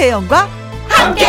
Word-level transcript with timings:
김혜영과 0.00 0.48
함께. 0.88 1.26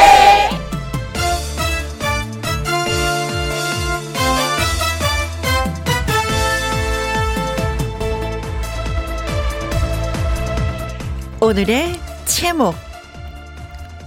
오늘의 11.42 12.00
제목 12.24 12.74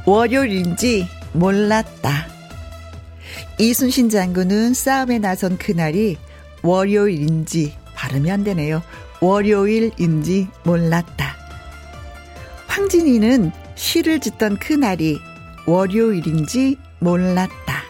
월요일인지 0.07 1.09
몰랐다. 1.35 2.27
이순신 3.59 4.09
장군은 4.09 4.73
싸움에 4.73 5.19
나선 5.19 5.59
그날이 5.59 6.16
월요일인지 6.62 7.77
발음이 7.95 8.30
안 8.30 8.43
되네요. 8.45 8.83
월요일인지 9.21 10.49
몰랐다. 10.62 11.37
황진이는 12.66 13.52
시를 13.74 14.20
짓던 14.20 14.59
그날이 14.59 15.19
월요일인지 15.66 16.77
몰랐다. 17.01 17.82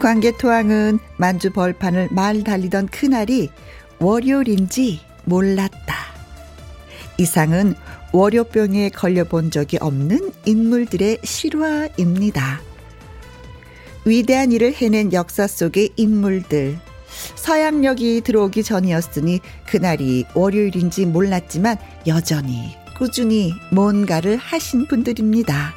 광개토왕은 0.00 0.98
만주 1.16 1.50
벌판을 1.50 2.08
말 2.10 2.44
달리던 2.44 2.88
그날이 2.88 3.50
월요일인지 3.98 5.00
몰랐다. 5.24 5.94
이상은 7.18 7.74
월요병에 8.12 8.90
걸려본 8.90 9.50
적이 9.50 9.78
없는 9.80 10.32
인물들의 10.44 11.18
실화입니다. 11.24 12.60
위대한 14.04 14.52
일을 14.52 14.72
해낸 14.72 15.12
역사 15.12 15.46
속의 15.46 15.90
인물들. 15.96 16.78
서양력이 17.34 18.22
들어오기 18.22 18.62
전이었으니 18.62 19.40
그날이 19.66 20.24
월요일인지 20.34 21.06
몰랐지만 21.06 21.76
여전히 22.06 22.76
꾸준히 22.98 23.54
뭔가를 23.70 24.36
하신 24.36 24.86
분들입니다. 24.86 25.74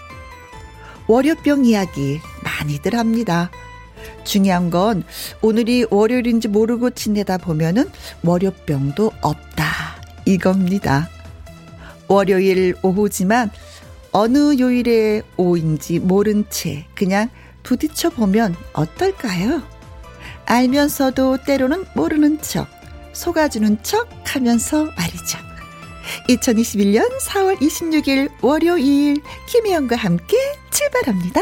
월요병 1.08 1.66
이야기 1.66 2.20
많이들 2.44 2.98
합니다. 2.98 3.52
중요한 4.24 4.70
건 4.70 5.04
오늘이 5.42 5.86
월요일인지 5.90 6.48
모르고 6.48 6.92
지내다 6.92 7.38
보면은 7.38 7.90
월요병도 8.24 9.12
없다. 9.22 10.02
이겁니다. 10.26 11.10
월요일 12.08 12.76
오후지만 12.82 13.52
어느 14.12 14.58
요일의 14.60 15.24
오인지 15.38 16.00
모른 16.00 16.46
채 16.50 16.86
그냥 16.96 17.30
부딪혀 17.64 18.10
보면 18.10 18.56
어떨까요? 18.74 19.62
알면서도 20.46 21.38
때로는 21.46 21.86
모르는 21.96 22.42
척, 22.42 22.68
속아주는 23.14 23.84
척 23.84 24.10
하면서 24.26 24.86
말이죠. 24.86 25.51
2021년 26.30 27.08
4월 27.22 27.58
26일 27.60 28.30
월요일 28.42 29.22
김혜영과 29.48 29.96
함께 29.96 30.38
출발합니다. 30.72 31.42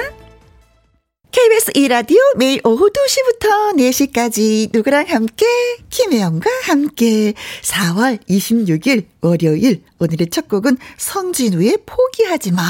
KBS 1.32 1.72
2라디오 1.74 2.18
매일 2.38 2.60
오후 2.64 2.90
2시부터 2.90 3.78
4시까지 3.78 4.70
누구랑 4.74 5.06
함께 5.08 5.46
김혜영과 5.90 6.50
함께 6.64 7.34
4월 7.62 8.20
26일 8.28 9.06
월요일 9.22 9.84
오늘의 10.00 10.32
첫 10.32 10.48
곡은 10.48 10.78
성진우의 10.98 11.80
포기하지 11.86 12.52
마 12.52 12.64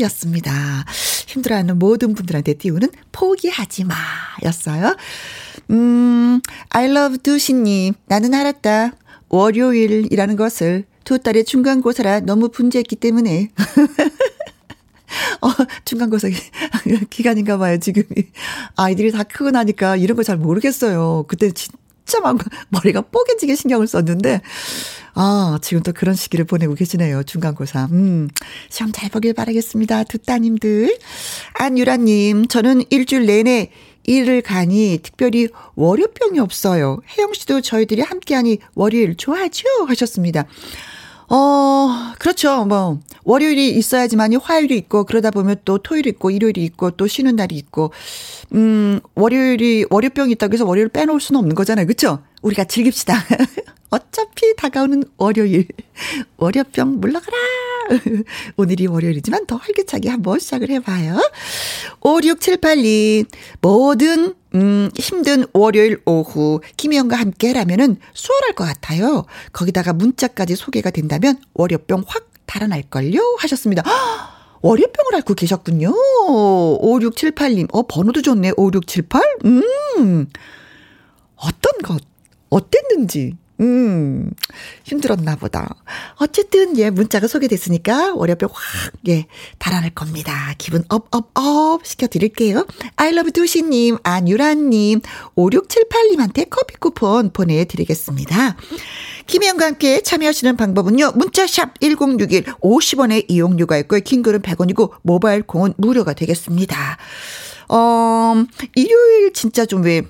였습니다. 0.00 0.84
힘들어하는 1.26 1.78
모든 1.78 2.14
분들한테 2.14 2.54
띄우는 2.54 2.88
포기하지 3.10 3.84
마 3.84 3.94
였어요. 4.44 4.96
음, 5.70 6.40
I 6.70 6.88
love 6.88 7.18
두시님 7.18 7.94
나는 8.06 8.32
알았다. 8.32 8.92
월요일이라는 9.28 10.36
것을 10.36 10.84
두 11.06 11.18
딸의 11.20 11.44
중간고사라 11.44 12.20
너무 12.20 12.48
분주했기 12.48 12.96
때문에 12.96 13.50
어, 15.40 15.48
중간고사 15.84 16.28
기간인가 17.10 17.56
봐요, 17.58 17.78
지금. 17.78 18.02
아이들이 18.74 19.12
다 19.12 19.22
크고 19.22 19.50
나니까 19.52 19.96
이런 19.96 20.16
거 20.16 20.22
잘 20.24 20.36
모르겠어요. 20.36 21.24
그때 21.28 21.52
진짜 21.52 22.18
막 22.20 22.36
머리가 22.70 23.02
뽀개지게 23.02 23.54
신경을 23.54 23.86
썼는데, 23.86 24.40
아, 25.14 25.58
지금 25.62 25.84
또 25.84 25.92
그런 25.92 26.16
시기를 26.16 26.44
보내고 26.44 26.74
계시네요. 26.74 27.22
중간고사. 27.22 27.88
음, 27.92 28.28
시험 28.68 28.90
잘 28.90 29.08
보길 29.08 29.32
바라겠습니다. 29.32 30.04
두 30.04 30.18
따님들. 30.18 30.98
안유라님, 31.54 32.48
저는 32.48 32.82
일주일 32.90 33.26
내내 33.26 33.70
일을 34.08 34.42
가니 34.42 34.98
특별히 35.02 35.48
월요병이 35.76 36.40
없어요. 36.40 36.98
혜영 37.16 37.32
씨도 37.32 37.60
저희들이 37.60 38.02
함께하니 38.02 38.58
월요일 38.74 39.16
좋아하죠? 39.16 39.64
하셨습니다. 39.86 40.46
어, 41.28 42.12
그렇죠. 42.18 42.64
뭐, 42.66 43.00
월요일이 43.24 43.70
있어야지만이 43.70 44.36
화요일이 44.36 44.76
있고, 44.78 45.04
그러다 45.04 45.30
보면 45.30 45.56
또 45.64 45.78
토요일이 45.78 46.10
있고, 46.10 46.30
일요일이 46.30 46.64
있고, 46.64 46.92
또 46.92 47.06
쉬는 47.06 47.36
날이 47.36 47.56
있고, 47.56 47.90
음, 48.54 49.00
월요일이, 49.14 49.86
월요병이 49.90 50.32
있다고 50.32 50.52
해서 50.54 50.64
월요일 50.64 50.88
빼놓을 50.88 51.20
수는 51.20 51.40
없는 51.40 51.54
거잖아요. 51.56 51.86
그쵸? 51.86 52.20
우리가 52.42 52.64
즐깁시다. 52.64 53.14
어차피 53.90 54.54
다가오는 54.56 55.04
월요일. 55.16 55.68
월요병 56.36 57.00
물러가라! 57.00 57.36
오늘이 58.56 58.86
월요일이지만 58.86 59.46
더 59.46 59.56
활기차게 59.56 60.08
한번 60.08 60.38
시작을 60.38 60.70
해봐요. 60.70 61.18
5678님, 62.00 63.26
뭐든, 63.60 64.34
음, 64.54 64.90
힘든 64.96 65.44
월요일 65.52 66.00
오후, 66.04 66.60
김희영과 66.76 67.16
함께라면은 67.16 67.98
수월할 68.12 68.52
것 68.54 68.64
같아요. 68.64 69.24
거기다가 69.52 69.92
문자까지 69.92 70.56
소개가 70.56 70.90
된다면 70.90 71.38
월요병 71.54 72.04
확 72.06 72.28
달아날걸요? 72.46 73.36
하셨습니다. 73.38 73.82
월요병을 74.62 75.14
앓고 75.16 75.34
계셨군요. 75.34 75.92
5678님, 76.28 77.68
어, 77.72 77.82
번호도 77.86 78.22
좋네. 78.22 78.52
5678? 78.56 79.22
음, 79.44 80.26
어떤 81.36 81.72
것, 81.84 82.02
어땠는지. 82.50 83.36
음, 83.60 84.30
힘들었나 84.84 85.36
보다. 85.36 85.76
어쨌든, 86.16 86.76
예, 86.78 86.90
문자가 86.90 87.26
소개됐으니까 87.26 88.14
월요병 88.14 88.50
확, 88.52 88.92
예, 89.08 89.26
달아날 89.58 89.90
겁니다. 89.90 90.54
기분 90.58 90.84
up, 90.88 91.08
up, 91.10 91.30
up 91.34 91.86
시켜드릴게요. 91.86 92.66
I 92.96 93.03
love 93.03 93.32
두시님, 93.32 93.96
안유라님, 94.02 95.00
5678님한테 95.36 96.48
커피 96.50 96.76
쿠폰 96.76 97.30
보내드리겠습니다. 97.30 98.56
김혜영과 99.26 99.66
함께 99.66 100.02
참여하시는 100.02 100.56
방법은요. 100.56 101.12
문자샵 101.12 101.80
1061 101.80 102.44
50원의 102.60 103.24
이용료가 103.28 103.78
있고요. 103.78 104.00
긴 104.00 104.13
글은 104.13 104.42
100원이고 104.42 104.92
모바일 105.02 105.42
콩은 105.42 105.74
무료가 105.78 106.12
되겠습니다. 106.12 106.98
어, 107.68 108.34
일요일 108.74 109.32
진짜 109.32 109.64
좀 109.64 109.82
왜 109.82 110.02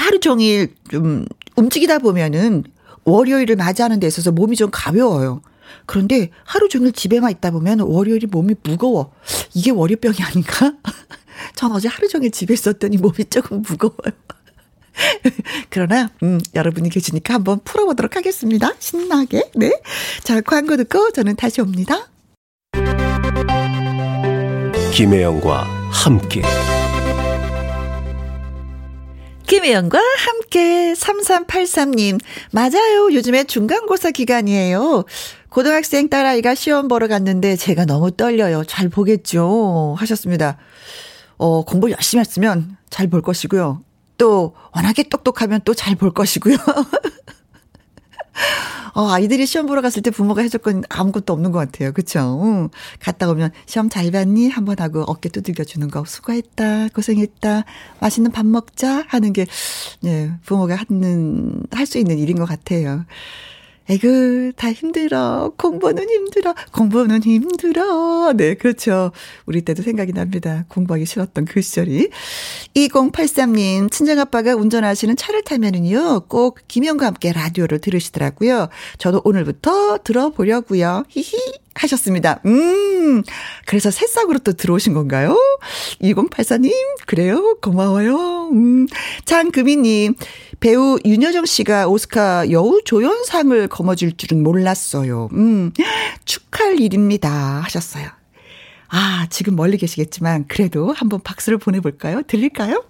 하루 0.00 0.18
종일 0.18 0.74
좀 0.90 1.26
움직이다 1.56 1.98
보면은 1.98 2.64
월요일을 3.04 3.56
맞이하는 3.56 4.00
데 4.00 4.06
있어서 4.06 4.32
몸이 4.32 4.56
좀 4.56 4.70
가벼워요. 4.72 5.42
그런데 5.86 6.30
하루 6.44 6.68
종일 6.68 6.92
집에만 6.92 7.30
있다 7.32 7.50
보면 7.50 7.80
월요일이 7.80 8.26
몸이 8.26 8.54
무거워. 8.62 9.12
이게 9.54 9.70
월요병이 9.70 10.16
아닌가? 10.22 10.72
전 11.54 11.72
어제 11.72 11.88
하루 11.88 12.08
종일 12.08 12.30
집에 12.30 12.54
있었더니 12.54 12.96
몸이 12.96 13.26
조금 13.28 13.62
무거워요. 13.62 14.12
그러나 15.68 16.10
음, 16.22 16.40
여러분이 16.54 16.88
계시니까 16.88 17.34
한번 17.34 17.60
풀어보도록 17.62 18.16
하겠습니다. 18.16 18.72
신나게. 18.78 19.50
네. 19.54 19.80
자, 20.22 20.40
광고 20.40 20.76
듣고 20.76 21.10
저는 21.12 21.36
다시 21.36 21.60
옵니다. 21.60 22.08
김혜영과 24.92 25.64
함께. 25.90 26.42
김혜영과 29.50 29.98
함께 29.98 30.92
3383님. 30.92 32.20
맞아요. 32.52 33.12
요즘에 33.12 33.42
중간고사 33.42 34.12
기간이에요. 34.12 35.02
고등학생 35.48 36.08
딸아이가 36.08 36.54
시험 36.54 36.86
보러 36.86 37.08
갔는데 37.08 37.56
제가 37.56 37.84
너무 37.84 38.12
떨려요. 38.12 38.62
잘 38.62 38.88
보겠죠. 38.88 39.96
하셨습니다. 39.98 40.56
어, 41.36 41.64
공부 41.64 41.90
열심히 41.90 42.20
했으면 42.20 42.76
잘 42.90 43.08
볼 43.08 43.22
것이고요. 43.22 43.80
또 44.18 44.54
워낙에 44.72 45.02
똑똑하면 45.04 45.62
또 45.64 45.74
잘 45.74 45.96
볼 45.96 46.12
것이고요. 46.14 46.56
어, 48.94 49.08
아이들이 49.08 49.46
시험 49.46 49.66
보러 49.66 49.82
갔을 49.82 50.02
때 50.02 50.10
부모가 50.10 50.42
해줄 50.42 50.60
건 50.60 50.82
아무것도 50.88 51.32
없는 51.32 51.52
것 51.52 51.58
같아요. 51.60 51.92
그쵸? 51.92 52.40
응. 52.44 52.68
갔다 52.98 53.28
오면 53.30 53.52
시험 53.66 53.88
잘 53.88 54.10
봤니? 54.10 54.48
한번 54.50 54.76
하고 54.80 55.02
어깨 55.06 55.28
두들겨 55.28 55.64
주는 55.64 55.88
거. 55.88 56.04
수고했다. 56.04 56.88
고생했다. 56.88 57.64
맛있는 58.00 58.32
밥 58.32 58.46
먹자. 58.46 59.04
하는 59.08 59.32
게, 59.32 59.46
예, 60.04 60.32
부모가 60.44 60.76
하는, 60.76 61.62
할 61.70 61.86
수 61.86 61.98
있는 61.98 62.18
일인 62.18 62.36
것 62.36 62.46
같아요. 62.46 63.04
에그, 63.88 64.52
다 64.56 64.72
힘들어. 64.72 65.52
공부는 65.56 66.08
힘들어. 66.08 66.54
공부는 66.72 67.22
힘들어. 67.22 68.32
네, 68.34 68.54
그렇죠. 68.54 69.10
우리 69.46 69.62
때도 69.62 69.82
생각이 69.82 70.12
납니다. 70.12 70.64
공부하기 70.68 71.06
싫었던 71.06 71.44
그 71.44 71.60
시절이. 71.60 72.10
2083님, 72.76 73.90
친정아빠가 73.90 74.54
운전하시는 74.54 75.16
차를 75.16 75.42
타면은요, 75.42 76.26
꼭 76.28 76.58
김영과 76.68 77.06
함께 77.06 77.32
라디오를 77.32 77.80
들으시더라고요. 77.80 78.68
저도 78.98 79.22
오늘부터 79.24 79.98
들어보려고요. 80.04 81.04
히히. 81.08 81.60
하셨습니다. 81.74 82.40
음, 82.46 83.22
그래서 83.64 83.90
새싹으로 83.90 84.40
또 84.40 84.52
들어오신 84.52 84.92
건가요? 84.92 85.36
2084님, 86.02 86.72
그래요? 87.06 87.56
고마워요. 87.62 88.50
음, 88.52 88.86
장금희님, 89.24 90.14
배우 90.60 90.98
윤여정 91.04 91.46
씨가 91.46 91.88
오스카 91.88 92.50
여우 92.50 92.82
조연상을 92.84 93.66
거머쥘 93.68 94.18
줄은 94.18 94.42
몰랐어요. 94.42 95.30
음, 95.32 95.72
축하할 96.26 96.78
일입니다. 96.80 97.30
하셨어요. 97.64 98.08
아, 98.88 99.26
지금 99.30 99.56
멀리 99.56 99.78
계시겠지만, 99.78 100.46
그래도 100.48 100.92
한번 100.92 101.20
박수를 101.22 101.58
보내볼까요? 101.58 102.22
들릴까요? 102.26 102.84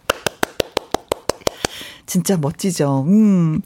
진짜 2.06 2.36
멋지죠. 2.36 3.04
음. 3.06 3.60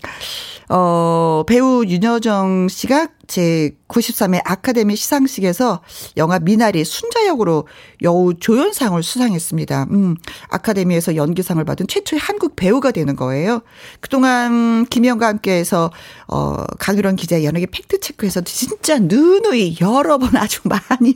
어, 0.68 1.44
배우 1.46 1.84
윤여정 1.84 2.68
씨가 2.68 3.08
제 3.26 3.70
93회 3.88 4.40
아카데미 4.44 4.96
시상식에서 4.96 5.80
영화 6.16 6.38
미나리 6.38 6.84
순자 6.84 7.26
역으로 7.26 7.66
여우 8.02 8.34
조연상을 8.34 9.02
수상했습니다. 9.02 9.86
음, 9.90 10.16
아카데미에서 10.48 11.16
연기상을 11.16 11.62
받은 11.64 11.86
최초의 11.86 12.20
한국 12.20 12.56
배우가 12.56 12.90
되는 12.90 13.16
거예요. 13.16 13.62
그동안 14.00 14.86
김영과 14.86 15.26
함께해서 15.26 15.90
어, 16.28 16.64
강유론 16.78 17.16
기자의 17.16 17.44
연예계 17.44 17.66
팩트 17.66 18.00
체크에서 18.00 18.42
진짜 18.42 18.98
누누이 18.98 19.78
여러 19.80 20.18
번 20.18 20.36
아주 20.36 20.60
많이 20.64 21.14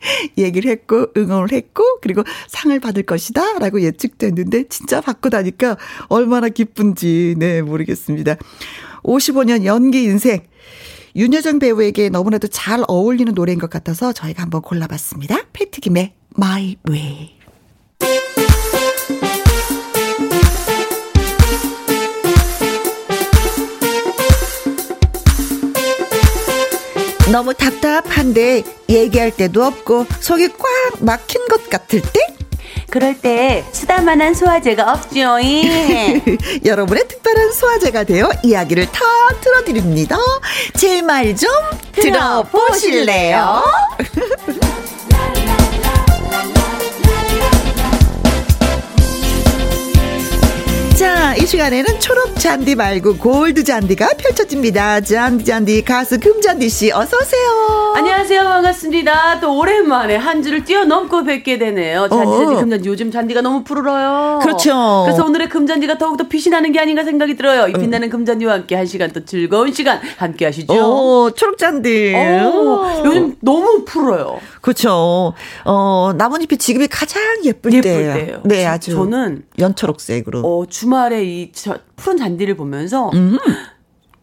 얘기를 0.38 0.70
했고 0.70 1.06
응원을 1.16 1.52
했고 1.52 1.84
그리고 2.00 2.22
상을 2.48 2.78
받을 2.80 3.02
것이다라고 3.02 3.82
예측됐는데 3.82 4.64
진짜 4.68 5.00
받고 5.00 5.28
나니까 5.30 5.76
얼마나 6.08 6.48
기쁜지 6.48 7.36
네 7.38 7.62
모르겠습니다. 7.62 8.36
55년 9.02 9.64
연기 9.64 10.04
인생 10.04 10.42
윤여정 11.16 11.58
배우에게 11.58 12.10
너무나도 12.10 12.48
잘 12.48 12.82
어울리는 12.86 13.32
노래인 13.34 13.58
것 13.58 13.70
같아서 13.70 14.12
저희가 14.12 14.42
한번 14.42 14.62
골라봤습니다. 14.62 15.46
패티김의 15.52 16.14
My 16.36 16.76
Way. 16.88 17.37
너무 27.30 27.52
답답한데 27.54 28.62
얘기할 28.88 29.30
때도 29.30 29.62
없고 29.64 30.06
속이 30.20 30.48
꽉 30.58 31.04
막힌 31.04 31.46
것 31.48 31.68
같을 31.68 32.00
때 32.00 32.20
그럴 32.90 33.18
때 33.20 33.64
수다만한 33.72 34.32
소화제가 34.32 34.92
없죠. 34.92 35.36
여러분의 36.64 37.06
특별한 37.06 37.52
소화제가 37.52 38.04
되어 38.04 38.30
이야기를 38.42 38.86
다 38.90 39.00
들어드립니다. 39.42 40.16
제 40.78 41.02
말 41.02 41.36
좀 41.36 41.50
들어보실래요? 41.92 43.62
자, 50.98 51.32
이 51.36 51.46
시간에는 51.46 52.00
초록 52.00 52.34
잔디 52.40 52.74
말고 52.74 53.18
골드 53.18 53.62
잔디가 53.62 54.14
펼쳐집니다. 54.18 55.00
잔디 55.00 55.44
잔디 55.44 55.84
가수 55.84 56.18
금잔디 56.18 56.68
씨 56.68 56.90
어서 56.90 57.16
오세요. 57.18 57.92
안녕하세요. 57.94 58.42
반갑습니다. 58.42 59.38
또 59.38 59.56
오랜만에 59.60 60.16
한 60.16 60.42
주를 60.42 60.64
뛰어넘고 60.64 61.22
뵙게 61.22 61.56
되네요. 61.58 62.08
잔디 62.08 62.36
잔디 62.36 62.54
어. 62.54 62.58
금잔디 62.58 62.88
요즘 62.88 63.12
잔디가 63.12 63.42
너무 63.42 63.62
푸르러요. 63.62 64.40
그렇죠. 64.42 65.04
그래서 65.06 65.24
오늘의 65.24 65.48
금잔디가 65.48 65.98
더욱더 65.98 66.26
빛이 66.26 66.50
나는 66.50 66.72
게 66.72 66.80
아닌가 66.80 67.04
생각이 67.04 67.36
들어요. 67.36 67.68
이 67.68 67.74
음. 67.74 67.80
빛나는 67.80 68.10
금잔디와 68.10 68.52
함께 68.54 68.74
한 68.74 68.84
시간 68.86 69.12
또 69.12 69.24
즐거운 69.24 69.72
시간 69.72 70.00
함께 70.16 70.46
하시죠. 70.46 70.74
오, 70.74 71.30
초록 71.30 71.58
잔디. 71.58 72.12
요즘 73.04 73.36
너무 73.40 73.84
푸르요. 73.84 74.40
그렇죠. 74.62 75.32
어, 75.64 76.12
나뭇잎이 76.16 76.58
지금이 76.58 76.88
가장 76.88 77.22
예쁠, 77.44 77.72
예쁠 77.72 77.82
때예요. 77.82 78.14
때예요. 78.14 78.40
네, 78.44 78.66
아주. 78.66 78.90
저는 78.90 79.44
연초록색으로. 79.60 80.40
어, 80.40 80.66
주 80.68 80.87
말에 80.88 81.24
이 81.24 81.52
저, 81.52 81.78
푸른 81.96 82.18
잔디를 82.18 82.56
보면서 82.56 83.10
음. 83.10 83.38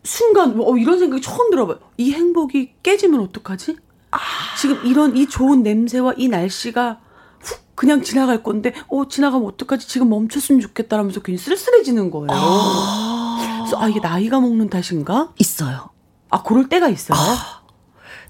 순간 0.04 0.60
어, 0.60 0.78
이런 0.78 1.00
생각이 1.00 1.22
처음 1.22 1.50
들어봐요. 1.50 1.80
이 1.98 2.12
행복이 2.12 2.76
깨지면 2.84 3.20
어떡하지? 3.22 3.78
아. 4.12 4.20
지금 4.60 4.86
이런 4.86 5.18
이 5.18 5.28
좋은 5.28 5.64
냄새와 5.64 6.14
이 6.18 6.28
날씨가 6.28 7.00
훅 7.40 7.76
그냥 7.76 8.02
지나갈 8.04 8.44
건데 8.44 8.74
어 8.88 9.08
지나가면 9.08 9.48
어떡하지? 9.48 9.88
지금 9.88 10.10
멈췄으면 10.10 10.62
좋겠다라면서 10.62 11.22
괜히 11.22 11.38
쓸쓸해지는 11.38 12.12
거예요. 12.12 12.28
아. 12.32 13.60
그래서 13.62 13.82
아 13.82 13.88
이게 13.88 14.00
나이가 14.00 14.40
먹는 14.40 14.70
탓인가? 14.70 15.34
있어요. 15.40 15.90
아 16.30 16.44
그럴 16.44 16.70
때가 16.70 16.88
있어요. 16.90 17.18
아. 17.20 17.66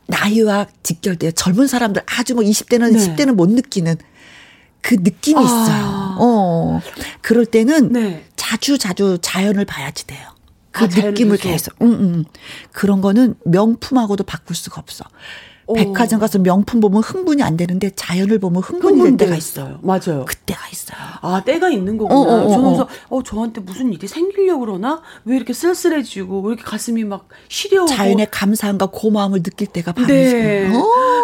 나이와 0.08 0.68
직결돼요. 0.84 1.32
젊은 1.32 1.68
사람들 1.68 2.04
아주 2.06 2.36
뭐 2.36 2.44
20대는 2.44 2.94
네. 2.94 3.00
10대는 3.00 3.34
못 3.34 3.50
느끼는 3.50 3.98
그 4.82 4.96
느낌이 5.00 5.40
아. 5.40 5.44
있어요. 5.44 6.05
어. 6.56 6.82
그럴 7.22 7.46
때는 7.46 7.92
네. 7.92 8.26
자주 8.36 8.78
자주 8.78 9.18
자연을 9.22 9.66
봐야지 9.66 10.08
돼요. 10.08 10.36
그 10.72 10.84
아, 10.84 10.88
느낌을 10.88 11.38
계속. 11.38 11.74
응, 11.82 11.88
응. 11.88 12.26
그런 12.72 13.00
거는 13.02 13.36
명품하고도 13.46 14.26
바꿀 14.26 14.56
수가 14.56 14.82
없어. 14.82 15.06
백화점 15.74 16.20
가서 16.20 16.40
명품 16.40 16.80
보면 16.80 17.02
흥분이 17.02 17.42
안 17.42 17.58
되는데 17.58 17.90
자연을 17.96 18.40
보면 18.40 18.62
흥분이 18.62 19.02
될 19.02 19.18
때가 19.18 19.36
있어요. 19.36 19.80
맞아요. 19.82 20.26
그때가 20.26 20.62
있어요. 20.72 20.98
아, 21.22 21.42
때가 21.44 21.70
있는 21.70 21.98
거구나. 21.98 22.20
어, 22.20 22.24
어, 22.24 22.46
어, 22.46 22.50
저는 22.50 22.64
그래서 22.66 22.88
어, 23.10 23.24
저한테 23.24 23.62
무슨 23.62 23.92
일이 23.92 24.08
생기려고 24.08 24.62
그러나? 24.62 25.02
왜 25.24 25.36
이렇게 25.36 25.54
쓸쓸해지고 25.54 26.42
왜 26.42 26.54
이렇게 26.54 26.64
가슴이 26.64 27.04
막 27.04 27.28
시려워 27.48 27.88
자연의 27.88 28.28
감사함과 28.30 28.88
고마움을 28.92 29.42
느낄 29.42 29.68
때가 29.68 29.94
바로 29.94 30.08
네. 30.08 30.72
어. 30.76 30.84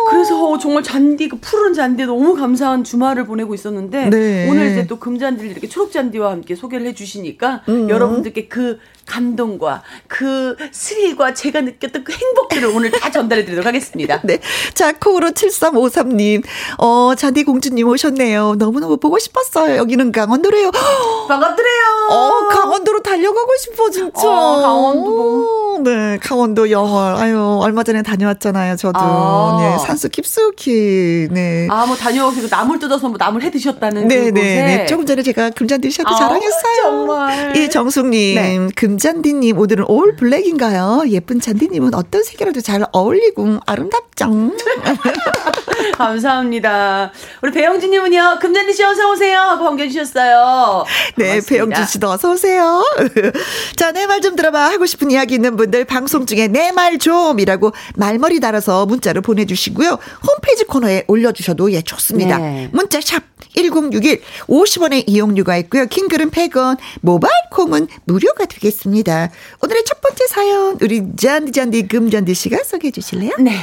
그래서 0.09 0.49
어, 0.49 0.57
정말 0.57 0.83
잔디 0.83 1.29
그 1.29 1.37
푸른 1.39 1.73
잔디에 1.73 2.05
너무 2.05 2.35
감사한 2.35 2.83
주말을 2.83 3.25
보내고 3.25 3.53
있었는데 3.53 4.09
네. 4.09 4.49
오늘 4.49 4.71
이제 4.71 4.87
또 4.87 4.97
금잔디를 4.97 5.51
이렇게 5.51 5.67
초록 5.67 5.91
잔디와 5.91 6.31
함께 6.31 6.55
소개를 6.55 6.87
해 6.87 6.93
주시니까 6.93 7.63
음. 7.69 7.89
여러분들께 7.89 8.47
그 8.47 8.79
감동과 9.05 9.81
그 10.07 10.55
스릴과 10.71 11.33
제가 11.33 11.61
느꼈던 11.61 12.03
그 12.03 12.13
행복들을 12.13 12.69
오늘 12.69 12.91
다 12.91 13.11
전달해 13.11 13.43
드리도록 13.43 13.65
하겠습니다. 13.65 14.21
네. 14.23 14.39
자, 14.73 14.93
코로 14.93 15.31
7353님. 15.31 16.43
어, 16.77 17.13
잔디 17.15 17.43
공주님 17.43 17.87
오셨네요. 17.87 18.55
너무너무 18.57 18.97
보고 18.97 19.19
싶었어요. 19.19 19.75
여기는 19.77 20.11
강원도래요. 20.11 20.71
반갑더래요. 21.27 21.83
어, 22.09 22.47
강원도로 22.49 23.01
달려가고 23.01 23.49
싶어, 23.59 23.89
진짜. 23.89 24.21
어, 24.27 24.61
강원도. 24.61 25.81
네, 25.83 26.17
강원도 26.21 26.69
영월. 26.69 27.15
아유, 27.15 27.59
얼마 27.61 27.83
전에 27.83 28.03
다녀왔잖아요, 28.03 28.75
저도. 28.75 28.99
아. 29.01 29.57
네, 29.61 29.85
산수 29.85 30.09
깊숙이. 30.09 31.27
네. 31.31 31.67
아, 31.69 31.85
뭐 31.85 31.95
다녀오시고 31.95 32.47
나물 32.49 32.79
뜯어서 32.79 33.07
뭐 33.09 33.17
나물 33.17 33.41
해 33.41 33.51
드셨다는 33.51 34.07
네, 34.07 34.31
네, 34.31 34.31
네. 34.31 34.85
조금 34.85 35.05
전에 35.05 35.23
제가 35.23 35.49
금잔디 35.51 35.89
씨한테 35.89 36.13
아, 36.13 36.17
자랑했어요. 36.17 36.81
정말. 36.83 37.57
이 37.57 37.69
정숙님. 37.69 38.35
네. 38.35 38.67
금 38.75 38.90
잔디님, 38.97 39.57
오늘은 39.57 39.85
올 39.87 40.15
블랙인가요? 40.15 41.03
예쁜 41.09 41.39
잔디님은 41.39 41.93
어떤 41.93 42.23
색이라도 42.23 42.61
잘 42.61 42.85
어울리고 42.91 43.59
아름답죠? 43.65 44.25
감사합니다. 45.97 47.11
우리 47.41 47.51
배영진님은요, 47.51 48.39
금잔디 48.41 48.73
씨 48.73 48.83
어서 48.83 49.09
오세요 49.11 49.39
하고 49.39 49.65
반겨주셨어요. 49.65 50.85
네, 51.17 51.41
배영진 51.47 51.85
씨도 51.85 52.09
어서 52.09 52.31
오세요. 52.31 52.83
자, 53.75 53.91
내 53.91 54.05
말 54.05 54.21
좀 54.21 54.35
들어봐 54.35 54.69
하고 54.71 54.85
싶은 54.85 55.09
이야기 55.11 55.33
있는 55.35 55.55
분들 55.57 55.85
방송 55.85 56.25
중에 56.25 56.47
내 56.47 56.71
말 56.71 56.97
좀이라고 56.99 57.71
말머리 57.95 58.39
달아서 58.39 58.85
문자를 58.85 59.21
보내주시고요. 59.21 59.97
홈페이지 60.27 60.63
코너에 60.65 61.03
올려주셔도 61.07 61.71
예 61.73 61.81
좋습니다. 61.81 62.37
네. 62.37 62.69
문자 62.71 63.01
샵 63.01 63.23
1061, 63.55 64.21
50원의 64.47 65.03
이용료가 65.07 65.57
있고요. 65.57 65.85
킹글은 65.87 66.31
100원, 66.31 66.77
모바일 67.01 67.33
콩은 67.51 67.87
무료가 68.05 68.45
되겠습니다. 68.45 69.29
오늘의 69.61 69.83
첫 69.85 69.99
번째 70.01 70.27
사연, 70.27 70.77
우리 70.81 71.03
잔디 71.17 71.51
잔디 71.51 71.87
금잔디 71.87 72.33
씨가 72.33 72.59
소개해 72.63 72.91
주실래요? 72.91 73.31
네. 73.39 73.59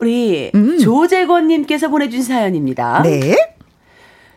우리 0.00 0.50
음. 0.54 0.78
조재권님께서 0.78 1.88
보내주신 1.88 2.22
사연입니다. 2.24 3.02
네. 3.02 3.36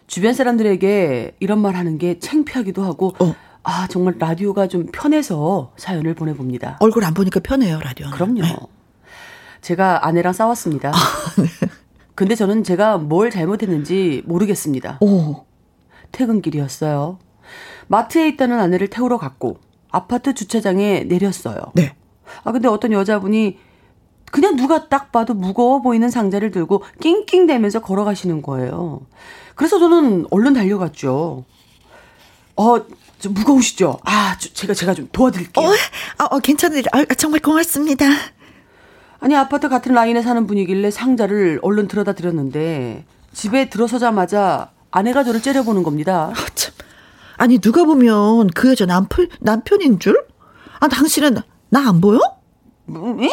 주변 0.07 0.33
사람들에게 0.33 1.35
이런 1.39 1.59
말 1.59 1.75
하는 1.75 1.97
게 1.97 2.19
창피하기도 2.19 2.83
하고, 2.83 3.13
어. 3.19 3.35
아, 3.63 3.87
정말 3.87 4.15
라디오가 4.17 4.67
좀 4.67 4.87
편해서 4.91 5.73
사연을 5.77 6.15
보내봅니다. 6.15 6.77
얼굴 6.79 7.03
안 7.03 7.13
보니까 7.13 7.39
편해요, 7.41 7.79
라디오. 7.79 8.09
그럼요. 8.11 8.41
네. 8.41 8.55
제가 9.61 10.07
아내랑 10.07 10.33
싸웠습니다. 10.33 10.89
아, 10.89 11.41
네. 11.41 11.47
근데 12.15 12.35
저는 12.35 12.63
제가 12.63 12.97
뭘 12.97 13.29
잘못했는지 13.29 14.23
모르겠습니다. 14.25 14.97
오. 15.01 15.45
퇴근길이었어요. 16.11 17.19
마트에 17.87 18.27
있다는 18.29 18.59
아내를 18.59 18.87
태우러 18.87 19.17
갔고 19.17 19.57
아파트 19.91 20.33
주차장에 20.33 21.03
내렸어요. 21.03 21.57
네. 21.75 21.95
아, 22.43 22.51
근데 22.51 22.67
어떤 22.67 22.91
여자분이 22.91 23.57
그냥 24.31 24.55
누가 24.55 24.87
딱 24.87 25.11
봐도 25.11 25.33
무거워 25.33 25.81
보이는 25.81 26.09
상자를 26.09 26.51
들고 26.51 26.83
낑낑대면서 27.01 27.81
걸어가시는 27.81 28.41
거예요. 28.41 29.01
그래서 29.55 29.79
저는 29.79 30.27
얼른 30.31 30.53
달려갔죠. 30.53 31.43
어, 32.55 32.75
좀 33.19 33.33
무거우시죠? 33.33 33.99
아, 34.05 34.37
저, 34.39 34.49
제가, 34.53 34.73
제가 34.73 34.93
좀 34.93 35.09
도와드릴게요. 35.11 35.65
어, 35.65 35.69
어, 35.71 36.35
어 36.35 36.39
괜찮으리, 36.39 36.83
아, 36.91 37.03
정말 37.15 37.39
고맙습니다. 37.39 38.05
아니, 39.19 39.35
아파트 39.35 39.67
같은 39.67 39.93
라인에 39.93 40.21
사는 40.21 40.47
분이길래 40.47 40.91
상자를 40.91 41.59
얼른 41.61 41.87
들여다 41.87 42.13
드렸는데, 42.13 43.05
집에 43.33 43.69
들어서자마자 43.69 44.71
아내가 44.91 45.23
저를 45.23 45.41
째려보는 45.41 45.83
겁니다. 45.83 46.31
아, 46.33 46.45
참. 46.55 46.73
아니, 47.37 47.59
누가 47.59 47.83
보면 47.83 48.47
그 48.47 48.69
여자 48.71 48.85
남편, 48.85 49.27
남편인 49.39 49.99
줄? 49.99 50.25
아, 50.79 50.87
당신은 50.87 51.37
나 51.69 51.81
안 51.81 52.01
보여? 52.01 52.19
뭐, 52.85 53.21
에? 53.23 53.29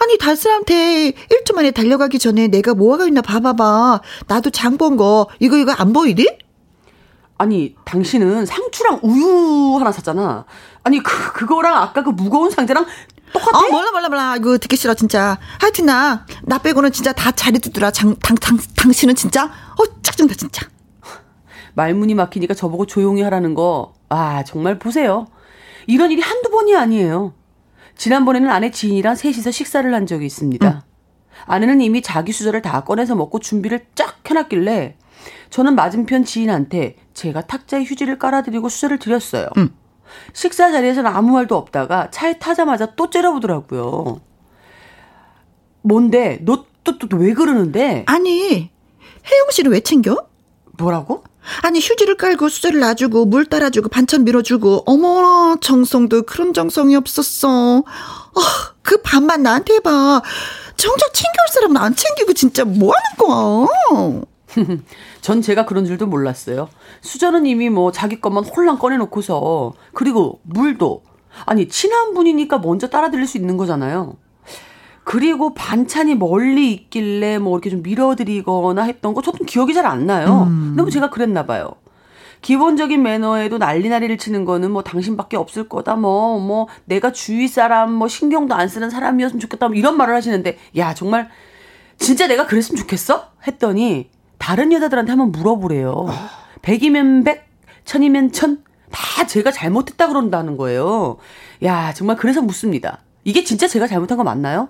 아니, 0.00 0.36
사람한테 0.36 1.12
1초 1.12 1.54
만에 1.54 1.70
달려가기 1.70 2.18
전에 2.18 2.48
내가 2.48 2.74
뭐가 2.74 3.06
있나 3.06 3.22
봐봐봐. 3.22 4.00
나도 4.26 4.50
장 4.50 4.76
본 4.76 4.96
거, 4.96 5.28
이거, 5.40 5.56
이거 5.56 5.72
안 5.72 5.92
보이니? 5.92 6.26
아니, 7.38 7.74
당신은 7.84 8.46
상추랑 8.46 9.00
우유 9.02 9.76
하나 9.78 9.92
샀잖아. 9.92 10.44
아니, 10.82 11.02
그, 11.02 11.32
그거랑 11.32 11.76
아까 11.76 12.02
그 12.02 12.10
무거운 12.10 12.50
상자랑 12.50 12.86
똑같아? 13.32 13.58
아, 13.58 13.70
몰라, 13.70 13.90
몰라, 13.90 14.08
몰라. 14.08 14.36
이거 14.36 14.58
듣기 14.58 14.76
싫어, 14.76 14.94
진짜. 14.94 15.38
하여튼 15.60 15.86
나, 15.86 16.24
나 16.42 16.58
빼고는 16.58 16.92
진짜 16.92 17.12
다 17.12 17.30
잘해주더라. 17.32 17.90
장, 17.90 18.14
당, 18.16 18.36
당, 18.36 18.58
당신은 18.76 19.14
진짜, 19.14 19.44
어, 19.44 20.02
짝정다, 20.02 20.34
진짜. 20.34 20.66
말문이 21.74 22.14
막히니까 22.14 22.54
저보고 22.54 22.86
조용히 22.86 23.22
하라는 23.22 23.54
거, 23.54 23.94
아, 24.08 24.42
정말 24.44 24.78
보세요. 24.78 25.26
이런 25.86 26.10
일이 26.10 26.22
한두 26.22 26.50
번이 26.50 26.74
아니에요. 26.74 27.34
지난번에는 27.96 28.50
아내 28.50 28.70
지인이랑 28.70 29.14
셋이서 29.14 29.50
식사를 29.50 29.92
한 29.92 30.06
적이 30.06 30.26
있습니다. 30.26 30.66
응. 30.68 30.80
아내는 31.46 31.80
이미 31.80 32.02
자기 32.02 32.32
수저를 32.32 32.62
다 32.62 32.84
꺼내서 32.84 33.14
먹고 33.14 33.38
준비를 33.40 33.86
쫙 33.94 34.18
해놨길래 34.28 34.96
저는 35.50 35.74
맞은편 35.74 36.24
지인한테 36.24 36.96
제가 37.14 37.42
탁자에 37.42 37.84
휴지를 37.84 38.18
깔아드리고 38.18 38.68
수저를 38.68 38.98
드렸어요. 38.98 39.48
응. 39.56 39.70
식사 40.32 40.70
자리에서는 40.70 41.10
아무 41.10 41.32
말도 41.32 41.56
없다가 41.56 42.10
차에 42.10 42.38
타자마자 42.38 42.94
또 42.94 43.10
째려보더라고요. 43.10 44.20
뭔데? 45.82 46.38
너 46.42 46.64
또또왜 46.84 47.34
그러는데? 47.34 48.04
아니, 48.06 48.70
혜영 49.26 49.50
씨를 49.50 49.72
왜 49.72 49.80
챙겨? 49.80 50.28
뭐라고? 50.78 51.24
아니 51.62 51.80
휴지를 51.80 52.16
깔고 52.16 52.48
수저를 52.48 52.80
놔주고 52.80 53.26
물 53.26 53.46
따라주고 53.46 53.88
반찬 53.88 54.24
밀어주고 54.24 54.84
어머나 54.86 55.56
정성도 55.60 56.22
그런 56.22 56.52
정성이 56.52 56.96
없었어. 56.96 57.78
어, 57.78 58.40
그 58.82 58.98
반만 59.02 59.42
나한테 59.42 59.74
해봐. 59.74 60.22
정작 60.76 61.14
챙겨올 61.14 61.48
사람은 61.52 61.76
안 61.76 61.94
챙기고 61.94 62.32
진짜 62.34 62.64
뭐 62.64 62.92
하는 63.18 63.66
거야? 63.66 64.20
전 65.20 65.42
제가 65.42 65.66
그런 65.66 65.84
줄도 65.84 66.06
몰랐어요. 66.06 66.68
수저는 67.00 67.46
이미 67.46 67.70
뭐 67.70 67.92
자기 67.92 68.20
것만 68.20 68.44
홀랑 68.44 68.78
꺼내놓고서 68.78 69.72
그리고 69.92 70.40
물도 70.44 71.02
아니 71.44 71.68
친한 71.68 72.14
분이니까 72.14 72.58
먼저 72.58 72.88
따라 72.88 73.10
드릴 73.10 73.26
수 73.26 73.36
있는 73.38 73.56
거잖아요. 73.56 74.16
그리고 75.06 75.54
반찬이 75.54 76.16
멀리 76.16 76.72
있길래 76.72 77.38
뭐 77.38 77.56
이렇게 77.56 77.70
좀 77.70 77.80
밀어드리거나 77.84 78.82
했던 78.82 79.14
거 79.14 79.22
저도 79.22 79.44
기억이 79.44 79.72
잘 79.72 79.86
안 79.86 80.04
나요. 80.04 80.48
음. 80.50 80.74
너무 80.76 80.90
제가 80.90 81.10
그랬나 81.10 81.46
봐요. 81.46 81.70
기본적인 82.42 83.00
매너에도 83.04 83.58
난리난리를 83.58 84.18
치는 84.18 84.44
거는 84.44 84.72
뭐 84.72 84.82
당신밖에 84.82 85.36
없을 85.36 85.68
거다 85.68 85.94
뭐뭐 85.94 86.40
뭐 86.40 86.66
내가 86.86 87.12
주위 87.12 87.46
사람 87.46 87.92
뭐 87.92 88.08
신경도 88.08 88.56
안 88.56 88.66
쓰는 88.66 88.90
사람이었으면 88.90 89.38
좋겠다 89.38 89.68
뭐 89.68 89.76
이런 89.76 89.96
말을 89.96 90.12
하시는데 90.12 90.58
야 90.76 90.92
정말 90.92 91.28
진짜 91.98 92.26
내가 92.26 92.46
그랬으면 92.48 92.76
좋겠어? 92.76 93.28
했더니 93.46 94.10
다른 94.38 94.72
여자들한테 94.72 95.12
한번 95.12 95.30
물어보래요. 95.30 96.06
백이면 96.62 97.22
백, 97.22 97.46
천이면 97.84 98.32
천. 98.32 98.64
다 98.90 99.24
제가 99.24 99.52
잘못했다 99.52 100.08
그런다는 100.08 100.56
거예요. 100.56 101.18
야, 101.62 101.92
정말 101.92 102.16
그래서 102.16 102.42
묻습니다. 102.42 102.98
이게 103.24 103.44
진짜 103.44 103.68
제가 103.68 103.86
잘못한 103.86 104.18
거 104.18 104.24
맞나요? 104.24 104.68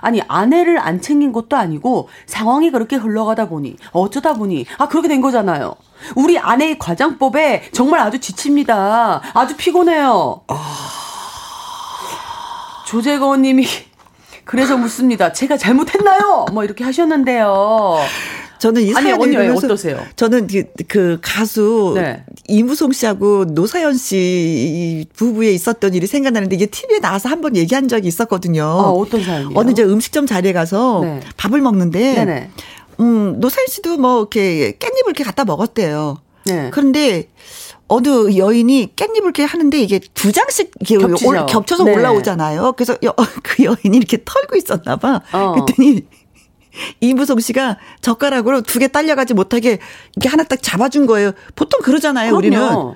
아니 0.00 0.22
아내를 0.28 0.78
안 0.78 1.00
챙긴 1.00 1.32
것도 1.32 1.56
아니고 1.56 2.08
상황이 2.26 2.70
그렇게 2.70 2.96
흘러가다 2.96 3.48
보니 3.48 3.76
어쩌다 3.92 4.34
보니 4.34 4.66
아 4.78 4.88
그렇게 4.88 5.08
된 5.08 5.20
거잖아요. 5.20 5.74
우리 6.14 6.38
아내의 6.38 6.78
과장법에 6.78 7.70
정말 7.72 8.00
아주 8.00 8.18
지칩니다. 8.20 9.22
아주 9.34 9.56
피곤해요. 9.56 10.42
조재건 12.86 13.42
님이 13.42 13.66
그래서 14.44 14.76
묻습니다. 14.76 15.32
제가 15.32 15.56
잘못했나요? 15.56 16.46
뭐 16.52 16.62
이렇게 16.62 16.84
하셨는데요. 16.84 17.98
저는 18.58 18.82
이 18.82 18.94
아니, 18.94 19.12
언니 19.12 19.36
어떠세요? 19.36 20.02
저는 20.16 20.46
그, 20.46 20.64
그 20.88 21.18
가수 21.22 21.92
네. 21.96 22.24
이무송 22.48 22.92
씨하고 22.92 23.44
노사연 23.46 23.96
씨 23.96 25.06
부부에 25.14 25.50
있었던 25.52 25.94
일이 25.94 26.06
생각나는데 26.06 26.56
이게 26.56 26.66
TV에 26.66 26.98
나와서 27.00 27.28
한 27.28 27.40
번 27.40 27.54
얘기한 27.54 27.86
적이 27.86 28.08
있었거든요. 28.08 28.62
아, 28.64 28.90
어떤 28.90 29.22
사연이요? 29.22 29.50
어느 29.54 29.70
이제 29.70 29.82
음식점 29.82 30.26
자리에 30.26 30.52
가서 30.54 31.00
네. 31.02 31.20
밥을 31.36 31.60
먹는데 31.60 32.14
네네. 32.14 32.50
음, 33.00 33.40
노사연 33.40 33.66
씨도 33.68 33.98
뭐 33.98 34.20
이렇게 34.20 34.72
깻잎을 34.78 35.04
이렇게 35.06 35.22
갖다 35.22 35.44
먹었대요. 35.44 36.16
네. 36.46 36.70
그런데 36.72 37.28
어느 37.88 38.36
여인이 38.36 38.94
깻잎을 38.96 39.22
이렇게 39.22 39.44
하는데 39.44 39.78
이게 39.78 40.00
두 40.14 40.32
장씩 40.32 40.72
이렇게 40.88 41.26
올, 41.26 41.44
겹쳐서 41.46 41.84
네. 41.84 41.94
올라오잖아요. 41.94 42.72
그래서 42.76 42.96
여, 43.04 43.14
그 43.44 43.64
여인이 43.64 43.96
이렇게 43.96 44.18
털고 44.24 44.56
있었나 44.56 44.96
봐. 44.96 45.20
어. 45.32 45.52
그랬더니 45.52 46.04
이무성 47.00 47.40
씨가 47.40 47.78
젓가락으로 48.00 48.62
두 48.62 48.78
개 48.78 48.88
딸려가지 48.88 49.34
못하게 49.34 49.78
이렇게 50.16 50.28
하나 50.28 50.42
딱 50.44 50.62
잡아준 50.62 51.06
거예요. 51.06 51.32
보통 51.54 51.80
그러잖아요, 51.82 52.36
그럼요. 52.36 52.38
우리는. 52.38 52.94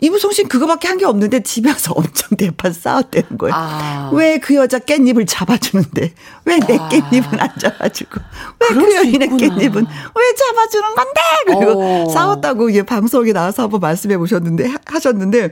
이무성 0.00 0.30
씨는 0.30 0.48
그거밖에 0.48 0.86
한 0.86 0.96
게 0.98 1.04
없는데 1.04 1.42
집에 1.42 1.70
와서 1.70 1.92
엄청 1.96 2.36
대판 2.36 2.72
싸웠다는 2.72 3.36
거예요. 3.36 3.54
아. 3.56 4.10
왜그 4.12 4.54
여자 4.54 4.78
깻잎을 4.78 5.26
잡아주는데 5.26 6.12
왜 6.44 6.58
내 6.60 6.76
깻잎은 6.78 7.40
안 7.40 7.48
잡아주고 7.58 8.20
왜 8.60 8.68
그 8.68 8.94
여인의 8.94 9.28
깻잎은 9.28 9.74
왜 9.86 10.34
잡아주는 10.36 10.94
건데 10.94 11.20
그리고 11.46 11.82
어. 12.06 12.08
싸웠다고 12.10 12.70
이게 12.70 12.82
방송에 12.84 13.32
나와서 13.32 13.64
한번 13.64 13.80
말씀해 13.80 14.16
보셨는데 14.18 14.72
하셨는데 14.86 15.50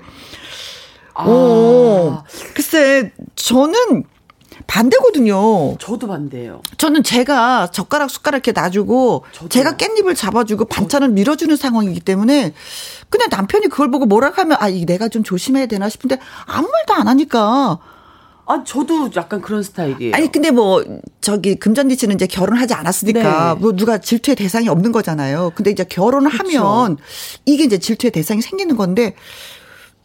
아. 1.14 1.24
오 1.26 2.22
글쎄 2.54 3.12
저는 3.34 4.04
반대거든요. 4.66 5.76
저도 5.78 6.08
반대예요. 6.08 6.62
저는 6.76 7.02
제가 7.02 7.70
젓가락 7.70 8.10
숟가락 8.10 8.46
이렇게 8.46 8.58
놔주고 8.58 9.24
저도요. 9.32 9.48
제가 9.48 9.72
깻잎을 9.76 10.16
잡아주고 10.16 10.66
반찬을 10.66 11.08
밀어주는 11.10 11.54
상황이기 11.56 12.00
때문에 12.00 12.52
그냥 13.08 13.28
남편이 13.30 13.68
그걸 13.68 13.90
보고 13.90 14.06
뭐라 14.06 14.32
하면 14.34 14.56
아 14.60 14.68
내가 14.70 15.08
좀 15.08 15.22
조심해야 15.22 15.66
되나 15.66 15.88
싶은데 15.88 16.18
아무 16.46 16.68
말도 16.70 16.94
안 16.94 17.08
하니까 17.08 17.78
아, 18.48 18.62
저도 18.62 19.10
약간 19.16 19.40
그런 19.40 19.64
스타일이에요. 19.64 20.14
아니, 20.14 20.30
근데 20.30 20.52
뭐, 20.52 20.84
저기, 21.20 21.56
금전지 21.56 21.96
씨는 21.96 22.14
이제 22.14 22.28
결혼하지 22.28 22.74
않았으니까, 22.74 23.54
네. 23.54 23.60
뭐, 23.60 23.72
누가 23.74 23.98
질투의 23.98 24.36
대상이 24.36 24.68
없는 24.68 24.92
거잖아요. 24.92 25.50
근데 25.56 25.72
이제 25.72 25.82
결혼을 25.82 26.30
그쵸. 26.30 26.44
하면, 26.60 26.96
이게 27.44 27.64
이제 27.64 27.78
질투의 27.78 28.12
대상이 28.12 28.40
생기는 28.42 28.76
건데, 28.76 29.16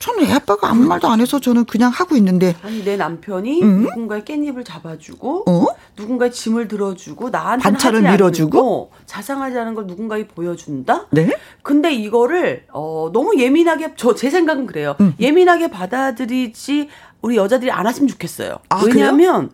저는 0.02 0.26
애 0.26 0.34
아빠가 0.34 0.70
아무 0.70 0.86
말도 0.88 1.08
안 1.08 1.22
해서 1.22 1.40
저는 1.40 1.66
그냥 1.66 1.92
하고 1.92 2.16
있는데. 2.18 2.56
아니 2.64 2.84
내 2.84 2.98
남편이 2.98 3.62
음? 3.62 3.82
누군가의 3.84 4.24
깻잎을 4.24 4.66
잡아주고 4.66 5.44
어? 5.48 5.66
누군가의 5.96 6.32
짐을 6.32 6.68
들어주고 6.68 7.30
나한테 7.30 7.64
반찬을 7.64 8.02
밀어주고 8.02 8.92
자상하지 9.06 9.58
않은 9.60 9.76
걸 9.76 9.86
누군가에 9.86 10.28
보여준다. 10.28 11.06
네. 11.12 11.30
근데 11.62 11.94
이거를 11.94 12.66
어 12.74 13.10
너무 13.14 13.38
예민하게 13.38 13.94
저 13.96 14.16
제 14.16 14.30
생각은 14.30 14.66
그래요. 14.66 14.96
음. 15.00 15.14
예민하게 15.20 15.70
받아들이지 15.70 16.90
우리 17.22 17.38
여자들이 17.38 17.70
안 17.72 17.88
했으면 17.88 18.08
좋겠어요. 18.08 18.58
아, 18.70 18.82
왜냐하면 18.84 19.52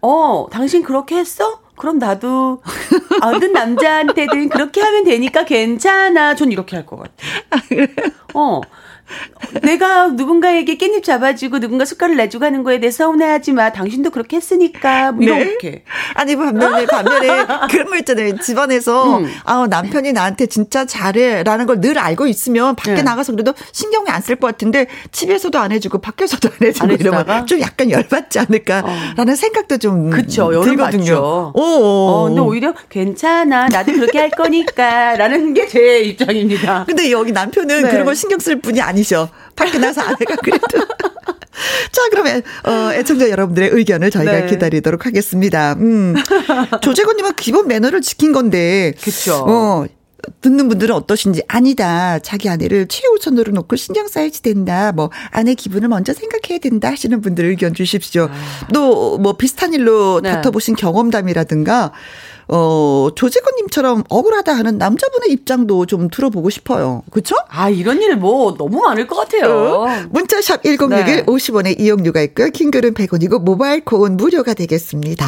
어 0.00 0.46
당신 0.50 0.82
그렇게 0.82 1.16
했어? 1.16 1.60
그럼 1.76 1.98
나도 1.98 2.62
어떤 3.22 3.52
남자한테든 3.52 4.48
그렇게 4.48 4.80
하면 4.80 5.02
되니까 5.04 5.44
괜찮아. 5.44 6.36
전 6.36 6.52
이렇게 6.52 6.76
할 6.76 6.86
것 6.86 6.96
같아. 6.98 7.12
아, 7.50 7.56
어. 8.34 8.60
내가 9.62 10.08
누군가에게 10.08 10.76
깻잎 10.78 11.02
잡아주고 11.04 11.60
누군가 11.60 11.84
숟가락을 11.84 12.16
내주고 12.16 12.44
하는 12.44 12.64
거에 12.64 12.80
대해서 12.80 13.04
서운해하지 13.04 13.52
마. 13.52 13.70
당신도 13.72 14.10
그렇게 14.10 14.36
했으니까. 14.36 15.12
뭐 15.12 15.24
네? 15.24 15.40
이렇게. 15.42 15.70
네? 15.70 15.84
아니, 16.14 16.36
반면에, 16.36 16.86
반면에 16.86 17.28
그런 17.70 17.88
거 17.90 17.96
있잖아요. 17.98 18.38
집안에서 18.38 19.18
음. 19.18 19.32
아, 19.44 19.66
남편이 19.68 20.12
나한테 20.12 20.46
진짜 20.46 20.84
잘해. 20.84 21.42
라는 21.44 21.66
걸 21.66 21.74
늘 21.84 21.98
알고 21.98 22.26
있으면 22.28 22.76
밖에 22.76 22.94
네. 22.94 23.02
나가서 23.02 23.32
그래도 23.32 23.52
신경이 23.72 24.08
안 24.08 24.22
쓸 24.22 24.36
것 24.36 24.46
같은데 24.46 24.86
집에서도 25.12 25.58
안 25.58 25.70
해주고 25.72 25.98
밖에서도 25.98 26.48
안 26.48 26.66
해주고 26.68 26.92
이러면 26.94 27.46
좀 27.46 27.60
약간 27.60 27.90
열받지 27.90 28.38
않을까라는 28.38 29.28
어. 29.32 29.34
생각도 29.36 29.76
좀 29.78 30.08
그쵸, 30.10 30.50
들거든요. 30.64 31.52
오. 31.54 31.60
어, 31.60 32.24
근데 32.28 32.40
오히려 32.40 32.72
괜찮아. 32.88 33.66
나도 33.68 33.92
그렇게 33.92 34.18
할 34.18 34.30
거니까. 34.30 35.16
라는 35.16 35.52
게 35.52 35.66
제 35.66 36.00
입장입니다. 36.02 36.84
근데 36.86 37.10
여기 37.10 37.32
남편은 37.32 37.82
네. 37.82 37.90
그런 37.90 38.04
걸 38.04 38.14
신경 38.14 38.38
쓸 38.38 38.60
분이 38.60 38.80
아니 38.80 38.93
아니셔. 38.94 39.28
밖에 39.56 39.78
나서 39.78 40.00
아내가 40.00 40.36
그래도. 40.36 40.66
자, 41.92 42.02
그러면, 42.10 42.42
어, 42.64 42.92
애청자 42.92 43.28
여러분들의 43.30 43.70
의견을 43.72 44.10
저희가 44.10 44.32
네. 44.32 44.46
기다리도록 44.46 45.06
하겠습니다. 45.06 45.74
음. 45.74 46.14
조재건님은 46.80 47.34
기본 47.36 47.68
매너를 47.68 48.00
지킨 48.00 48.32
건데. 48.32 48.92
그쵸. 49.00 49.44
어, 49.46 49.86
듣는 50.40 50.68
분들은 50.68 50.94
어떠신지 50.94 51.42
아니다. 51.48 52.18
자기 52.18 52.48
아내를 52.48 52.86
최우선으로 52.88 53.52
놓고 53.52 53.76
신경 53.76 54.08
써야지 54.08 54.42
된다. 54.42 54.90
뭐 54.92 55.10
아내 55.30 55.54
기분을 55.54 55.88
먼저 55.88 56.14
생각해야 56.14 56.58
된다 56.60 56.90
하시는 56.90 57.20
분들 57.20 57.44
의견 57.44 57.74
주십시오. 57.74 58.30
아. 58.30 58.66
또뭐 58.72 59.34
비슷한 59.34 59.74
일로 59.74 60.20
네. 60.22 60.32
다퉈보신 60.32 60.76
경험담이라든가 60.76 61.92
어, 62.48 63.08
조재건님처럼 63.14 64.04
억울하다 64.08 64.52
하는 64.54 64.78
남자분의 64.78 65.30
입장도 65.32 65.86
좀 65.86 66.08
들어보고 66.10 66.50
싶어요. 66.50 67.02
그쵸? 67.10 67.34
아, 67.48 67.70
이런 67.70 68.00
일 68.02 68.14
뭐 68.16 68.54
너무 68.56 68.80
많을 68.82 69.06
것 69.06 69.16
같아요. 69.16 69.52
어, 69.52 69.86
문자샵 70.10 70.62
1061 70.62 71.04
네. 71.04 71.24
50원의 71.24 71.80
이용료가 71.80 72.20
있고요. 72.22 72.50
킹글은 72.50 72.94
100원이고 72.94 73.40
모바일 73.42 73.84
콩은 73.84 74.16
무료가 74.16 74.54
되겠습니다. 74.54 75.26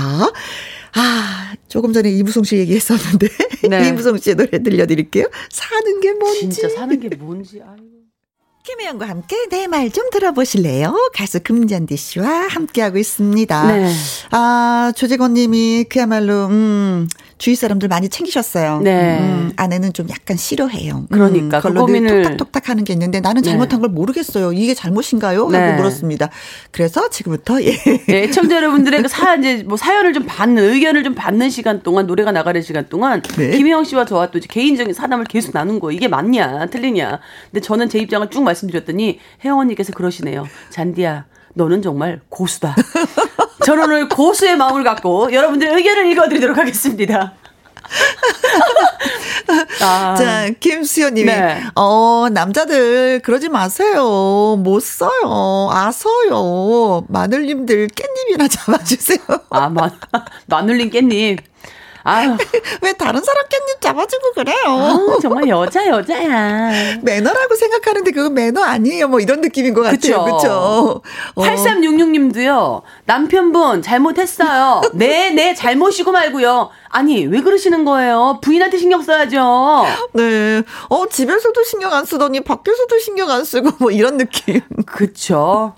아, 0.98 1.52
조금 1.68 1.92
전에 1.92 2.10
이무송 2.10 2.44
씨 2.44 2.56
얘기했었는데 2.56 3.28
네. 3.68 3.88
이무송 3.88 4.18
씨의 4.18 4.36
노래 4.36 4.62
들려드릴게요. 4.62 5.26
사는 5.50 6.00
게 6.00 6.12
뭔지. 6.12 6.40
진짜 6.48 6.68
사는 6.68 6.98
게 7.00 7.08
뭔지. 7.16 7.60
아이고. 7.60 7.95
김혜영과 8.66 9.08
함께 9.08 9.36
내 9.48 9.66
말 9.68 9.90
좀 9.90 10.10
들어보실래요? 10.10 11.10
가수 11.14 11.40
금잔디 11.40 11.96
씨와 11.96 12.48
함께하고 12.48 12.98
있습니다. 12.98 13.66
네. 13.66 13.92
아, 14.32 14.92
조재건 14.96 15.34
님이 15.34 15.84
그야말로, 15.88 16.46
음, 16.46 17.08
주위 17.38 17.54
사람들 17.54 17.88
많이 17.88 18.08
챙기셨어요. 18.08 18.80
네. 18.80 19.18
음, 19.18 19.52
아내는 19.56 19.92
좀 19.92 20.08
약간 20.08 20.36
싫어해요. 20.36 20.98
음, 20.98 21.06
그러니까. 21.10 21.58
음, 21.58 21.60
그걸로 21.60 21.86
그 21.86 21.92
고민을 21.92 22.22
톡탁톡탁 22.22 22.70
하는 22.70 22.84
게 22.84 22.94
있는데 22.94 23.20
나는 23.20 23.42
네. 23.42 23.50
잘못한 23.50 23.78
네. 23.78 23.82
걸 23.82 23.90
모르겠어요. 23.90 24.52
이게 24.54 24.72
잘못인가요? 24.72 25.40
하고 25.40 25.50
네. 25.52 25.74
물었습니다. 25.74 26.30
그래서 26.70 27.10
지금부터 27.10 27.62
예. 27.62 27.76
네, 28.06 28.30
청자 28.30 28.56
여러분들의 28.56 29.02
그 29.02 29.08
사, 29.08 29.34
이제 29.34 29.62
뭐 29.64 29.76
사연을 29.76 30.14
좀 30.14 30.24
받는, 30.26 30.62
의견을 30.62 31.04
좀 31.04 31.14
받는 31.14 31.50
시간 31.50 31.82
동안, 31.82 32.06
노래가 32.06 32.32
나가는 32.32 32.60
시간 32.62 32.88
동안, 32.88 33.20
네. 33.36 33.50
김혜영 33.50 33.84
씨와 33.84 34.06
저와 34.06 34.30
또 34.30 34.38
이제 34.38 34.46
개인적인 34.50 34.94
사담을 34.94 35.24
계속 35.26 35.52
나눈 35.52 35.78
거. 35.78 35.92
이게 35.92 36.08
맞냐, 36.08 36.66
틀리냐. 36.66 37.20
근데 37.50 37.60
저는 37.60 37.88
제 37.90 37.98
입장을 37.98 38.28
쭉 38.30 38.42
말씀드렸더니, 38.44 39.20
혜영 39.44 39.58
언니께서 39.58 39.92
그러시네요. 39.92 40.46
잔디야, 40.70 41.26
너는 41.56 41.80
정말 41.80 42.20
고수다. 42.28 42.76
저는 43.64 43.84
오늘 43.84 44.08
고수의 44.08 44.56
마음을 44.56 44.84
갖고 44.84 45.32
여러분들의 45.32 45.74
의견을 45.74 46.12
읽어드리도록 46.12 46.56
하겠습니다. 46.58 47.32
아. 49.80 50.14
자, 50.16 50.50
김수현님이, 50.60 51.32
네. 51.32 51.62
어, 51.74 52.26
남자들, 52.30 53.20
그러지 53.20 53.48
마세요. 53.48 54.56
못 54.58 54.80
써요. 54.82 55.70
아서요. 55.72 57.04
마늘님들 57.08 57.88
깻잎이나 57.88 58.50
잡아주세요. 58.52 59.20
아, 59.50 59.68
마, 59.70 59.90
마늘님 60.46 60.90
깻잎. 60.90 61.38
아유. 62.06 62.36
왜 62.82 62.92
다른 62.92 63.22
사람 63.22 63.44
깻잎 63.46 63.80
잡아주고 63.80 64.32
그래요? 64.34 64.56
아, 64.66 65.18
정말 65.20 65.48
여자, 65.48 65.84
여자야. 65.86 66.98
매너라고 67.02 67.54
생각하는데 67.56 68.12
그거 68.12 68.30
매너 68.30 68.62
아니에요. 68.62 69.08
뭐 69.08 69.18
이런 69.18 69.40
느낌인 69.40 69.74
것 69.74 69.82
같아요. 69.82 70.24
그쵸? 70.24 71.02
8366님도요. 71.34 72.82
남편분 73.06 73.82
잘못했어요. 73.82 74.82
네, 74.94 75.30
네, 75.30 75.54
잘못이고 75.54 76.12
말고요. 76.12 76.70
아니, 76.90 77.26
왜 77.26 77.40
그러시는 77.40 77.84
거예요? 77.84 78.38
부인한테 78.40 78.78
신경 78.78 79.02
써야죠. 79.02 79.84
네. 80.12 80.62
어, 80.88 81.06
집에서도 81.08 81.62
신경 81.64 81.92
안 81.92 82.04
쓰더니 82.04 82.40
밖에서도 82.40 82.98
신경 83.00 83.30
안 83.30 83.44
쓰고 83.44 83.72
뭐 83.80 83.90
이런 83.90 84.16
느낌. 84.16 84.60
그쵸. 84.86 85.74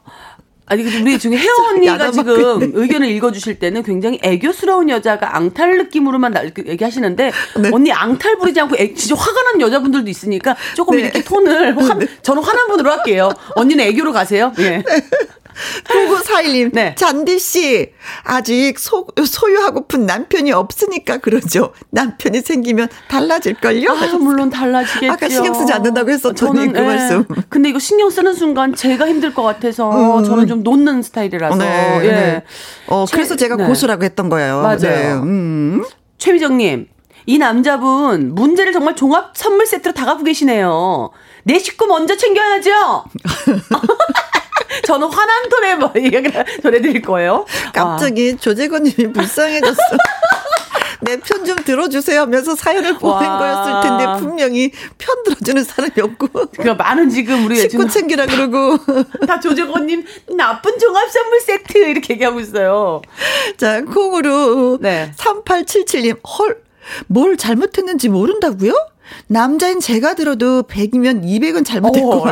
아니 0.68 0.82
우리 0.82 1.18
중에 1.18 1.37
혜영 1.37 1.54
언니가 1.75 2.10
지금 2.10 2.72
의견을 2.75 3.08
읽어주실 3.08 3.58
때는 3.58 3.82
굉장히 3.82 4.18
애교스러운 4.22 4.88
여자가 4.88 5.37
앙탈 5.37 5.78
느낌으로만 5.78 6.34
얘기하시는데 6.66 7.32
네. 7.60 7.70
언니 7.72 7.92
앙탈 7.92 8.38
부리지 8.38 8.60
않고 8.60 8.76
애, 8.78 8.94
진짜 8.94 9.14
화가 9.14 9.42
난 9.42 9.60
여자분들도 9.60 10.08
있으니까 10.08 10.56
조금 10.75 10.96
네. 10.96 11.02
이렇게 11.02 11.22
톤을 11.22 11.76
화, 11.83 11.94
네. 11.94 12.07
저는 12.22 12.42
화난 12.42 12.68
분으로 12.68 12.90
할게요. 12.90 13.31
언니는 13.54 13.85
애교로 13.87 14.12
가세요. 14.12 14.52
예. 14.59 14.83
9941님, 15.85 16.71
네. 16.73 16.94
잔디씨, 16.94 17.92
아직 18.25 18.79
소, 18.79 19.07
소유하고픈 19.25 20.07
남편이 20.07 20.53
없으니까 20.53 21.18
그러죠. 21.18 21.73
남편이 21.90 22.40
생기면 22.40 22.88
달라질걸요? 23.09 23.90
아, 23.90 24.18
물론 24.18 24.51
달라지겠죠. 24.51 25.12
아까 25.12 25.29
신경 25.29 25.55
쓰지 25.55 25.73
않는다고 25.73 26.11
했었더니 26.11 26.37
저는, 26.37 26.73
그 26.73 26.79
네. 26.79 26.87
말씀. 26.87 27.25
근데 27.49 27.68
이거 27.71 27.79
신경 27.79 28.11
쓰는 28.11 28.35
순간 28.35 28.75
제가 28.75 29.09
힘들 29.09 29.35
것 29.35 29.42
같아서 29.42 30.18
음. 30.18 30.25
저는 30.25 30.47
좀 30.47 30.62
놓는 30.62 31.03
스타일이라서. 31.03 31.57
네, 31.57 32.01
예. 32.03 32.11
네. 32.11 32.44
어, 32.87 33.05
최, 33.07 33.16
그래서 33.16 33.37
제가 33.37 33.57
네. 33.57 33.66
고수라고 33.66 34.05
했던 34.05 34.29
거예요. 34.29 34.62
맞아요. 34.62 34.79
네. 34.79 35.12
음. 35.14 35.85
최미정님, 36.18 36.88
이 37.27 37.38
남자분 37.38 38.35
문제를 38.35 38.73
정말 38.73 38.97
종합 38.97 39.37
선물 39.37 39.66
세트로 39.66 39.92
다 39.94 40.07
갖고 40.07 40.25
계시네요. 40.25 41.11
내 41.44 41.59
식구 41.59 41.87
먼저 41.87 42.16
챙겨야죠. 42.16 42.71
저는 44.88 45.07
화난 45.09 45.48
톤에 45.51 45.74
뭐 45.74 45.92
얘기를 45.96 46.33
전해드릴 46.62 47.03
거예요. 47.03 47.44
갑자기 47.74 48.31
와. 48.33 48.38
조재건님이 48.40 49.12
불쌍해졌어. 49.12 49.77
내편좀 51.03 51.57
들어주세요 51.57 52.22
하면서 52.22 52.57
사연을 52.57 52.94
보낸 52.94 53.29
와. 53.29 53.38
거였을 53.38 53.83
텐데 53.83 54.18
분명히 54.18 54.72
편 54.96 55.22
들어주는 55.24 55.62
사람이 55.62 55.92
없고. 56.01 56.29
그 56.57 56.68
많은 56.70 57.11
지금 57.11 57.44
우리 57.44 57.57
식구 57.57 57.87
챙기라 57.87 58.24
그러고. 58.24 58.79
다 59.29 59.38
조재건님 59.38 60.07
나쁜 60.38 60.79
종합 60.79 61.11
선물 61.11 61.40
세트 61.40 61.77
이렇게 61.77 62.14
얘기하고 62.14 62.40
있어요. 62.40 63.03
자 63.59 63.83
콩으로 63.83 64.79
네. 64.81 65.12
3877님 65.18 66.18
헐 66.27 66.62
뭘 67.07 67.37
잘못했는지 67.37 68.09
모른다고요? 68.09 68.72
남자인 69.27 69.81
제가 69.81 70.14
들어도 70.14 70.62
100이면 70.62 71.25
200은 71.25 71.64
잘못했고 71.64 72.25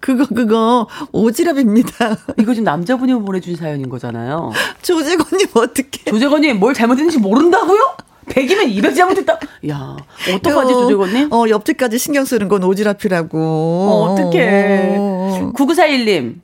그거 0.00 0.26
그거 0.26 0.86
오지랖입니다. 1.12 2.18
이거 2.38 2.54
지금 2.54 2.64
남자분이 2.64 3.12
보내준 3.14 3.56
사연인 3.56 3.88
거잖아요. 3.88 4.52
조재건님 4.82 5.46
어떻게? 5.54 6.10
조재건님 6.10 6.58
뭘 6.58 6.74
잘못했는지 6.74 7.18
모른다고요? 7.18 7.96
100이면 8.28 8.70
200 8.70 8.94
잘못했다. 8.94 9.38
야, 9.68 9.96
어떡하지, 10.36 10.72
조재건님? 10.72 11.32
어, 11.32 11.48
옆집까지 11.48 11.98
신경 11.98 12.24
쓰는 12.24 12.48
건 12.48 12.60
오지랖이라고. 12.62 13.30
어, 13.34 14.14
어떡해. 14.14 14.94
어. 14.98 15.52
9941님. 15.54 16.36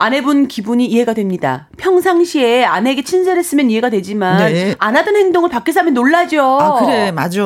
아내분 0.00 0.46
기분이 0.46 0.86
이해가 0.86 1.12
됩니다. 1.12 1.68
평상시에 1.76 2.64
아내에게 2.64 3.02
친절했으면 3.02 3.68
이해가 3.68 3.90
되지만 3.90 4.52
네. 4.52 4.76
안 4.78 4.96
하던 4.96 5.16
행동을 5.16 5.50
밖에서 5.50 5.80
하면 5.80 5.92
놀라죠. 5.94 6.40
아 6.40 6.80
그래 6.84 7.10
맞아. 7.10 7.40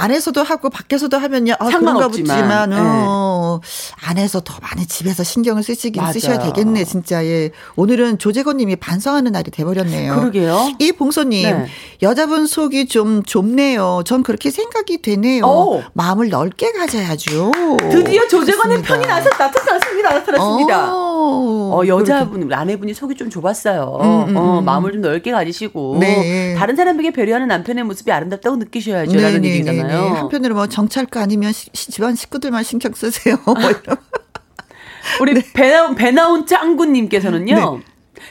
안에서도 0.00 0.42
하고 0.42 0.70
밖에서도 0.70 1.14
하면요. 1.16 1.54
아, 1.58 1.70
상관없지만, 1.70 2.72
어, 2.72 3.60
네. 3.62 4.08
안에서 4.08 4.40
더 4.40 4.54
많이 4.62 4.86
집에서 4.86 5.22
신경을 5.22 5.62
쓰시긴 5.62 6.00
맞아요. 6.00 6.12
쓰셔야 6.14 6.38
되겠네, 6.38 6.84
진짜. 6.84 7.22
예. 7.24 7.50
오늘은 7.76 8.16
조재건 8.16 8.56
님이 8.56 8.76
반성하는 8.76 9.32
날이 9.32 9.50
돼버렸네요. 9.50 10.16
그러게요. 10.16 10.72
이 10.78 10.92
봉소님, 10.92 11.50
네. 11.50 11.66
여자분 12.00 12.46
속이 12.46 12.86
좀 12.86 13.22
좁네요. 13.24 14.02
전 14.06 14.22
그렇게 14.22 14.50
생각이 14.50 15.02
되네요. 15.02 15.44
오. 15.44 15.82
마음을 15.92 16.30
넓게 16.30 16.72
가져야죠. 16.72 17.52
드디어 17.90 18.26
조재건의 18.26 18.82
편이 18.82 19.06
나서 19.06 19.28
나타났습니다. 19.28 20.14
나타났습니다. 20.14 20.94
어, 20.94 21.76
어 21.76 21.86
여자분, 21.86 22.40
그렇게. 22.40 22.54
아내분이 22.54 22.94
속이 22.94 23.16
좀 23.16 23.28
좁았어요. 23.28 23.98
음, 24.00 24.30
음, 24.30 24.36
어, 24.36 24.58
음. 24.60 24.64
마음을 24.64 24.92
좀 24.92 25.02
넓게 25.02 25.30
가지시고. 25.30 25.98
네. 26.00 26.54
다른 26.56 26.74
사람에게 26.74 27.10
배려하는 27.10 27.48
남편의 27.48 27.84
모습이 27.84 28.10
아름답다고 28.10 28.56
느끼셔야죠. 28.56 29.12
네, 29.12 29.22
라는 29.22 29.42
네, 29.42 29.48
얘기잖아요. 29.50 29.89
네, 29.90 30.08
한편으로 30.08 30.54
뭐 30.54 30.66
정찰가 30.66 31.20
아니면 31.20 31.52
시, 31.52 31.70
집안 31.72 32.14
식구들만 32.14 32.62
신경 32.62 32.92
쓰세요. 32.94 33.36
뭐 33.44 33.54
우리 35.20 35.34
네. 35.34 35.42
배나온, 35.52 35.94
배나온 35.94 36.46
짱구님께서는요. 36.46 37.54
네. 37.54 37.84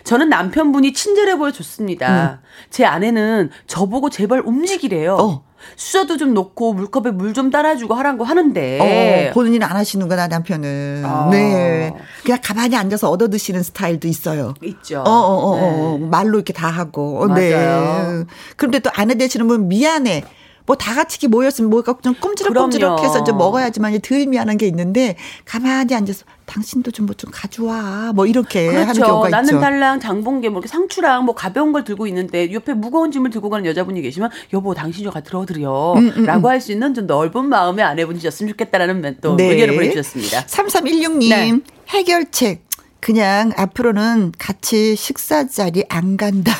저는 0.03 0.29
남편분이 0.29 0.93
친절해 0.93 1.35
보여 1.37 1.51
좋습니다. 1.51 2.39
음. 2.41 2.45
제 2.69 2.85
아내는 2.85 3.49
저보고 3.67 4.09
제발 4.09 4.41
움직이래요. 4.45 5.15
어. 5.15 5.43
수저도 5.75 6.15
좀 6.17 6.33
놓고 6.33 6.73
물컵에 6.73 7.11
물 7.11 7.33
좀 7.33 7.49
따라주고 7.51 7.93
하라는 7.95 8.17
거 8.17 8.23
하는데. 8.23 9.29
어, 9.29 9.33
본인은 9.33 9.61
안 9.63 9.75
하시는구나, 9.75 10.27
남편은. 10.27 11.03
아. 11.05 11.27
네. 11.31 11.93
그냥 12.23 12.39
가만히 12.41 12.75
앉아서 12.77 13.09
얻어 13.09 13.27
드시는 13.29 13.61
스타일도 13.63 14.07
있어요. 14.07 14.53
있죠. 14.63 15.01
어, 15.01 15.09
어, 15.09 15.35
어, 15.35 15.57
어. 15.57 15.97
네. 15.99 16.05
말로 16.05 16.37
이렇게 16.37 16.53
다 16.53 16.69
하고. 16.69 17.27
네. 17.35 17.51
맞아요. 17.53 18.19
네. 18.19 18.25
그런데 18.55 18.79
또 18.79 18.89
아내 18.93 19.15
되시는 19.15 19.47
분 19.47 19.67
미안해. 19.67 20.23
뭐 20.69 20.75
다 20.75 20.93
같이 20.93 21.27
모였으면 21.27 21.71
뭐가 21.71 21.97
좀 22.03 22.13
꼼지락꼼지락해서 22.13 23.23
좀 23.23 23.37
먹어야지만 23.39 23.99
덜 24.01 24.27
미안한 24.27 24.57
게 24.57 24.67
있는데 24.67 25.15
가만히 25.45 25.95
앉아서 25.95 26.25
당신도 26.45 26.91
좀 26.91 27.07
뭐좀 27.07 27.07
뭐 27.07 27.15
좀 27.19 27.31
가져와 27.31 28.13
뭐 28.13 28.27
이렇게 28.27 28.67
그렇죠. 28.67 28.87
하는 28.87 29.01
경우가 29.01 29.29
나는 29.29 29.45
있죠. 29.49 29.59
달랑 29.59 29.99
장봉계 29.99 30.49
뭐 30.49 30.59
이렇게 30.59 30.67
상추랑 30.71 31.25
뭐 31.25 31.33
가벼운 31.33 31.71
걸 31.71 31.83
들고 31.83 32.05
있는데 32.07 32.53
옆에 32.53 32.73
무거운 32.73 33.11
짐을 33.11 33.31
들고 33.31 33.49
가는 33.49 33.65
여자분이 33.65 34.01
계시면 34.03 34.29
여보 34.53 34.75
당신 34.75 35.03
좀 35.03 35.11
들어드려 35.23 35.93
음, 35.93 36.07
음, 36.07 36.13
음. 36.17 36.25
라고 36.25 36.49
할수 36.49 36.71
있는 36.71 36.93
좀 36.93 37.07
넓은 37.07 37.49
마음의 37.49 37.83
아내분이셨으면 37.83 38.51
좋겠다라는 38.51 39.17
또 39.21 39.35
네. 39.35 39.45
의견을 39.45 39.73
보내주셨습니다. 39.75 40.45
3316님 40.45 41.29
네. 41.29 41.59
해결책 41.89 42.63
그냥 42.99 43.53
앞으로는 43.55 44.33
같이 44.37 44.95
식사 44.95 45.47
자리 45.47 45.83
안 45.89 46.15
간다. 46.15 46.51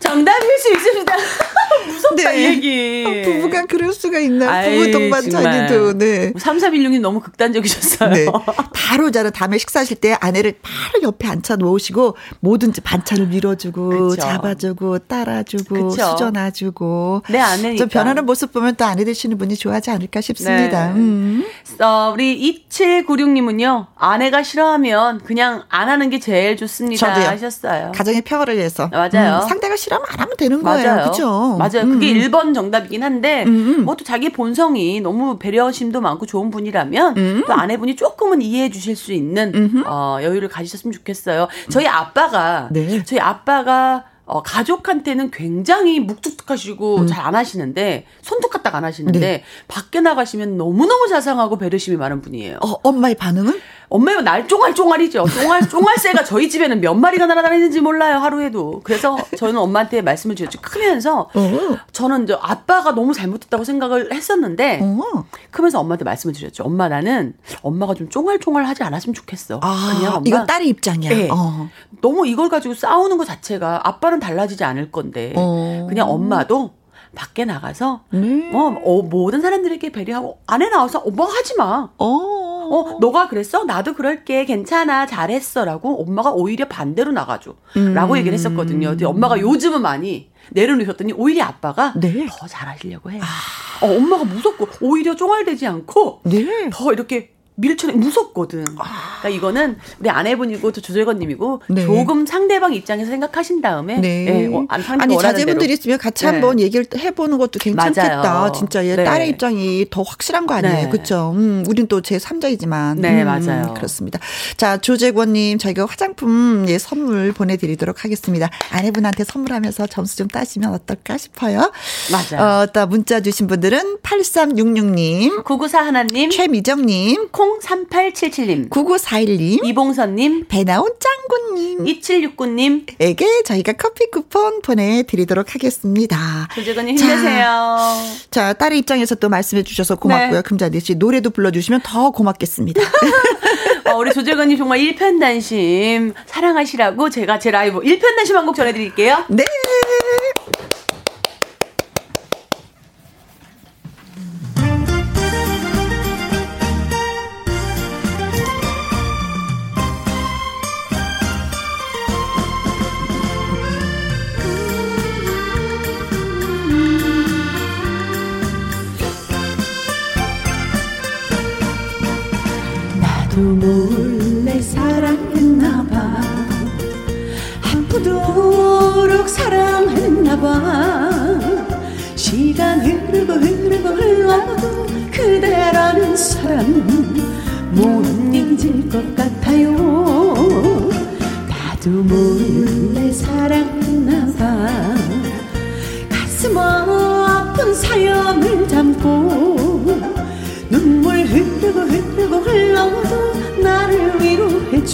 정답일 0.00 0.58
수 0.58 0.72
있습니다. 0.72 1.14
무섭다, 1.86 2.30
네. 2.32 2.44
얘기. 2.44 3.04
어, 3.06 3.30
부부가 3.30 3.66
그럴 3.66 3.92
수가 3.92 4.18
있나. 4.18 4.62
부부 4.64 4.90
동반자기도, 4.90 5.98
네. 5.98 6.32
3316님 6.32 7.00
너무 7.00 7.20
극단적이셨어요. 7.20 8.10
네. 8.10 8.26
바로 8.72 9.10
자는 9.10 9.30
다음에 9.32 9.58
식사하실 9.58 9.96
때 9.98 10.16
아내를 10.20 10.54
바로 10.62 11.02
옆에 11.02 11.28
앉혀 11.28 11.56
놓으시고 11.56 12.16
뭐든지 12.40 12.80
반찬을 12.80 13.26
밀어주고, 13.28 14.08
그쵸. 14.10 14.20
잡아주고, 14.20 14.98
따라주고, 15.00 15.88
그쵸. 15.90 16.04
수저놔주고. 16.10 17.22
내 17.30 17.38
아내니까. 17.38 17.76
좀 17.76 17.88
변하는 17.88 18.26
모습 18.26 18.52
보면 18.52 18.76
또 18.76 18.84
아내 18.84 19.04
되시는 19.04 19.38
분이 19.38 19.56
좋아하지 19.56 19.90
않을까 19.90 20.20
싶습니다. 20.20 20.88
네. 20.88 20.92
음. 21.00 21.44
어, 21.80 22.10
우리 22.14 22.58
2796님은요, 22.70 23.86
아내가 23.96 24.42
싫어하면 24.42 25.20
그냥 25.24 25.64
안 25.68 25.88
하는 25.88 26.10
게 26.10 26.18
제일 26.18 26.56
좋습니다. 26.56 27.06
저도요. 27.14 27.26
하셨어요. 27.26 27.92
가정의 27.94 28.22
평화를 28.22 28.56
위해서. 28.56 28.88
맞아요. 28.88 29.40
음, 29.42 29.48
상대가 29.48 29.76
싫어하면 29.76 30.06
안 30.10 30.20
하면 30.20 30.36
되는 30.36 30.62
거예요. 30.62 30.94
맞아요. 30.94 31.10
그죠? 31.10 31.56
맞아요. 31.68 31.88
그게 31.88 32.12
음. 32.12 32.18
1번 32.18 32.54
정답이긴 32.54 33.02
한데, 33.02 33.44
음, 33.44 33.78
음. 33.78 33.84
뭐또 33.84 34.04
자기 34.04 34.30
본성이 34.30 35.00
너무 35.00 35.38
배려심도 35.38 36.00
많고 36.00 36.26
좋은 36.26 36.50
분이라면, 36.50 37.16
음. 37.16 37.44
또 37.46 37.52
아내분이 37.52 37.96
조금은 37.96 38.42
이해해 38.42 38.70
주실 38.70 38.96
수 38.96 39.12
있는, 39.12 39.84
어, 39.86 40.18
여유를 40.22 40.48
가지셨으면 40.48 40.92
좋겠어요. 40.92 41.48
저희 41.70 41.86
아빠가, 41.86 42.68
네. 42.72 43.02
저희 43.04 43.20
아빠가 43.20 44.04
어, 44.26 44.42
가족한테는 44.42 45.30
굉장히 45.30 46.00
묵뚝뚝하시고 46.00 47.00
음. 47.00 47.06
잘안 47.06 47.34
하시는데 47.34 48.06
손톱 48.22 48.50
까딱 48.52 48.74
안 48.74 48.84
하시는데 48.84 49.18
네. 49.18 49.44
밖에 49.68 50.00
나가시면 50.00 50.56
너무너무 50.56 51.08
자상하고 51.08 51.58
배려심이 51.58 51.96
많은 51.98 52.22
분이에요. 52.22 52.58
어, 52.62 52.72
엄마의 52.82 53.16
반응은? 53.16 53.60
엄마가 53.88 54.22
날 54.22 54.48
쫑알 54.48 54.74
쫑알이죠. 54.74 55.24
쫑알, 55.26 55.68
쫑알새가 55.68 56.24
저희 56.24 56.48
집에는 56.48 56.80
몇 56.80 56.94
마리가 56.94 57.26
날아다니는지 57.26 57.80
몰라요, 57.80 58.18
하루에도. 58.18 58.80
그래서 58.84 59.16
저는 59.36 59.56
엄마한테 59.58 60.02
말씀을 60.02 60.34
드렸죠. 60.36 60.60
크면서 60.60 61.28
어. 61.34 61.76
저는 61.92 62.24
이제 62.24 62.36
아빠가 62.40 62.92
너무 62.92 63.12
잘못했다고 63.12 63.64
생각을 63.64 64.12
했었는데 64.12 64.80
어. 64.82 65.24
크면서 65.50 65.80
엄마한테 65.80 66.04
말씀을 66.04 66.34
드렸죠. 66.34 66.64
엄마 66.64 66.88
나는 66.88 67.34
엄마가 67.62 67.94
좀 67.94 68.08
쫑알쫑알 68.08 68.64
하지 68.64 68.82
않았으면 68.82 69.14
좋겠어. 69.14 69.60
아, 69.62 69.94
그냥 69.96 70.12
엄마. 70.16 70.22
이건 70.26 70.46
딸의 70.46 70.68
입장이야. 70.68 71.10
네. 71.10 71.28
어. 71.30 71.68
너무 72.00 72.26
이걸 72.26 72.48
가지고 72.48 72.74
싸우는 72.74 73.16
것 73.18 73.24
자체가 73.26 73.80
아빠는 73.84 74.20
달라지지 74.20 74.64
않을 74.64 74.90
건데 74.90 75.32
어. 75.36 75.86
그냥 75.88 76.10
엄마도 76.10 76.72
밖에 77.14 77.44
나가서 77.44 78.00
네. 78.10 78.18
뭐 78.50 78.76
어, 78.84 79.02
모든 79.02 79.40
사람들에게 79.40 79.90
배려하고 79.92 80.38
안에 80.46 80.68
나와서 80.68 80.98
어, 80.98 81.10
뭐 81.10 81.26
하지 81.26 81.56
마. 81.56 81.88
어. 81.98 82.53
어, 82.64 82.98
너가 83.00 83.28
그랬어? 83.28 83.64
나도 83.64 83.94
그럴게. 83.94 84.44
괜찮아. 84.44 85.06
잘했어 85.06 85.64
라고 85.64 86.02
엄마가 86.02 86.32
오히려 86.32 86.66
반대로 86.66 87.12
나가줘. 87.12 87.54
음. 87.76 87.94
라고 87.94 88.16
얘기를 88.16 88.34
했었거든요. 88.34 88.90
근데 88.90 89.04
엄마가 89.04 89.40
요즘은 89.40 89.82
많이 89.82 90.30
내려놓으셨더니 90.50 91.12
오히려 91.14 91.44
아빠가 91.44 91.92
네. 91.96 92.26
더 92.26 92.46
잘하시려고 92.46 93.10
해요. 93.10 93.22
아. 93.22 93.84
어, 93.84 93.96
엄마가 93.96 94.24
무섭고 94.24 94.68
오히려 94.80 95.14
쫑알대지 95.16 95.66
않고 95.66 96.20
네. 96.24 96.70
더 96.72 96.92
이렇게 96.92 97.33
밀쳐내 97.56 97.92
무섭거든. 97.94 98.64
아. 98.78 99.18
그러니까 99.20 99.28
이거는 99.28 99.76
우리 100.00 100.10
아내분이고 100.10 100.72
저 100.72 100.80
조절건님이고 100.80 101.62
네. 101.68 101.84
조금 101.86 102.26
상대방 102.26 102.74
입장에서 102.74 103.10
생각하신 103.10 103.60
다음에 103.62 103.98
네. 103.98 104.24
네. 104.24 104.46
어, 104.54 104.66
아니 104.68 105.16
자제분들이 105.16 105.72
있으면 105.74 105.98
같이 105.98 106.24
네. 106.24 106.32
한번 106.32 106.58
얘기를 106.58 106.84
해보는 106.96 107.38
것도 107.38 107.58
괜찮겠다. 107.60 108.22
맞아요. 108.22 108.52
진짜 108.52 108.84
얘 108.86 108.96
네. 108.96 109.04
딸의 109.04 109.28
입장이 109.30 109.86
더 109.90 110.02
확실한 110.02 110.46
거 110.46 110.54
아니에요, 110.54 110.90
그렇죠? 110.90 111.32
음, 111.36 111.64
우린 111.68 111.86
또 111.88 112.00
제 112.00 112.18
3자이지만. 112.18 112.98
네, 112.98 113.22
음, 113.22 113.26
맞아요. 113.26 113.72
그렇습니다. 113.74 114.18
자 114.56 114.76
조재권님 114.78 115.58
저희가 115.58 115.86
화장품 115.86 116.66
예, 116.68 116.76
선물 116.78 117.32
보내드리도록 117.32 118.04
하겠습니다. 118.04 118.50
아내분한테 118.72 119.24
선물하면서 119.24 119.86
점수 119.86 120.16
좀 120.16 120.28
따시면 120.28 120.72
어떨까 120.74 121.16
싶어요. 121.16 121.72
맞아요. 122.10 122.62
어, 122.62 122.66
또 122.66 122.86
문자 122.86 123.20
주신 123.20 123.46
분들은 123.46 123.98
8366님, 124.02 125.44
994 125.44 125.86
하나님, 125.86 126.30
최미정님. 126.30 127.28
콩 127.30 127.43
3877님, 127.62 128.70
9941님, 128.70 129.64
이봉선님, 129.64 130.46
배나온 130.48 130.90
짱구님, 130.98 131.84
2769님에게 131.84 133.44
저희가 133.44 133.72
커피 133.74 134.10
쿠폰 134.10 134.60
보내드리도록 134.62 135.54
하겠습니다. 135.54 136.48
조재건님 136.54 136.96
힘내세요. 136.96 137.96
자, 138.30 138.44
자, 138.44 138.52
딸의 138.52 138.78
입장에서 138.80 139.14
또 139.14 139.28
말씀해 139.28 139.62
주셔서 139.62 139.96
고맙고요. 139.96 140.38
네. 140.38 140.42
금자디 140.42 140.80
씨 140.80 140.94
노래도 140.96 141.30
불러주시면 141.30 141.80
더 141.84 142.10
고맙겠습니다. 142.10 142.80
어, 143.86 143.96
우리 143.98 144.12
조재건님 144.12 144.56
정말 144.58 144.78
일편단심 144.80 146.14
사랑하시라고 146.26 147.10
제가 147.10 147.38
제 147.38 147.50
라이브 147.50 147.80
일편단심 147.84 148.36
한 148.36 148.44
곡 148.44 148.56
전해드릴게요. 148.56 149.24
네. 149.28 149.42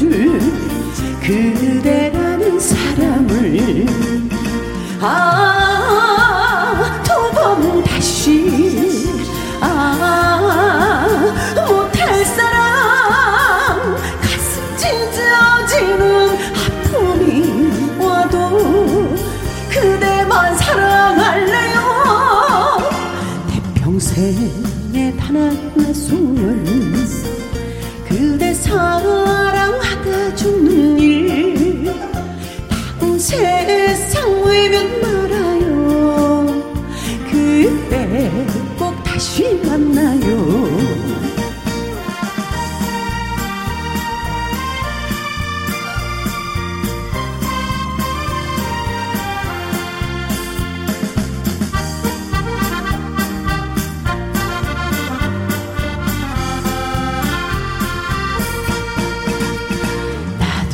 위 0.03 0.80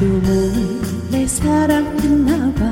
몰래 0.05 1.27
사랑했나봐. 1.27 2.65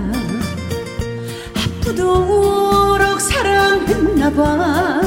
아프도록 1.55 3.21
사랑했나봐. 3.21 5.01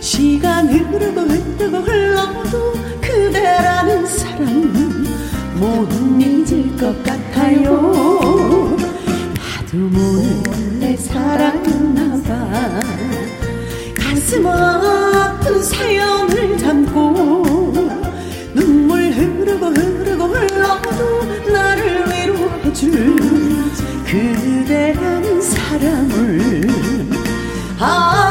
시간 0.00 0.68
흐르고 0.68 1.20
흐르고 1.20 1.76
흘러도 1.78 2.72
그대라는 3.02 4.06
사람 4.06 4.72
못 5.56 5.92
잊을 6.18 6.74
것 6.78 7.02
같아요. 7.02 8.76
나도 9.36 9.76
몰래 9.76 10.96
사랑했나봐. 10.96 12.80
가슴 13.94 14.46
아픈 14.46 15.62
사연을 15.62 16.56
담고 16.56 17.74
눈물 18.54 19.12
흐르고 19.12 19.66
흐르고 19.66 20.09
줄 22.80 23.14
그대라는 24.06 25.42
사람을 25.42 26.62
아. 27.78 28.29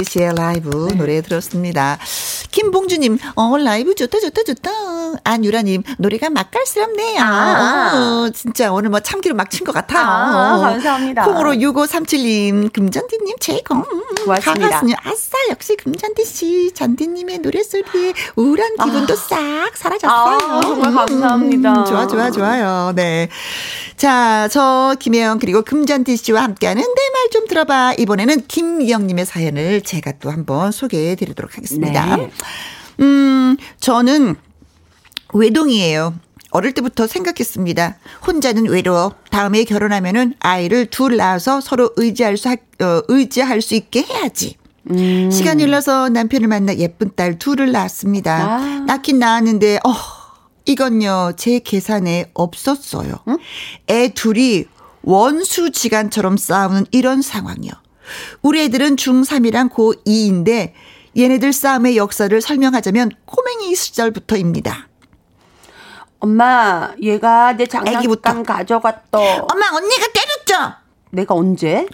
네, 0.00 0.04
금잔디 0.04 0.04
씨의 0.04 0.34
라이브 0.34 0.88
노래 0.96 1.20
들었습니다. 1.20 1.98
김봉주님, 2.50 3.18
어, 3.36 3.58
라이브 3.58 3.94
좋다, 3.94 4.18
좋다, 4.20 4.42
좋다. 4.44 4.70
안유라님, 5.30 5.82
노래가 5.98 6.30
맛깔스럽네요. 6.30 7.20
아. 7.22 7.90
어, 8.26 8.30
진짜 8.30 8.72
오늘 8.72 8.90
뭐 8.90 9.00
참기름 9.00 9.36
막 9.36 9.50
친 9.50 9.64
것 9.66 9.72
같아요. 9.72 10.04
아, 10.06 10.56
어. 10.56 10.60
감사합니다. 10.60 11.24
콩으로 11.24 11.52
6537님, 11.52 12.72
금잔디님. 12.72 13.36
음, 13.72 13.84
고맙습니다. 14.24 14.82
아싸, 15.04 15.36
역시 15.50 15.76
금잔디 15.76 16.24
씨. 16.24 16.72
잔디님의 16.74 17.38
노래소리에 17.38 18.12
우울한 18.36 18.76
기분도 18.84 19.14
싹 19.16 19.70
사라졌어요. 19.74 20.38
아, 20.40 20.60
정말 20.62 20.92
감사합니다. 20.94 21.84
좋아, 21.84 22.06
좋아, 22.06 22.30
좋아요. 22.30 22.92
네. 22.94 23.28
자, 23.96 24.48
저 24.50 24.94
김혜영 24.98 25.38
그리고 25.38 25.62
금잔디 25.62 26.16
씨와 26.16 26.42
함께하는 26.42 26.82
내 26.82 26.86
말 27.10 27.30
좀 27.32 27.46
들어봐. 27.46 27.94
이번에는 27.98 28.46
김희영님의 28.48 29.24
사연을 29.26 29.82
제가 29.82 30.12
또 30.20 30.30
한번 30.30 30.72
소개해 30.72 31.14
드리도록 31.16 31.56
하겠습니다. 31.56 32.16
네. 32.16 32.30
음, 33.00 33.56
저는 33.78 34.34
외동이에요. 35.32 36.14
어릴 36.52 36.72
때부터 36.72 37.06
생각했습니다. 37.06 37.96
혼자는 38.26 38.66
외로워. 38.68 39.14
다음에 39.30 39.62
결혼하면은 39.64 40.34
아이를 40.40 40.86
둘 40.86 41.16
낳아서 41.16 41.60
서로 41.60 41.90
의지할 41.96 42.36
수, 42.36 42.48
하- 42.48 42.54
어, 42.54 43.02
의지할 43.08 43.62
수 43.62 43.74
있게 43.74 44.02
해야지. 44.02 44.56
음. 44.90 45.30
시간이 45.30 45.62
흘러서 45.64 46.08
남편을 46.08 46.48
만나 46.48 46.74
예쁜 46.76 47.10
딸 47.14 47.38
둘을 47.38 47.70
낳았습니다. 47.70 48.34
아. 48.34 48.58
낳긴 48.86 49.20
낳았는데, 49.20 49.76
어, 49.84 49.92
이건요, 50.66 51.32
제 51.36 51.60
계산에 51.60 52.30
없었어요. 52.34 53.14
애 53.88 54.08
둘이 54.12 54.64
원수지간처럼 55.02 56.36
싸우는 56.36 56.86
이런 56.90 57.22
상황이요. 57.22 57.72
우리 58.42 58.62
애들은 58.62 58.96
중3이랑 58.96 59.70
고2인데, 59.72 60.72
얘네들 61.16 61.52
싸움의 61.52 61.96
역사를 61.96 62.40
설명하자면 62.40 63.10
꼬맹이 63.24 63.74
시절부터입니다. 63.74 64.88
엄마, 66.20 66.90
얘가 67.02 67.54
내. 67.54 67.66
장난감 67.66 68.42
가져갔어. 68.44 69.00
엄마, 69.12 69.66
언니가 69.74 70.06
때렸죠? 70.12 70.74
내가 71.10 71.34
언제? 71.34 71.86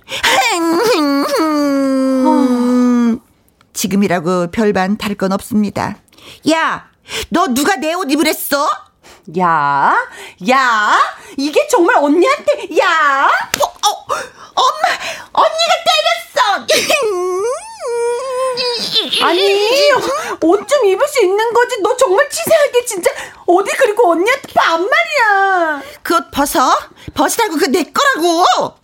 음, 1.40 3.20
지금이라고 3.72 4.50
별반 4.50 4.96
다를 4.98 5.16
건 5.16 5.32
없습니다. 5.32 5.96
야, 6.50 6.88
너 7.30 7.46
누가 7.48 7.76
내 7.76 7.94
옷 7.94 8.10
입으랬어? 8.10 8.68
야, 9.38 9.94
야, 10.50 10.92
이게 11.36 11.66
정말 11.68 11.96
언니한테, 11.96 12.76
야! 12.78 13.26
어, 13.26 13.64
어, 13.64 14.06
엄마, 14.54 14.88
언니가 15.32 15.72
때렸어. 15.86 16.66
아니, 19.22 19.92
옷 20.42 20.66
좀 20.68 20.84
입을 20.86 21.06
수 21.08 21.22
있는 21.24 21.52
거지. 21.52 21.80
너 21.82 21.96
정말 21.96 22.28
치사하게, 22.28 22.84
진짜. 22.84 23.10
어디 23.46 23.70
그리고 23.76 24.10
언니한테 24.12 24.52
반말이야. 24.52 25.82
그 26.02 26.14
옷 26.14 26.30
벗어? 26.30 26.76
벗으라고 27.14 27.56
그 27.56 27.66
내 27.70 27.84
거라고. 27.84 28.74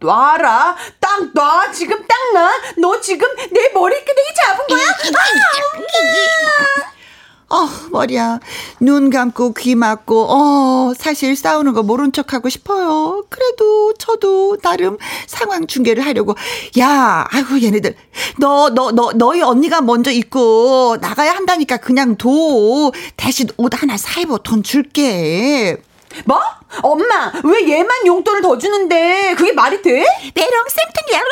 놔라. 0.00 0.76
딱 1.00 1.28
놔. 1.34 1.70
지금 1.72 2.04
딱 2.06 2.16
놔. 2.34 2.50
너 2.78 3.00
지금 3.00 3.28
내 3.50 3.68
머리끄댕이 3.70 4.28
잡은 4.34 4.66
거야? 4.66 4.84
어, 7.48 7.68
머리야. 7.92 8.40
눈 8.80 9.08
감고 9.08 9.54
귀 9.54 9.76
막고, 9.76 10.26
어, 10.28 10.92
사실 10.98 11.36
싸우는 11.36 11.74
거 11.74 11.82
모른 11.84 12.10
척 12.10 12.32
하고 12.32 12.48
싶어요. 12.48 13.24
그래도 13.28 13.94
저도 13.94 14.56
나름 14.58 14.98
상황 15.28 15.68
중계를 15.68 16.04
하려고. 16.04 16.34
야, 16.80 17.24
아이고, 17.30 17.62
얘네들. 17.62 17.94
너, 18.38 18.70
너, 18.70 18.90
너, 18.90 19.12
너희 19.12 19.42
언니가 19.42 19.80
먼저 19.80 20.10
입고 20.10 20.98
나가야 21.00 21.34
한다니까 21.34 21.76
그냥 21.76 22.16
둬. 22.16 22.28
대신 23.16 23.46
옷 23.56 23.80
하나 23.80 23.96
사입어. 23.96 24.38
돈 24.38 24.64
줄게. 24.64 25.76
뭐? 26.24 26.40
엄마, 26.82 27.32
왜 27.44 27.68
얘만 27.68 28.06
용돈을 28.06 28.42
더 28.42 28.58
주는데? 28.58 29.34
그게 29.36 29.52
말이 29.52 29.80
돼? 29.82 30.04
메롱 30.34 30.64
쌤통이야. 30.68 31.22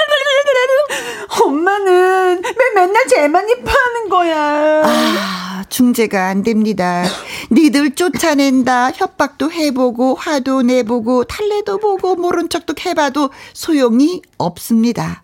엄마는 1.42 2.42
왜 2.44 2.70
맨날 2.74 3.06
쟤만 3.08 3.48
입하는 3.48 4.08
거야? 4.08 4.82
아, 4.84 5.64
중재가 5.68 6.28
안 6.28 6.42
됩니다. 6.42 7.04
니들 7.50 7.94
쫓아낸다. 7.94 8.92
협박도 8.92 9.50
해보고, 9.50 10.14
화도 10.14 10.62
내보고, 10.62 11.24
탈래도 11.24 11.78
보고, 11.78 12.14
모른 12.14 12.48
척도 12.48 12.74
해봐도 12.84 13.30
소용이 13.52 14.22
없습니다. 14.38 15.23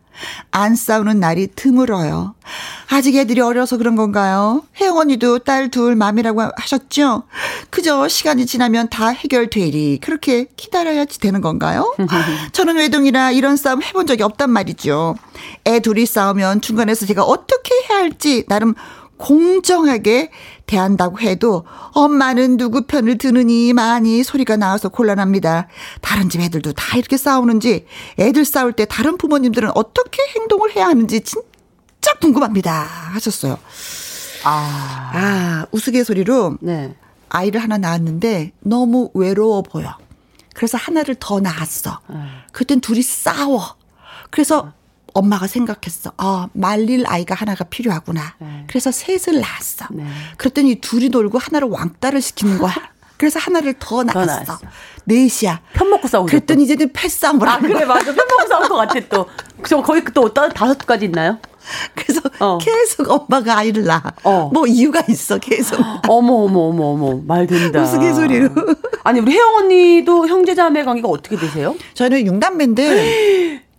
안 0.50 0.74
싸우는 0.74 1.20
날이 1.20 1.48
드물어요. 1.54 2.34
아직 2.88 3.16
애들이 3.16 3.40
어려서 3.40 3.76
그런 3.76 3.96
건가요? 3.96 4.64
혜영 4.80 4.96
언니도 4.98 5.40
딸 5.40 5.70
둘 5.70 5.94
맘이라고 5.94 6.42
하셨죠? 6.56 7.24
그저 7.70 8.08
시간이 8.08 8.46
지나면 8.46 8.88
다 8.88 9.08
해결되리. 9.08 9.98
그렇게 10.02 10.46
기다려야지 10.56 11.20
되는 11.20 11.40
건가요? 11.40 11.94
저는 12.52 12.76
외동이라 12.76 13.30
이런 13.32 13.56
싸움 13.56 13.82
해본 13.82 14.06
적이 14.06 14.24
없단 14.24 14.50
말이죠. 14.50 15.16
애 15.66 15.80
둘이 15.80 16.06
싸우면 16.06 16.60
중간에서 16.60 17.06
제가 17.06 17.22
어떻게 17.22 17.74
해야 17.88 17.98
할지 18.00 18.44
나름 18.48 18.74
공정하게 19.16 20.30
대한다고 20.70 21.18
해도 21.18 21.64
엄마는 21.94 22.56
누구 22.56 22.82
편을 22.82 23.18
드느니 23.18 23.72
많이 23.72 24.22
소리가 24.22 24.56
나와서 24.56 24.88
곤란합니다. 24.88 25.66
다른 26.00 26.28
집 26.30 26.40
애들도 26.40 26.74
다 26.74 26.96
이렇게 26.96 27.16
싸우는지 27.16 27.86
애들 28.20 28.44
싸울 28.44 28.72
때 28.72 28.84
다른 28.84 29.18
부모님들은 29.18 29.72
어떻게 29.74 30.22
행동을 30.36 30.76
해야 30.76 30.86
하는지 30.86 31.22
진짜 31.22 32.12
궁금합니다. 32.20 32.82
하셨어요. 33.14 33.58
아, 34.44 35.10
아, 35.12 35.66
우스갯소리로 35.72 36.58
네. 36.60 36.94
아이를 37.28 37.60
하나 37.60 37.76
낳았는데 37.76 38.52
너무 38.60 39.10
외로워 39.14 39.62
보여. 39.62 39.96
그래서 40.54 40.78
하나를 40.78 41.16
더 41.18 41.40
낳았어. 41.40 41.98
그땐 42.52 42.80
둘이 42.80 43.02
싸워. 43.02 43.74
그래서 44.30 44.72
엄마가 45.14 45.46
생각했어. 45.46 46.12
아, 46.16 46.48
말릴 46.52 47.04
아이가 47.06 47.34
하나가 47.34 47.64
필요하구나. 47.64 48.34
네. 48.38 48.64
그래서 48.68 48.90
셋을 48.92 49.40
낳았어. 49.40 49.86
네. 49.90 50.04
그랬더니 50.36 50.76
둘이 50.80 51.08
놀고 51.08 51.38
하나를 51.38 51.68
왕따를 51.68 52.20
시키는 52.20 52.58
거야. 52.58 52.74
그래서 53.16 53.38
하나를 53.38 53.74
더 53.78 54.02
낳았어. 54.02 54.58
넷이야. 55.04 55.60
편 55.74 55.90
먹고 55.90 56.08
싸우고. 56.08 56.26
그랬더니 56.28 56.64
이제는 56.64 56.92
패싸움을 56.92 57.46
아, 57.48 57.58
그래. 57.58 57.84
맞아. 57.84 58.04
편 58.06 58.16
먹고 58.16 58.48
싸울 58.48 58.68
것 58.68 58.76
같아, 58.76 59.00
또. 59.10 59.26
저 59.66 59.82
거의 59.82 60.02
또 60.14 60.32
따- 60.32 60.48
다섯 60.48 60.78
가지 60.86 61.04
있나요? 61.04 61.38
그래서 61.94 62.22
어. 62.38 62.56
계속 62.56 63.10
엄마가 63.10 63.58
아이를 63.58 63.84
낳아. 63.84 64.02
어. 64.24 64.48
뭐 64.52 64.66
이유가 64.66 65.02
있어, 65.08 65.36
계속. 65.38 65.78
어머, 66.08 66.32
어머, 66.32 66.60
어머, 66.60 66.84
어머. 66.92 67.20
말 67.26 67.46
된다. 67.46 67.82
우스갯소리로. 67.82 68.48
아니, 69.04 69.20
우리 69.20 69.32
혜영 69.32 69.54
언니도 69.56 70.26
형제자매 70.26 70.82
관계가 70.84 71.06
어떻게 71.08 71.36
되세요? 71.36 71.74
저희는 71.92 72.24
육남매인데, 72.26 73.62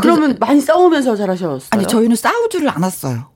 그러면 0.00 0.36
많이 0.40 0.60
싸우면서 0.60 1.16
잘하셨어요? 1.16 1.68
아니, 1.70 1.86
저희는 1.86 2.16
싸우지를 2.16 2.68
않았어요. 2.68 3.28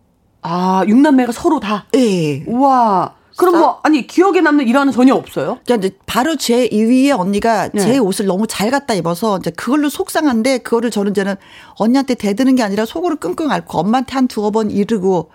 아, 0.43 0.85
육남매가 0.87 1.33
서로 1.33 1.61
다. 1.61 1.87
예. 1.95 2.45
우와. 2.47 3.15
그럼 3.37 3.59
뭐, 3.59 3.81
아니, 3.83 4.07
기억에 4.07 4.41
남는 4.41 4.69
일화는 4.69 4.93
전혀 4.93 5.15
없어요? 5.15 5.59
자, 5.67 5.75
이제 5.75 5.91
바로 6.07 6.37
제 6.37 6.69
2위의 6.69 7.19
언니가 7.19 7.69
네. 7.69 7.81
제 7.81 7.99
옷을 7.99 8.27
너무 8.27 8.47
잘 8.47 8.71
갖다 8.71 8.95
입어서 8.95 9.39
이제 9.39 9.51
그걸로 9.51 9.89
속상한데 9.89 10.59
그거를 10.59 10.91
저는 10.93 11.11
이제는 11.11 11.35
언니한테 11.77 12.15
대드는 12.15 12.55
게 12.55 12.63
아니라 12.63 12.85
속으로 12.87 13.17
끙끙 13.17 13.51
앓고 13.51 13.79
엄마한테 13.79 14.13
한 14.13 14.29
두어 14.29 14.51
번 14.53 14.71
이르고 14.71 15.31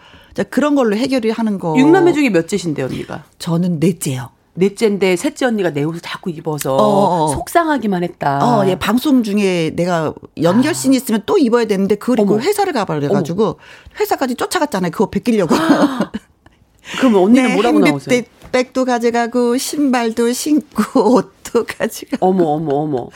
그런 0.50 0.76
걸로 0.76 0.96
해결이 0.96 1.32
하는 1.32 1.60
거. 1.60 1.76
육남매 1.78 2.14
중에 2.14 2.30
몇째신데 2.30 2.84
언니가? 2.84 3.26
저는 3.40 3.80
넷째요. 3.82 4.30
넷째인데 4.54 5.16
셋째 5.16 5.46
언니가 5.46 5.72
내 5.72 5.84
옷을 5.84 6.02
자꾸 6.02 6.30
입어서 6.30 6.76
어, 6.76 7.26
어. 7.26 7.28
속상하기만 7.30 8.04
했다. 8.04 8.40
어, 8.44 8.68
예, 8.68 8.78
방송 8.78 9.24
중에 9.24 9.72
내가 9.76 10.14
연결신 10.42 10.92
아. 10.92 10.96
있으면 10.96 11.24
또 11.26 11.38
입어야 11.38 11.66
되는데 11.66 11.96
그걸 11.96 12.20
입고 12.20 12.42
회사를 12.42 12.74
가버려가지고 12.74 13.58
회사까지 14.00 14.36
쫓아갔잖아요. 14.36 14.92
그거 14.92 15.10
베끼려고. 15.10 15.56
그럼 17.00 17.16
언니는 17.16 17.50
네, 17.50 17.54
뭐라고 17.54 17.80
나오세요? 17.80 18.24
백도 18.52 18.86
가져가고 18.86 19.58
신발도 19.58 20.34
신고 20.34 21.14
옷 21.14 21.39
도 21.52 21.66
가져가. 21.66 22.18
어머 22.20 22.46
어머 22.46 22.76
어머. 22.76 23.08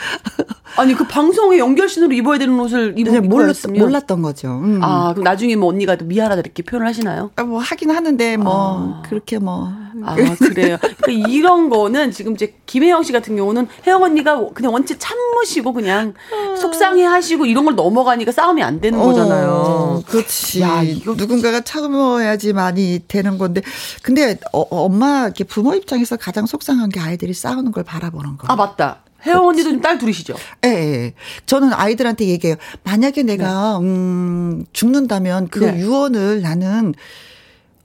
아니 0.76 0.94
그 0.96 1.06
방송에 1.08 1.60
연결신으로 1.60 2.14
입어야 2.14 2.40
되는 2.40 2.60
옷을 2.60 2.96
입어 2.98 3.22
몰랐 3.22 3.56
몰랐던 3.68 4.22
거죠. 4.22 4.60
음. 4.64 4.80
아 4.82 5.12
그럼 5.14 5.24
나중에 5.24 5.56
뭐 5.56 5.70
언니가 5.70 5.96
또 5.96 6.06
미안하다 6.06 6.42
이렇게 6.42 6.64
표현을 6.64 6.88
하시나요? 6.88 7.32
아, 7.36 7.44
뭐 7.44 7.60
하긴 7.60 7.92
하는데 7.92 8.38
뭐 8.38 8.54
아. 8.98 9.02
그렇게 9.08 9.40
뭐. 9.40 9.72
아 10.06 10.16
그래요. 10.16 10.78
그러니까 10.82 11.30
이런 11.30 11.70
거는 11.70 12.12
지금 12.12 12.34
이제 12.34 12.56
김혜영 12.66 13.04
씨 13.04 13.12
같은 13.12 13.36
경우는 13.36 13.68
혜영 13.86 14.02
언니가 14.02 14.44
그냥 14.54 14.74
원체 14.74 14.98
참으시고 14.98 15.74
그냥 15.74 16.14
아. 16.32 16.56
속상해하시고 16.56 17.46
이런 17.46 17.66
걸 17.66 17.76
넘어가니까 17.76 18.32
싸움이 18.32 18.64
안 18.64 18.82
되는 18.82 19.00
어, 19.00 19.04
거잖아요. 19.04 20.04
그렇지. 20.08 20.62
야 20.62 20.82
이거 20.82 21.14
누군가가 21.14 21.62
참아야지 21.62 22.54
많이 22.54 23.00
되는 23.08 23.38
건데 23.38 23.62
근데 24.02 24.40
어, 24.52 24.62
엄마 24.62 25.26
이렇게 25.26 25.44
부모 25.44 25.76
입장에서 25.76 26.18
가장 26.18 26.48
속상한 26.48 26.90
게 26.90 27.00
아이들이 27.00 27.34
싸우는 27.34 27.72
걸 27.72 27.84
바라보는 27.84 28.23
거. 28.38 28.48
아 28.48 28.56
맞다. 28.56 29.04
혜영 29.26 29.48
언니도 29.48 29.70
좀딸 29.70 29.98
둘이시죠? 29.98 30.36
예, 30.66 30.70
예. 30.70 31.14
저는 31.46 31.72
아이들한테 31.74 32.28
얘기해요. 32.28 32.58
만약에 32.84 33.24
내가, 33.24 33.80
네. 33.80 33.86
음, 33.86 34.66
죽는다면 34.74 35.48
그 35.48 35.60
네. 35.60 35.80
유언을 35.80 36.42
나는, 36.42 36.94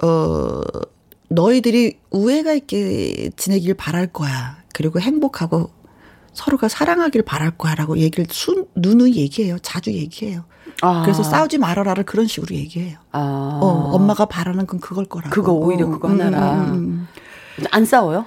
어, 0.02 0.60
너희들이 1.28 1.98
우애가 2.10 2.54
있게 2.54 3.30
지내길 3.36 3.74
바랄 3.74 4.08
거야. 4.08 4.58
그리고 4.74 5.00
행복하고 5.00 5.70
서로가 6.32 6.68
사랑하길 6.68 7.22
바랄 7.22 7.50
거야라고 7.52 7.98
얘기를 7.98 8.26
순, 8.30 8.66
누누이 8.76 9.16
얘기해요. 9.16 9.58
자주 9.60 9.92
얘기해요. 9.92 10.44
아. 10.82 11.02
그래서 11.02 11.22
싸우지 11.22 11.58
말아라를 11.58 12.04
그런 12.04 12.26
식으로 12.26 12.54
얘기해요. 12.54 12.98
아. 13.12 13.58
어, 13.60 13.90
엄마가 13.92 14.26
바라는 14.26 14.66
건 14.66 14.80
그걸 14.80 15.04
거라고. 15.04 15.30
그거 15.30 15.52
오히려 15.52 15.86
어, 15.86 15.90
그거 15.90 16.08
하나라. 16.08 16.52
음, 16.54 16.72
음, 16.72 17.08
음. 17.58 17.64
안 17.70 17.84
싸워요? 17.84 18.24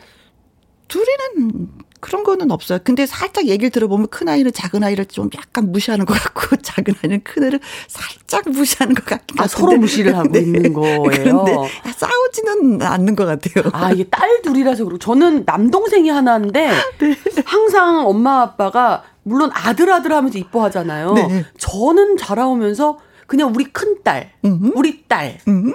둘이는 0.87 1.69
그런 2.01 2.23
거는 2.23 2.51
없어요. 2.51 2.79
근데 2.83 3.05
살짝 3.05 3.45
얘기를 3.45 3.69
들어보면 3.69 4.07
큰 4.09 4.27
아이는 4.27 4.51
작은 4.51 4.83
아이를 4.83 5.05
좀 5.05 5.29
약간 5.37 5.71
무시하는 5.71 6.05
것 6.05 6.15
같고 6.15 6.57
작은 6.61 6.95
아이는 7.03 7.21
큰 7.23 7.43
애를 7.45 7.59
살짝 7.87 8.49
무시하는 8.49 8.95
것 8.95 9.05
같긴 9.05 9.39
아, 9.39 9.47
서로 9.47 9.77
무시를 9.77 10.17
하고 10.17 10.27
네. 10.33 10.39
있는 10.39 10.73
거예요. 10.73 11.03
그런데 11.03 11.55
싸우지는 11.95 12.81
않는 12.81 13.15
것 13.15 13.25
같아요. 13.25 13.69
아 13.71 13.91
이게 13.91 14.03
딸 14.05 14.41
둘이라서 14.41 14.83
그렇고 14.83 14.97
저는 14.97 15.43
남동생이 15.45 16.09
하나인데 16.09 16.71
네. 16.99 17.15
항상 17.45 18.05
엄마 18.07 18.41
아빠가 18.41 19.03
물론 19.23 19.51
아들 19.53 19.91
아들 19.93 20.11
하면서 20.11 20.37
이뻐하잖아요. 20.39 21.13
네. 21.13 21.45
저는 21.59 22.17
자라오면서 22.17 22.97
그냥 23.27 23.53
우리 23.55 23.65
큰 23.65 24.01
딸, 24.03 24.31
우리 24.75 25.03
딸. 25.07 25.37
음흠. 25.47 25.73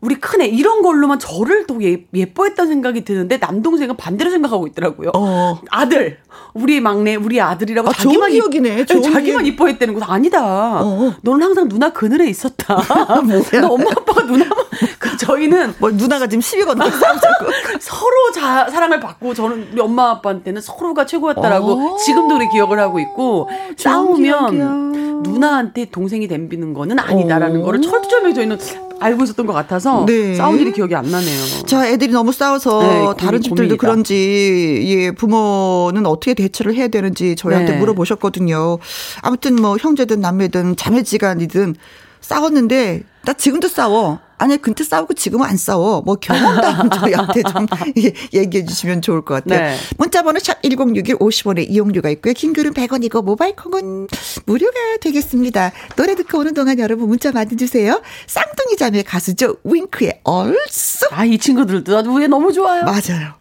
우리 0.00 0.14
큰애 0.14 0.46
이런 0.46 0.80
걸로만 0.82 1.18
저를 1.18 1.66
또 1.66 1.82
예, 1.82 2.04
예뻐했던 2.14 2.66
생각이 2.68 3.04
드는데 3.04 3.36
남동생은 3.36 3.96
반대로 3.96 4.30
생각하고 4.30 4.66
있더라고요. 4.68 5.10
어. 5.14 5.60
아들, 5.70 6.18
우리 6.54 6.80
막내, 6.80 7.16
우리 7.16 7.40
아들이라고 7.40 7.90
아, 7.90 7.92
자기만 7.92 8.30
기억이네. 8.30 8.86
좋은 8.86 9.02
자기만 9.02 9.44
이뻐했다는 9.44 9.94
거 9.98 10.04
아니다. 10.06 10.80
어. 10.82 11.14
너는 11.20 11.42
항상 11.46 11.68
누나 11.68 11.92
그늘에 11.92 12.28
있었다. 12.28 12.78
너 13.60 13.68
엄마 13.68 13.90
아빠가 13.90 14.22
누나만 14.22 14.56
그 14.98 15.16
저희는 15.20 15.74
뭐 15.78 15.90
누나가 15.90 16.26
지금 16.26 16.40
시비 16.40 16.64
건너 16.64 16.88
싸우자고 16.88 17.46
서로 17.80 18.32
자, 18.34 18.70
사랑을 18.70 19.00
받고 19.00 19.34
저는 19.34 19.68
우리 19.72 19.80
엄마 19.82 20.10
아빠한테는 20.12 20.62
서로가 20.62 21.04
최고였다라고 21.04 21.72
어. 21.72 21.96
지금도 21.98 22.36
우리 22.36 22.48
기억을 22.48 22.78
하고 22.80 23.00
있고 23.00 23.50
싸우면 23.76 24.50
기억이야. 24.50 25.30
누나한테 25.30 25.90
동생이 25.90 26.26
댐비는 26.26 26.72
거는 26.72 26.98
아니다라는 26.98 27.60
어. 27.60 27.64
거를 27.64 27.82
철저하게 27.82 28.32
저희는 28.32 28.58
알고 29.00 29.24
있었던 29.24 29.46
것 29.46 29.52
같아서 29.52 30.04
네. 30.06 30.34
싸운 30.34 30.58
일이 30.58 30.72
기억이 30.72 30.94
안 30.94 31.10
나네요. 31.10 31.64
자, 31.66 31.88
애들이 31.88 32.12
너무 32.12 32.32
싸워서 32.32 32.82
네, 32.82 33.24
다른 33.24 33.40
집들도 33.40 33.76
고민이다. 33.76 33.80
그런지 33.80 34.82
예, 34.84 35.10
부모는 35.10 36.06
어떻게 36.06 36.34
대처를 36.34 36.74
해야 36.74 36.88
되는지 36.88 37.34
저희한테 37.36 37.72
네. 37.72 37.78
물어보셨거든요. 37.78 38.78
아무튼 39.22 39.56
뭐 39.56 39.76
형제든 39.78 40.20
남매든 40.20 40.76
자매지간이든 40.76 41.74
싸웠는데 42.20 43.02
나 43.24 43.32
지금도 43.32 43.68
싸워. 43.68 44.20
아니 44.40 44.56
근데 44.56 44.82
싸우고 44.82 45.12
지금은 45.14 45.46
안 45.46 45.56
싸워. 45.58 46.00
뭐 46.00 46.16
경험담 46.16 46.88
저희한테 46.90 47.42
좀 47.42 47.66
얘기해 48.32 48.64
주시면 48.64 49.02
좋을 49.02 49.22
것 49.22 49.34
같아요. 49.44 49.60
네. 49.60 49.76
문자번호 49.98 50.38
샵 50.40 50.62
1061 50.62 51.16
50원에 51.16 51.68
이용료가 51.68 52.08
있고요. 52.10 52.32
긴글은 52.32 52.72
100원이고 52.72 53.22
모바일 53.22 53.54
콩은 53.54 54.08
무료가 54.46 54.72
되겠습니다. 55.02 55.72
노래 55.96 56.14
듣고 56.14 56.38
오는 56.38 56.54
동안 56.54 56.78
여러분 56.78 57.08
문자 57.08 57.32
많이 57.32 57.54
주세요. 57.54 58.00
쌍둥이 58.26 58.76
자매 58.78 59.02
가수죠. 59.02 59.56
윙크의 59.62 60.20
얼쑤. 60.24 61.08
아이 61.10 61.36
친구들도 61.36 61.98
아주 61.98 62.10
왜 62.14 62.26
너무 62.26 62.50
좋아요. 62.50 62.84
맞아요. 62.84 63.39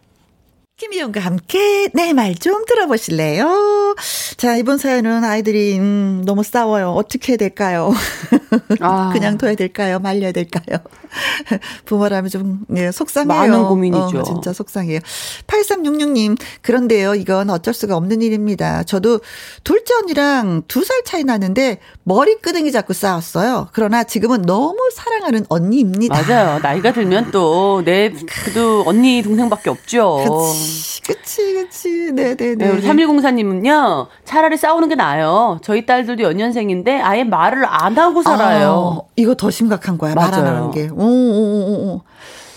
김희영과 0.80 1.20
함께 1.20 1.90
내 1.94 2.14
말 2.14 2.34
좀 2.40 2.64
들어보실래요? 2.66 3.96
자, 4.38 4.56
이번 4.56 4.78
사연은 4.78 5.26
아이들이, 5.26 5.78
음, 5.78 6.24
너무 6.26 6.42
싸워요. 6.44 6.92
어떻게 6.92 7.34
해야 7.34 7.38
될까요? 7.38 7.92
아. 8.80 9.10
그냥 9.12 9.38
둬야 9.38 9.56
될까요? 9.56 10.00
말려야 10.00 10.32
될까요? 10.32 10.78
부모라면 11.86 12.30
좀, 12.30 12.60
네, 12.70 12.92
속상해요. 12.92 13.28
많은 13.28 13.64
고민이죠. 13.68 14.20
어, 14.20 14.24
진짜 14.24 14.54
속상해요. 14.54 15.00
8366님, 15.48 16.38
그런데요, 16.62 17.16
이건 17.16 17.50
어쩔 17.50 17.74
수가 17.74 17.98
없는 17.98 18.22
일입니다. 18.22 18.84
저도 18.84 19.20
둘째 19.64 19.96
언니랑 19.96 20.64
두 20.68 20.84
살 20.86 21.04
차이 21.04 21.24
나는데 21.24 21.80
머리끄댕이 22.04 22.72
잡고 22.72 22.94
싸웠어요. 22.94 23.68
그러나 23.74 24.04
지금은 24.06 24.44
너무 24.44 24.78
사랑하는 24.94 25.46
언니입니다. 25.50 26.22
맞아요. 26.22 26.60
나이가 26.60 26.94
들면 26.94 27.32
또, 27.32 27.82
내, 27.84 28.12
그래도 28.44 28.84
언니, 28.88 29.22
동생밖에 29.22 29.70
없죠. 29.70 30.24
그치. 30.54 30.69
그치, 31.06 31.54
그치. 31.54 32.12
네네네. 32.14 32.36
네, 32.36 32.56
네, 32.56 32.70
우리 32.70 32.82
3104님은요, 32.82 34.08
차라리 34.26 34.58
싸우는 34.58 34.90
게 34.90 34.96
나아요. 34.96 35.60
저희 35.64 35.86
딸들도 35.86 36.24
연년생인데 36.24 37.00
아예 37.02 37.24
말을 37.24 37.66
안 37.66 37.98
하고 37.98 38.22
살아요. 38.22 39.02
아, 39.06 39.10
이거 39.16 39.36
더 39.36 39.50
심각한 39.50 39.98
거야. 39.98 40.16
말 40.16 40.34
안 40.34 40.46
하는 40.46 40.72
게. 40.72 40.90
오, 40.90 41.02
오, 41.02 41.06
오, 41.06 41.94
오. 41.96 42.02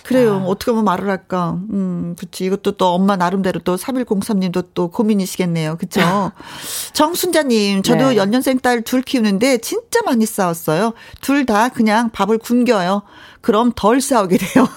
그래요. 0.05 0.43
아. 0.45 0.49
어떻게 0.49 0.71
하면 0.73 0.85
말을 0.85 1.09
할까? 1.09 1.59
음, 1.71 2.15
그치. 2.19 2.45
이것도 2.45 2.73
또 2.73 2.89
엄마 2.89 3.17
나름대로 3.17 3.61
또 3.61 3.77
3103님도 3.77 4.69
또 4.75 4.89
고민이시겠네요. 4.89 5.77
그쵸? 5.77 6.01
정순자님, 6.93 7.83
저도 7.83 8.11
네. 8.11 8.17
연년생 8.17 8.59
딸 8.61 8.83
둘 8.83 9.03
키우는데 9.03 9.59
진짜 9.59 10.01
많이 10.05 10.27
싸웠어요. 10.27 10.93
둘 11.21 11.47
다 11.47 11.69
그냥 11.69 12.11
밥을 12.11 12.39
굶겨요. 12.39 13.03
그럼 13.41 13.73
덜 13.75 14.01
싸우게 14.01 14.39
돼요. 14.39 14.69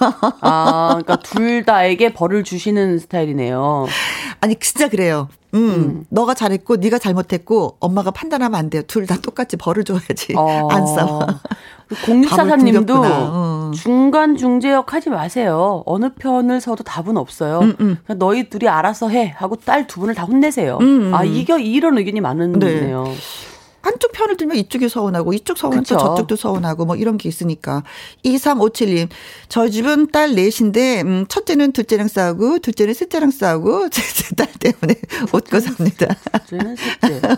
아, 0.41 0.87
그러니까 0.89 1.17
둘 1.23 1.63
다에게 1.63 2.13
벌을 2.13 2.43
주시는 2.43 2.97
스타일이네요. 2.99 3.85
아니, 4.41 4.55
진짜 4.59 4.89
그래요. 4.89 5.29
음, 5.55 5.69
음. 5.69 6.05
너가 6.09 6.33
잘했고 6.33 6.75
네가 6.77 6.99
잘못했고 6.99 7.77
엄마가 7.79 8.11
판단하면 8.11 8.59
안 8.59 8.69
돼요. 8.69 8.83
둘 8.87 9.05
다 9.07 9.17
똑같이 9.21 9.55
벌을 9.57 9.83
줘야지. 9.83 10.33
어. 10.35 10.67
안 10.71 10.85
싸워. 10.87 11.25
0644님도 11.89 13.01
어. 13.03 13.71
중간 13.75 14.35
중재역 14.37 14.93
하지 14.93 15.09
마세요. 15.09 15.83
어느 15.85 16.09
편을 16.13 16.59
서도 16.61 16.83
답은 16.83 17.17
없어요. 17.17 17.59
음, 17.59 17.75
음. 17.79 17.97
너희 18.17 18.49
둘이 18.49 18.67
알아서 18.67 19.09
해 19.09 19.33
하고 19.37 19.55
딸 19.55 19.85
두 19.87 19.99
분을 19.99 20.15
다 20.15 20.23
혼내세요. 20.23 20.77
음, 20.81 21.07
음. 21.09 21.13
아 21.15 21.23
이게 21.23 21.61
이런 21.61 21.97
의견이 21.97 22.21
많은데요. 22.21 23.03
네. 23.03 23.15
한쪽 23.85 24.13
편을 24.13 24.35
들면 24.35 24.57
이쪽이 24.57 24.89
서운하고 24.89 25.31
이쪽 25.33 25.59
서운하면 25.59 25.83
저쪽도 25.83 26.35
서운하고 26.35 26.85
뭐 26.85 26.95
이런 26.95 27.19
게 27.19 27.29
있으니까. 27.29 27.83
2357님. 28.23 29.09
저희 29.47 29.69
집은 29.69 30.07
딸 30.07 30.33
넷인데 30.33 31.01
음, 31.01 31.25
첫째는 31.29 31.71
둘째랑 31.71 32.07
싸우고 32.07 32.59
둘째는 32.59 32.95
셋째랑 32.95 33.29
싸우고 33.29 33.89
셋째 33.93 34.35
딸 34.35 34.47
때문에 34.59 34.99
웃고 35.31 35.59
삽니다. 35.59 36.07
둘째는 36.47 36.75
셋째. 36.75 37.21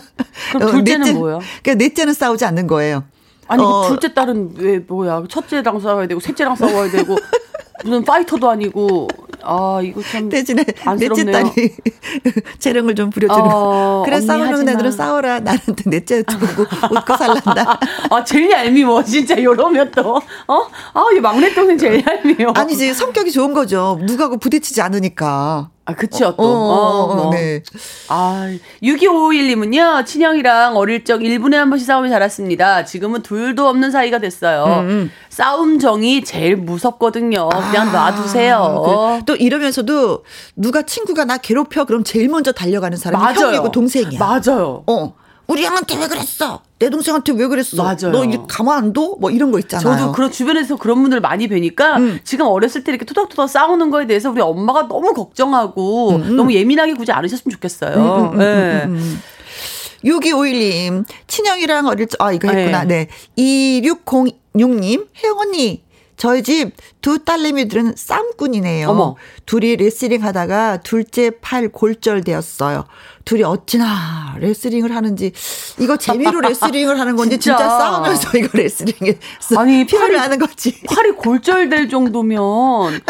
그럼 0.53 0.69
어, 0.69 0.71
둘째는 0.71 1.05
넷째, 1.05 1.19
뭐예요? 1.19 1.39
그러니까 1.63 1.83
넷째는 1.83 2.13
싸우지 2.13 2.45
않는 2.45 2.67
거예요. 2.67 3.03
아니 3.47 3.61
그 3.61 3.67
어. 3.67 3.89
둘째 3.89 4.13
딸은 4.13 4.53
왜 4.55 4.79
뭐야? 4.79 5.23
첫째랑 5.27 5.81
싸워야 5.81 6.07
되고 6.07 6.21
셋째랑 6.21 6.55
싸워야 6.55 6.89
되고 6.89 7.17
무슨 7.83 8.03
파이터도 8.03 8.49
아니고 8.49 9.07
아 9.43 9.79
이거 9.83 10.01
참 10.01 10.29
대신에 10.29 10.65
넷째 10.97 11.25
딸이 11.31 11.75
재령을 12.59 12.95
좀 12.95 13.09
부려주는 13.09 13.41
어, 13.43 14.03
그래 14.05 14.19
싸우는 14.19 14.67
애들은 14.67 14.91
싸워라. 14.91 15.39
나는 15.39 15.59
넷째 15.85 16.23
두고 16.23 16.45
웃고 16.91 17.17
살란다. 17.17 17.79
아 18.09 18.23
제일 18.23 18.51
얄미워. 18.51 19.03
진짜 19.03 19.35
이러면 19.35 19.91
또어아이 19.91 21.19
막내 21.21 21.53
동생 21.53 21.77
제일 21.77 22.03
얄미워. 22.05 22.53
아니지 22.55 22.93
성격이 22.93 23.31
좋은 23.31 23.53
거죠. 23.53 23.99
누가고 24.01 24.37
부딪히지 24.37 24.81
않으니까 24.81 25.69
아, 25.87 25.93
그쵸, 25.93 26.35
또. 26.35 26.43
어, 26.43 26.45
어, 26.45 27.13
어, 27.13 27.27
어. 27.27 27.29
네. 27.31 27.63
아, 28.09 28.53
6251님은요, 28.83 30.05
친형이랑 30.05 30.75
어릴 30.75 31.05
적 31.05 31.21
1분에 31.21 31.53
한 31.53 31.69
번씩 31.69 31.87
싸움이 31.87 32.09
자랐습니다. 32.09 32.83
지금은 32.83 33.21
둘도 33.23 33.65
없는 33.69 33.89
사이가 33.91 34.19
됐어요. 34.19 34.81
음. 34.81 34.89
음. 34.89 35.11
싸움 35.29 35.79
정이 35.79 36.25
제일 36.25 36.57
무섭거든요. 36.57 37.47
그냥 37.47 37.87
아, 37.95 38.11
놔두세요. 38.11 39.19
그, 39.19 39.25
또 39.25 39.35
이러면서도 39.37 40.25
누가 40.57 40.81
친구가 40.81 41.23
나 41.23 41.37
괴롭혀? 41.37 41.85
그럼 41.85 42.03
제일 42.03 42.27
먼저 42.27 42.51
달려가는 42.51 42.97
사람이 42.97 43.23
맞아요. 43.23 43.47
형이고 43.47 43.71
동생이야. 43.71 44.19
맞아요. 44.19 44.83
어. 44.87 45.13
우리 45.47 45.63
형한테 45.65 45.97
왜 45.97 46.07
그랬어? 46.07 46.61
내 46.77 46.89
동생한테 46.89 47.31
왜 47.33 47.47
그랬어? 47.47 47.81
맞아요. 47.81 48.11
너 48.11 48.25
이제 48.25 48.37
가만 48.47 48.77
안 48.77 48.93
둬? 48.93 49.15
뭐 49.19 49.31
이런 49.31 49.51
거 49.51 49.59
있잖아요. 49.59 49.97
저도 49.97 50.11
그런 50.11 50.31
주변에서 50.31 50.75
그런 50.75 51.01
분들 51.01 51.21
많이 51.21 51.47
뵈니까 51.47 51.97
음. 51.97 52.19
지금 52.23 52.47
어렸을 52.47 52.83
때 52.83 52.91
이렇게 52.91 53.05
토닥토닥 53.05 53.49
싸우는 53.49 53.89
거에 53.89 54.07
대해서 54.07 54.29
우리 54.29 54.41
엄마가 54.41 54.87
너무 54.87 55.13
걱정하고 55.13 56.11
음, 56.11 56.21
음. 56.21 56.35
너무 56.35 56.53
예민하게 56.53 56.93
구지 56.93 57.11
않으셨으면 57.11 57.53
좋겠어요. 57.53 57.95
음, 57.95 58.33
음, 58.33 58.37
네. 58.37 60.09
6251님, 60.09 61.05
친형이랑 61.25 61.87
어릴 61.87 62.07
적, 62.07 62.21
아, 62.21 62.31
이거 62.31 62.49
했구나. 62.49 62.83
네. 62.83 63.07
네. 63.35 63.83
2606님, 63.83 65.07
혜영 65.23 65.39
언니, 65.39 65.83
저희 66.17 66.43
집 66.43 66.75
두 67.07 67.23
딸내미들은 67.23 67.93
쌈꾼이네요. 67.95 68.89
어머. 68.89 69.15
둘이 69.45 69.77
레슬링 69.77 70.25
하다가 70.25 70.81
둘째 70.81 71.31
팔 71.39 71.69
골절되었어요. 71.69 72.83
둘이 73.27 73.43
어찌나 73.43 74.37
레슬링을 74.39 74.95
하는지 74.95 75.33
이거 75.79 75.97
재미로 75.97 76.39
레슬링을 76.39 76.97
하는 76.97 77.17
건지 77.17 77.37
진짜, 77.37 77.57
진짜 77.57 77.77
싸우면서 77.77 78.37
이거 78.37 78.47
레슬링에 78.53 79.19
아니 79.57 79.83
피를 79.85 80.17
하는 80.17 80.39
거지. 80.39 80.79
팔이 80.83 81.11
골절될 81.11 81.89
정도면 81.89 83.01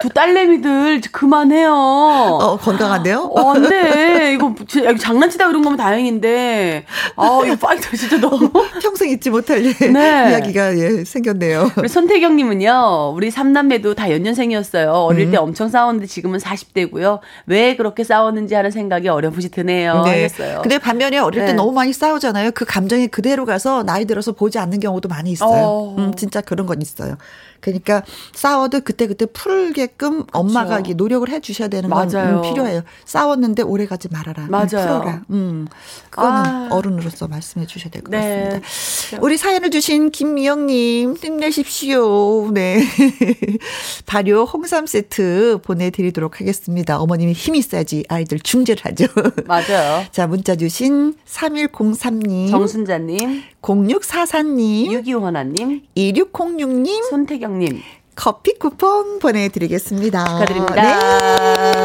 두 0.00 0.08
딸내미들 0.08 1.00
그만해요. 1.12 1.72
어 1.72 2.56
건강한데요? 2.56 3.20
어, 3.20 3.54
안돼 3.54 4.34
이거 4.34 4.52
장난치다 4.98 5.46
그런 5.46 5.62
거면 5.62 5.78
다행인데 5.78 6.84
아 7.14 7.40
이거 7.46 7.54
파이터 7.54 7.96
진짜 7.96 8.18
너무 8.18 8.50
평생 8.82 9.10
잊지 9.10 9.30
못할 9.30 9.62
네. 9.62 10.30
이야기가 10.30 10.76
예, 10.76 11.04
생겼네요. 11.04 11.70
우리 11.76 11.88
손태경님은요 11.88 13.12
우리 13.14 13.30
삼남매도 13.30 13.94
다 13.94 14.10
연년생이었어요. 14.10 14.90
어릴 14.90 15.28
음. 15.28 15.30
때 15.30 15.36
엄청 15.36 15.68
싸웠는데 15.68 16.08
지금은 16.08 16.40
40대고요. 16.40 17.20
왜 17.46 17.76
그렇게 17.76 18.02
싸웠는지 18.02 18.56
하는 18.56 18.72
생각이 18.72 19.08
어려. 19.08 19.35
어렴풋이 19.36 19.50
드네요. 19.50 20.02
네. 20.04 20.24
하셨어요. 20.24 20.62
근데 20.62 20.78
반면에 20.78 21.18
어릴 21.18 21.40
때 21.40 21.46
네. 21.48 21.52
너무 21.52 21.72
많이 21.72 21.92
싸우잖아요. 21.92 22.52
그 22.52 22.64
감정이 22.64 23.08
그대로 23.08 23.44
가서 23.44 23.82
나이 23.84 24.04
들어서 24.06 24.32
보지 24.32 24.58
않는 24.58 24.80
경우도 24.80 25.08
많이 25.08 25.30
있어요. 25.30 25.64
어. 25.66 25.94
음, 25.98 26.14
진짜 26.14 26.40
그런 26.40 26.66
건 26.66 26.82
있어요. 26.82 27.16
그러니까 27.60 28.02
싸워도 28.34 28.80
그때 28.80 29.06
그때 29.06 29.26
풀게끔 29.26 30.26
그쵸. 30.26 30.26
엄마가 30.32 30.80
노력을 30.96 31.28
해 31.28 31.40
주셔야 31.40 31.68
되는 31.68 31.90
건 31.90 32.14
음, 32.14 32.42
필요해요. 32.42 32.82
싸웠는데 33.04 33.62
오래 33.62 33.86
가지 33.86 34.08
말아라. 34.10 34.44
음, 34.44 34.50
맞아요. 34.50 34.66
풀어라. 34.68 35.22
음. 35.30 35.66
그거는 36.10 36.40
아. 36.46 36.68
어른으로서 36.70 37.28
말씀해 37.28 37.66
주셔야 37.66 37.90
될것 37.90 38.10
네. 38.10 38.60
같습니다. 38.62 39.22
우리 39.24 39.36
사연을 39.36 39.70
주신 39.70 40.10
김미영 40.10 40.66
님 40.66 41.14
힘내십시오. 41.16 42.50
네. 42.52 42.80
발효 44.06 44.44
홍삼 44.44 44.86
세트 44.86 45.58
보내 45.62 45.90
드리도록 45.90 46.40
하겠습니다. 46.40 46.98
어머님이 47.00 47.32
힘이 47.32 47.62
세지 47.62 48.04
아이들 48.08 48.38
중재를 48.40 48.84
하죠. 48.84 49.06
맞아요. 49.46 50.04
자, 50.12 50.26
문자 50.26 50.56
주신 50.56 51.14
3103님. 51.26 52.50
정순자 52.50 52.98
님. 52.98 53.42
0644님. 53.62 54.88
6251님. 55.04 55.82
2606님. 55.96 57.04
손태경 57.10 57.45
님. 57.48 57.82
커피 58.14 58.54
쿠폰 58.58 59.18
보내드리겠습니다. 59.18 60.24
축하드립니다. 60.24 60.74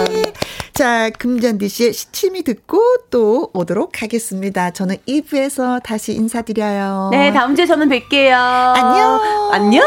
네. 0.06 0.34
자, 0.74 1.10
금잔디 1.10 1.68
씨의 1.68 1.94
시침이 1.94 2.44
듣고 2.44 2.82
또 3.12 3.52
오도록 3.54 4.02
하겠습니다. 4.02 4.72
저는 4.72 4.96
2부에서 5.08 5.84
다시 5.84 6.14
인사드려요. 6.14 7.10
네, 7.12 7.34
다음 7.34 7.56
주에 7.56 7.66
저는 7.66 7.90
뵐게요. 7.90 8.32
안녕. 8.34 9.22
안녕. 9.52 9.84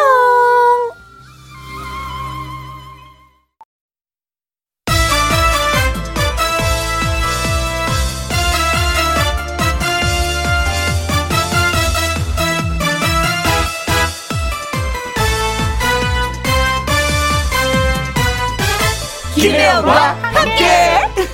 김혜영과 19.44 20.12
함께. 20.22 20.64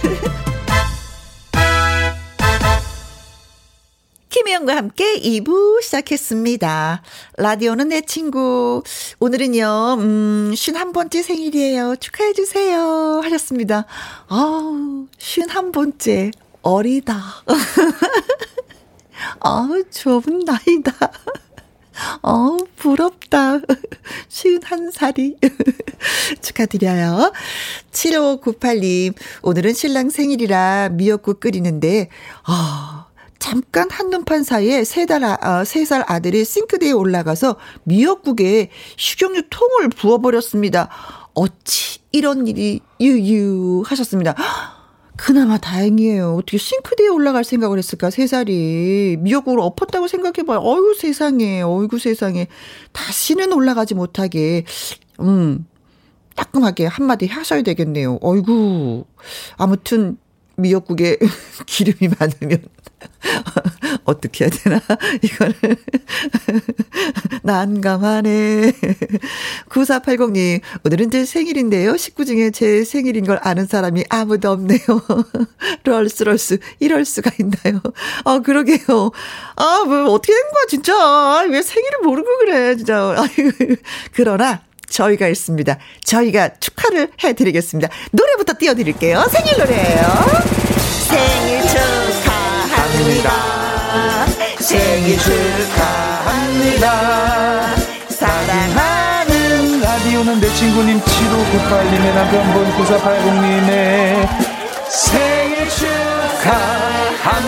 김혜영과 4.29 4.75
함께 4.75 5.15
2부 5.21 5.81
시작했습니다. 5.81 7.03
라디오는 7.37 7.89
내 7.89 8.01
친구. 8.01 8.83
오늘은요, 9.21 9.99
음, 10.01 10.51
51번째 10.53 11.23
생일이에요. 11.23 11.95
축하해주세요. 12.01 13.21
하셨습니다. 13.23 13.87
아우, 14.27 15.07
51번째. 15.17 16.33
어리다. 16.63 17.45
아우, 19.39 19.85
좁은 19.89 20.41
나이다. 20.41 21.13
어, 22.23 22.57
부럽다. 22.77 23.59
51살이. 24.29 25.37
축하드려요. 26.43 27.33
7598님, 27.93 29.15
오늘은 29.43 29.75
신랑 29.75 30.11
생일이라 30.11 30.91
미역국 30.93 31.41
끓이는데, 31.41 32.09
아, 32.45 33.07
잠깐 33.39 33.89
한눈판 33.91 34.45
사이에 34.45 34.85
세 34.85 35.07
달, 35.07 35.25
아, 35.25 35.65
세살 35.65 36.05
아들이 36.07 36.45
싱크대에 36.45 36.93
올라가서 36.93 37.57
미역국에 37.85 38.71
식용유 38.97 39.45
통을 39.51 39.89
부어버렸습니다. 39.89 40.91
어찌 41.35 42.01
이런 42.13 42.47
일이 42.47 42.81
유유 43.01 43.83
하셨습니다. 43.87 44.35
그나마 45.21 45.59
다행이에요. 45.59 46.35
어떻게 46.37 46.57
싱크대에 46.57 47.09
올라갈 47.09 47.45
생각을 47.45 47.77
했을까, 47.77 48.09
세 48.09 48.27
살이. 48.27 49.19
미역국을 49.21 49.61
엎었다고 49.61 50.09
생각해봐요. 50.09 50.61
어유 50.61 50.95
세상에, 50.99 51.61
어이구 51.61 51.99
세상에. 51.99 52.47
다시는 52.93 53.53
올라가지 53.53 53.95
못하게, 53.95 54.65
음, 55.21 55.67
따끔하게 56.37 56.87
한마디 56.87 57.27
하셔야 57.27 57.61
되겠네요. 57.61 58.19
어이구. 58.23 59.05
아무튼, 59.59 60.17
미역국에 60.57 61.19
기름이 61.67 62.15
많으면 62.19 62.63
어떻게 64.05 64.45
해야 64.45 64.51
되나? 64.51 64.81
이거를 65.23 65.55
난감하네. 67.43 68.73
9480님, 69.69 70.61
오늘은 70.85 71.11
제 71.11 71.25
생일인데요. 71.25 71.97
식구 71.97 72.25
중에 72.25 72.51
제 72.51 72.85
생일인 72.85 73.25
걸 73.25 73.39
아는 73.43 73.67
사람이 73.67 74.05
아무도 74.09 74.51
없네요. 74.51 74.81
럴스, 75.85 76.25
럴스, 76.25 76.59
이럴 76.79 77.05
수가 77.05 77.31
있나요? 77.39 77.81
아, 78.25 78.41
그러게요. 78.41 79.13
아, 79.57 79.85
뭐, 79.87 80.13
어떻게 80.13 80.33
된 80.33 80.43
거야, 80.43 80.65
진짜. 80.69 81.43
왜 81.49 81.63
생일을 81.63 81.99
모르고 82.03 82.29
그래, 82.39 82.77
진짜. 82.77 83.15
그러나, 84.13 84.63
저희가 84.89 85.29
있습니다. 85.29 85.79
저희가 86.05 86.55
축하를 86.59 87.11
해드리겠습니다. 87.23 87.89
노래부터 88.11 88.55
띄워드릴게요. 88.59 89.25
생일 89.31 89.59
노래예요. 89.59 90.03
생일 91.09 91.63
축하 91.63 92.30
합니다. 92.91 93.31
생일 94.59 95.19
축하합니다. 95.19 96.87
사랑하는 98.09 99.81
라디오는 99.81 100.41
내 100.41 100.49
친구님 100.55 101.01
7598님의 101.01 102.15
남편분 102.15 102.73
9480님의 102.77 104.29
생일 104.89 105.69
축하합니다. 106.41 107.41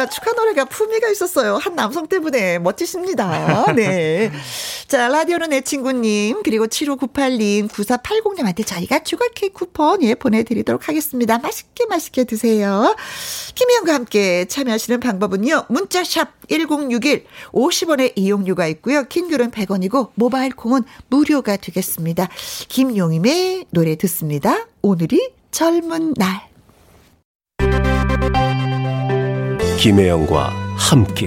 노래가 0.00 0.06
축하 0.06 0.32
노래가 0.32 0.64
품위가 0.64 1.08
있었어요. 1.10 1.56
한 1.56 1.74
남성 1.74 2.06
때문에 2.06 2.58
멋지십니다. 2.58 3.72
네. 3.74 4.32
자, 4.88 5.08
라디오는 5.08 5.50
내 5.50 5.60
친구님, 5.60 6.42
그리고 6.42 6.66
7598님, 6.66 7.68
9480님한테 7.68 8.66
저희가 8.66 9.00
주걸 9.00 9.28
케이크 9.34 9.52
쿠폰 9.54 10.02
예 10.02 10.14
보내드리도록 10.14 10.88
하겠습니다. 10.88 11.38
맛있게 11.38 11.86
맛있게 11.86 12.24
드세요. 12.24 12.96
김희영과 13.54 13.94
함께 13.94 14.46
참여하시는 14.46 15.00
방법은요. 15.00 15.66
문자샵 15.68 16.48
1061 16.48 17.26
50원의 17.52 18.12
이용료가 18.16 18.66
있고요. 18.68 19.04
킹글은 19.04 19.50
100원이고 19.50 20.10
모바일 20.14 20.54
콩은 20.54 20.82
무료가 21.08 21.56
되겠습니다. 21.56 22.28
김용임의 22.68 23.66
노래 23.70 23.96
듣습니다. 23.96 24.66
오늘이 24.82 25.32
젊은 25.50 26.14
날. 26.14 26.48
김혜영과 29.80 30.52
함께 30.76 31.26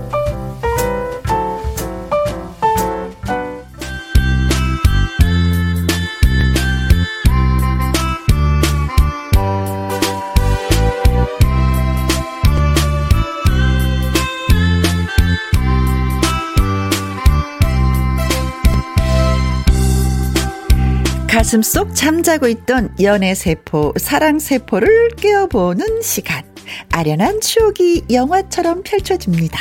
가슴 21.41 21.63
속 21.63 21.95
잠자고 21.95 22.47
있던 22.49 22.93
연애 23.01 23.33
세포, 23.33 23.93
사랑 23.97 24.37
세포를 24.37 25.09
깨어보는 25.17 26.03
시간. 26.03 26.43
아련한 26.91 27.41
추억이 27.41 28.03
영화처럼 28.11 28.83
펼쳐집니다. 28.83 29.59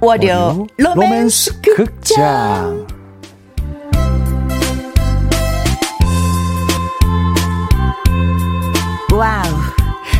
월요 0.00 0.68
로맨스, 0.76 1.60
극장. 1.62 2.22
wow. 2.22 2.97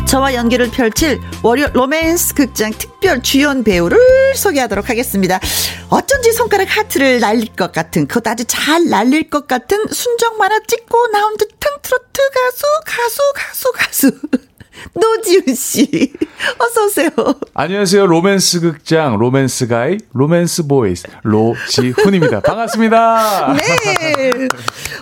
저와 0.09 0.33
연기를 0.33 0.71
펼칠 0.71 1.21
월요 1.43 1.67
로맨스 1.71 2.33
극장 2.33 2.71
특별 2.71 3.21
주연 3.21 3.63
배우를 3.63 3.99
소개하도록 4.35 4.89
하겠습니다. 4.89 5.39
어쩐지 5.89 6.31
손가락 6.31 6.75
하트를 6.75 7.19
날릴 7.19 7.53
것 7.55 7.71
같은, 7.71 8.07
그것도 8.07 8.31
아주 8.31 8.43
잘 8.45 8.89
날릴 8.89 9.29
것 9.29 9.45
같은 9.45 9.85
순정 9.87 10.37
만화 10.37 10.59
찍고 10.65 11.07
나온 11.09 11.37
듯한 11.37 11.73
트로트 11.83 12.21
가수, 12.33 12.65
가수, 12.85 13.21
가수, 13.35 13.71
가수. 13.71 14.48
노지훈 14.93 15.55
씨, 15.55 16.13
어서 16.59 16.85
오세요. 16.85 17.09
안녕하세요. 17.53 18.05
로맨스 18.07 18.61
극장 18.61 19.17
로맨스 19.17 19.67
guy 19.67 19.97
로맨스 20.13 20.67
voice 20.67 21.07
노지훈입니다. 21.23 22.39
반갑습니다. 22.45 23.53
네. 23.53 24.47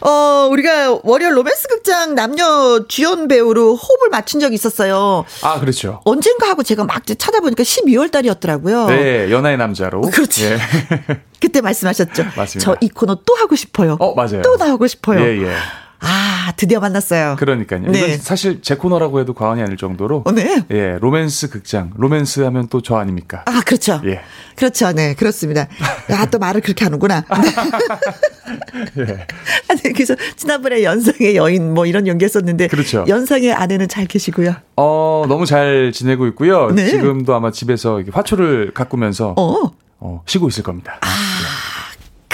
어, 0.02 0.48
우리가 0.52 1.00
월요 1.04 1.32
로맨스 1.32 1.68
극장 1.68 2.16
남녀 2.16 2.86
주연 2.88 3.28
배우로 3.28 3.76
호흡을 3.76 4.10
맞춘 4.10 4.40
적이 4.40 4.56
있었어요. 4.56 5.26
아, 5.42 5.60
그렇죠. 5.60 6.02
언젠가 6.06 6.50
하고 6.50 6.64
제가 6.64 6.84
막 6.86 7.04
찾아보니까 7.06 7.64
12월 7.64 8.12
달이었더라고요. 8.12 8.88
네, 8.88 9.32
연하의 9.32 9.58
남자로. 9.58 10.02
그렇지. 10.02 10.46
예. 10.46 10.58
그때 11.40 11.62
말씀하셨죠. 11.62 12.24
맞습니다. 12.36 12.60
저 12.74 12.78
이 12.82 12.90
코너 12.90 13.16
또 13.26 13.36
하고 13.36 13.56
싶어요. 13.56 13.98
어, 14.00 14.14
맞아요. 14.16 14.42
또 14.44 14.56
나오고 14.56 14.88
싶어요. 14.88 15.20
예, 15.22 15.42
예. 15.44 15.52
아, 16.00 16.54
드디어 16.56 16.80
만났어요. 16.80 17.36
그러니까요. 17.40 17.82
네. 17.92 18.00
이건 18.00 18.18
사실 18.20 18.62
제 18.62 18.76
코너라고 18.76 19.20
해도 19.20 19.34
과언이 19.34 19.62
아닐 19.62 19.78
정도로. 19.78 20.24
어, 20.26 20.32
네. 20.32 20.64
예, 20.72 20.98
로맨스 21.02 21.50
극장. 21.50 21.92
로맨스 21.98 22.42
하면 22.42 22.68
또 22.68 22.82
저 22.82 22.96
아닙니까? 22.98 23.44
아, 23.48 23.62
그렇죠. 23.66 24.00
예. 24.06 24.22
그렇죠. 24.56 24.92
네, 24.94 25.14
그렇습니다. 25.16 25.68
아, 26.12 26.26
또 26.28 26.40
말을 26.40 26.62
그렇게 26.62 26.86
하는구나. 26.86 27.26
네. 28.96 29.04
예. 29.04 29.28
아니, 29.70 29.82
그래서 29.94 30.16
지난번에 30.36 30.84
연상의 30.84 31.36
여인 31.36 31.74
뭐 31.74 31.86
이런 31.86 32.08
연기했었는데. 32.08 32.68
그렇죠. 32.68 33.04
연상의 33.08 33.52
아내는 33.54 33.88
잘 33.88 34.06
계시고요. 34.06 34.56
어, 34.78 35.26
너무 35.28 35.46
잘 35.46 35.92
지내고 35.94 36.28
있고요. 36.28 36.72
네. 36.72 36.88
지금도 36.88 37.34
아마 37.36 37.52
집에서 37.52 38.02
화초를 38.12 38.72
가꾸면서 38.74 39.34
어. 39.38 39.72
어, 40.00 40.22
쉬고 40.28 40.48
있을 40.48 40.64
겁니다. 40.64 41.00
아. 41.02 41.27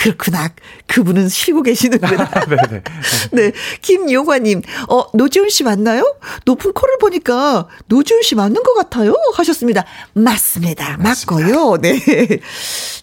그렇구나. 0.04 0.50
그분은 0.88 1.30
쉬고 1.30 1.64
계시는구나. 1.64 2.30
네네. 2.46 2.84
네. 3.32 3.52
김용화님, 3.82 4.62
어, 4.90 5.06
노지훈 5.14 5.50
씨 5.50 5.64
맞나요? 5.64 6.16
높은 6.46 6.74
코를 6.74 6.98
보니까 7.00 7.68
노지훈 7.88 8.22
씨 8.22 8.36
맞는 8.36 8.62
것 8.64 8.74
같아요. 8.74 9.14
하셨습니다. 9.36 9.86
맞습니다. 10.14 10.98
맞고요. 10.98 11.78
네. 11.82 12.00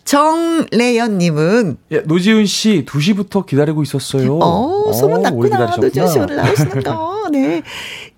정래연님은, 0.04 1.78
예, 1.92 1.98
노지훈 2.00 2.44
씨 2.46 2.84
2시부터 2.86 3.46
기다리고 3.46 3.82
있었어요. 3.82 4.38
어, 4.38 4.92
소문 4.92 5.20
오래 5.32 5.48
났구나. 5.48 5.76
노지훈 5.76 6.08
씨 6.08 6.18
오늘 6.18 6.36
나오시는 6.36 6.82
거. 6.82 7.28
네. 7.32 7.62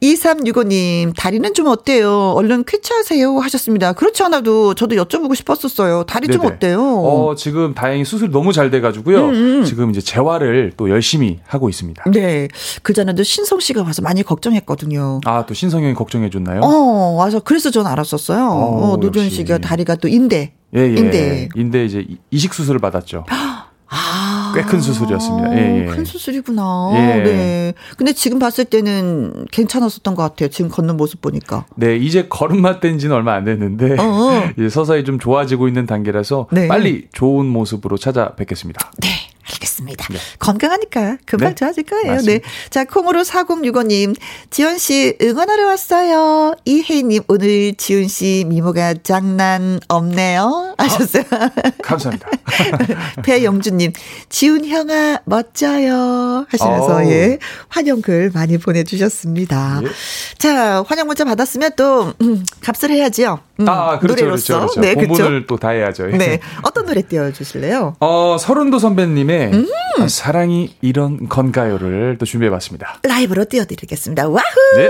2365님, 0.02 1.14
다리는 1.16 1.54
좀 1.54 1.68
어때요? 1.68 2.32
얼른 2.36 2.64
쾌차하세요. 2.64 3.38
하셨습니다. 3.38 3.92
그렇지 3.92 4.22
않아도 4.24 4.74
저도 4.74 4.96
여쭤보고 4.96 5.36
싶었었어요. 5.36 6.04
다리 6.04 6.26
좀 6.26 6.42
네네. 6.42 6.54
어때요? 6.54 6.78
음, 6.80 7.04
어, 7.04 7.34
지금 7.36 7.72
다행히 7.74 8.04
수술이 8.04 8.30
너무 8.32 8.52
잘 8.52 8.70
돼가지고요. 8.70 9.62
지금 9.64 9.90
이제 9.90 10.00
재활을 10.00 10.72
또 10.76 10.90
열심히 10.90 11.38
하고 11.46 11.68
있습니다. 11.68 12.02
네. 12.10 12.48
그 12.82 12.92
전에도 12.92 13.22
신성 13.22 13.60
씨가 13.60 13.82
와서 13.82 14.02
많이 14.02 14.22
걱정했거든요. 14.24 15.20
아, 15.24 15.46
또 15.46 15.54
신성 15.54 15.82
형이 15.84 15.94
걱정해줬나요? 15.94 16.60
어, 16.62 17.14
와서 17.16 17.40
그래서 17.40 17.70
전 17.70 17.86
알았었어요. 17.86 18.44
어, 18.44 18.92
어, 18.92 18.96
노준. 18.96 19.30
씨가 19.30 19.58
다리가 19.58 19.94
또 19.96 20.08
인대. 20.08 20.52
예, 20.74 20.80
예. 20.80 20.86
인대. 20.96 21.48
인대 21.54 21.84
이제 21.84 22.04
이- 22.08 22.16
이식 22.30 22.52
수술을 22.54 22.80
받았죠. 22.80 23.24
아. 24.52 24.54
꽤큰 24.54 24.80
수술이었습니다. 24.80 25.56
예, 25.56 25.82
예. 25.82 25.86
큰 25.86 26.04
수술이구나. 26.04 26.90
예. 26.94 27.22
네. 27.22 27.74
근데 27.96 28.12
지금 28.12 28.38
봤을 28.38 28.64
때는 28.64 29.46
괜찮았었던 29.50 30.14
것 30.14 30.22
같아요. 30.22 30.48
지금 30.48 30.70
걷는 30.70 30.96
모습 30.96 31.20
보니까. 31.20 31.66
네, 31.76 31.96
이제 31.96 32.26
걸음마 32.28 32.80
뗀 32.80 32.98
지는 32.98 33.16
얼마 33.16 33.34
안 33.34 33.44
됐는데, 33.44 33.96
어. 33.98 34.50
이제 34.56 34.68
서서히 34.68 35.04
좀 35.04 35.18
좋아지고 35.18 35.68
있는 35.68 35.86
단계라서, 35.86 36.48
네. 36.52 36.68
빨리 36.68 37.08
좋은 37.12 37.46
모습으로 37.46 37.96
찾아뵙겠습니다. 37.96 38.92
네. 38.98 39.08
알겠습니다. 39.50 40.06
건강하니까 40.38 41.18
금방 41.26 41.50
네. 41.50 41.54
좋아질 41.54 41.84
거예요. 41.84 42.12
맞습니다. 42.14 42.46
네. 42.48 42.54
자, 42.70 42.84
콩으로 42.84 43.22
4065님. 43.22 44.14
지연 44.50 44.78
씨 44.78 45.16
응원하러 45.20 45.66
왔어요. 45.66 46.54
이혜님 46.64 47.22
오늘 47.28 47.74
지훈 47.74 48.08
씨 48.08 48.44
미모가 48.48 48.94
장난 49.02 49.80
없네요. 49.88 50.74
하셨어요. 50.78 51.24
감사합니다. 51.82 52.28
배영주님, 53.24 53.92
지훈 54.28 54.64
형아, 54.64 55.18
멋져요. 55.24 56.46
하시면서, 56.48 56.96
어우. 56.96 57.10
예, 57.10 57.38
환영글 57.68 58.30
많이 58.34 58.58
보내주셨습니다. 58.58 59.80
예. 59.84 59.88
자, 60.38 60.82
환영 60.86 61.06
문자 61.06 61.24
받았으면 61.24 61.72
또, 61.76 62.12
음, 62.22 62.44
값을 62.60 62.90
해야지요. 62.90 63.40
음, 63.60 63.68
아, 63.68 63.98
그렇죠, 63.98 64.22
노래로서. 64.24 64.54
그렇죠, 64.58 64.74
그렇죠. 64.74 64.80
네, 64.80 64.94
그렇죠. 64.94 65.08
본분을 65.22 65.46
또 65.46 65.56
다 65.56 65.68
해야죠. 65.70 66.10
예. 66.12 66.16
네. 66.16 66.40
어떤 66.62 66.86
노래 66.86 67.02
띄워주실래요? 67.02 67.96
어, 68.00 68.36
서른도 68.40 68.78
선배님의 68.78 69.31
음. 69.52 70.08
사랑이 70.08 70.74
이런 70.80 71.28
건가요를 71.28 72.16
또 72.18 72.24
준비해봤습니다. 72.24 73.00
라이브로 73.02 73.44
띄워드리겠습니다. 73.44 74.28
와후! 74.28 74.76
네. 74.76 74.88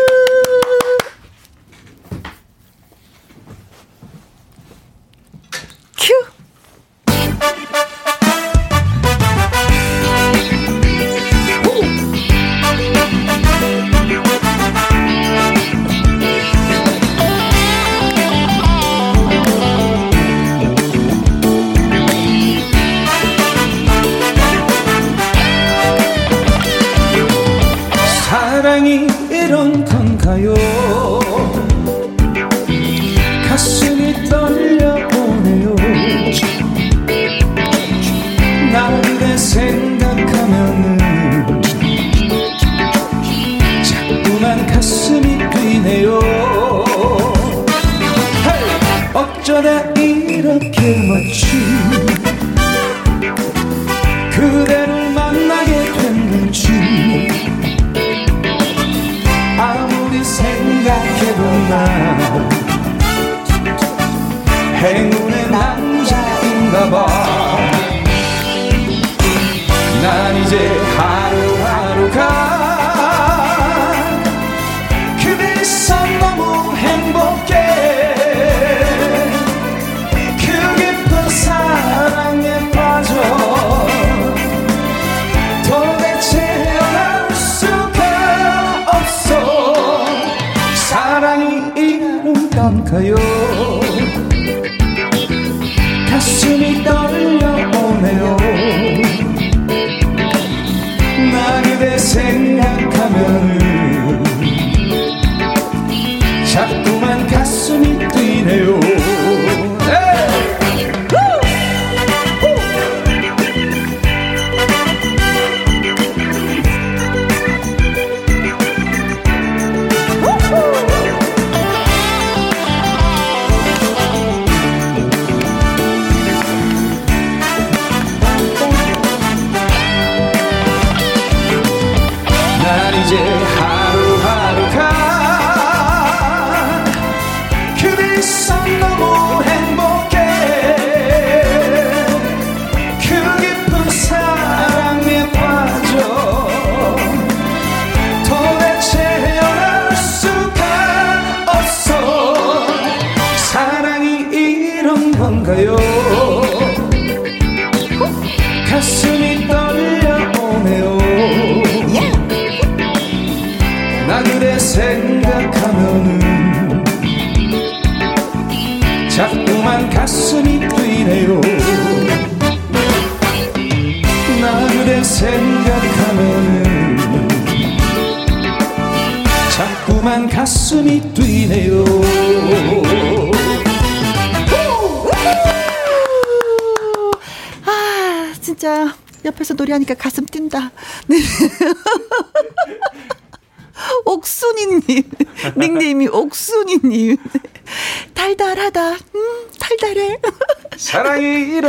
노 92.93 93.62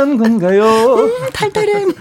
이런 0.04 0.18
건가요? 0.18 0.64
음, 0.64 1.30
달달해. 1.32 1.86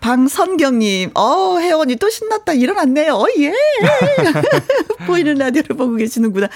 방선경님, 0.00 1.10
어, 1.14 1.58
혜원이 1.58 1.96
또 1.96 2.08
신났다. 2.08 2.52
일어났네요. 2.52 3.14
어, 3.14 3.26
예. 3.38 3.52
보이는 5.06 5.34
라디오를 5.34 5.76
보고 5.76 5.96
계시는구나. 5.96 6.48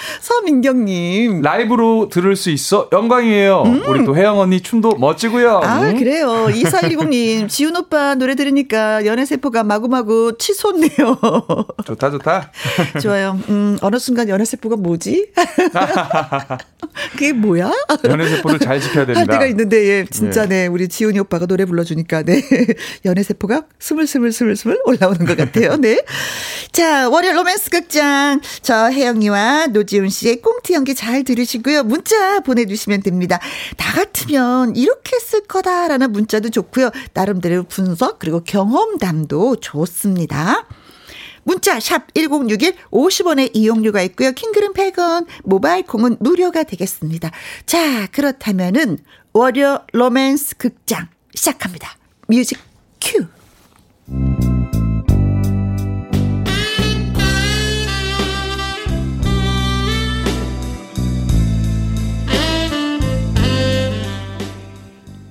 서민경님. 0.50 1.42
라이브로 1.42 2.08
들을 2.08 2.34
수 2.34 2.50
있어 2.50 2.88
영광이에요. 2.92 3.62
음. 3.66 3.82
우리 3.88 4.04
또 4.04 4.16
혜영 4.16 4.38
언니 4.38 4.60
춤도 4.60 4.96
멋지고요. 4.96 5.60
아, 5.62 5.82
음. 5.82 5.96
그래요. 5.98 6.48
2410님, 6.48 7.48
지훈 7.48 7.76
오빠 7.76 8.14
노래 8.16 8.34
들으니까 8.34 9.06
연애세포가 9.06 9.62
마구마구 9.62 10.36
치솟네요. 10.38 10.90
좋다, 11.86 12.10
좋다. 12.10 12.50
좋아요. 13.00 13.38
음, 13.48 13.78
어느 13.80 13.98
순간 13.98 14.28
연애세포가 14.28 14.76
뭐지? 14.76 15.30
그게 17.12 17.32
뭐야? 17.32 17.70
연애세포를 18.04 18.58
잘 18.58 18.80
지켜야 18.80 19.06
됩니다. 19.06 19.20
할 19.20 19.26
때가 19.26 19.46
있는데, 19.46 19.76
예, 19.86 20.04
진짜 20.10 20.42
네. 20.42 20.62
네. 20.62 20.66
우리 20.66 20.88
지훈이 20.88 21.18
오빠가 21.20 21.46
노래 21.46 21.64
불러주니까, 21.64 22.22
네. 22.22 22.42
연애세포가 23.04 23.62
스물스물스물스물 23.78 24.80
올라오는 24.84 25.24
것 25.24 25.36
같아요. 25.36 25.76
네. 25.76 26.02
자, 26.72 27.08
월요 27.08 27.32
로맨스 27.32 27.70
극장. 27.70 28.40
저 28.62 28.90
혜영이와 28.90 29.68
노지훈 29.68 30.08
씨의 30.08 30.39
꽁트 30.40 30.72
연기 30.72 30.94
잘 30.94 31.24
들으시고요. 31.24 31.84
문자 31.84 32.40
보내주시면 32.40 33.02
됩니다. 33.02 33.38
나 33.76 33.92
같으면 33.92 34.76
이렇게 34.76 35.18
쓸 35.18 35.42
거다라는 35.42 36.12
문자도 36.12 36.50
좋고요. 36.50 36.90
나름대로 37.14 37.64
분석 37.64 38.18
그리고 38.18 38.42
경험담도 38.44 39.56
좋습니다. 39.56 40.66
문자 41.42 41.80
샵 41.80 42.12
1061 42.14 42.76
50원의 42.90 43.50
이용료가 43.54 44.02
있고요. 44.02 44.32
킹글은 44.32 44.72
100원, 44.74 45.26
모바일 45.44 45.84
콩은 45.84 46.18
무료가 46.20 46.64
되겠습니다. 46.64 47.30
자, 47.66 48.06
그렇다면은 48.08 48.98
월요 49.32 49.84
로맨스 49.92 50.56
극장 50.56 51.08
시작합니다. 51.34 51.96
music 52.28 52.58
cue. 53.00 53.26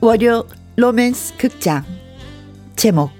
월요 0.01 0.47
로맨스 0.77 1.35
극장 1.35 1.83
제목 2.77 3.11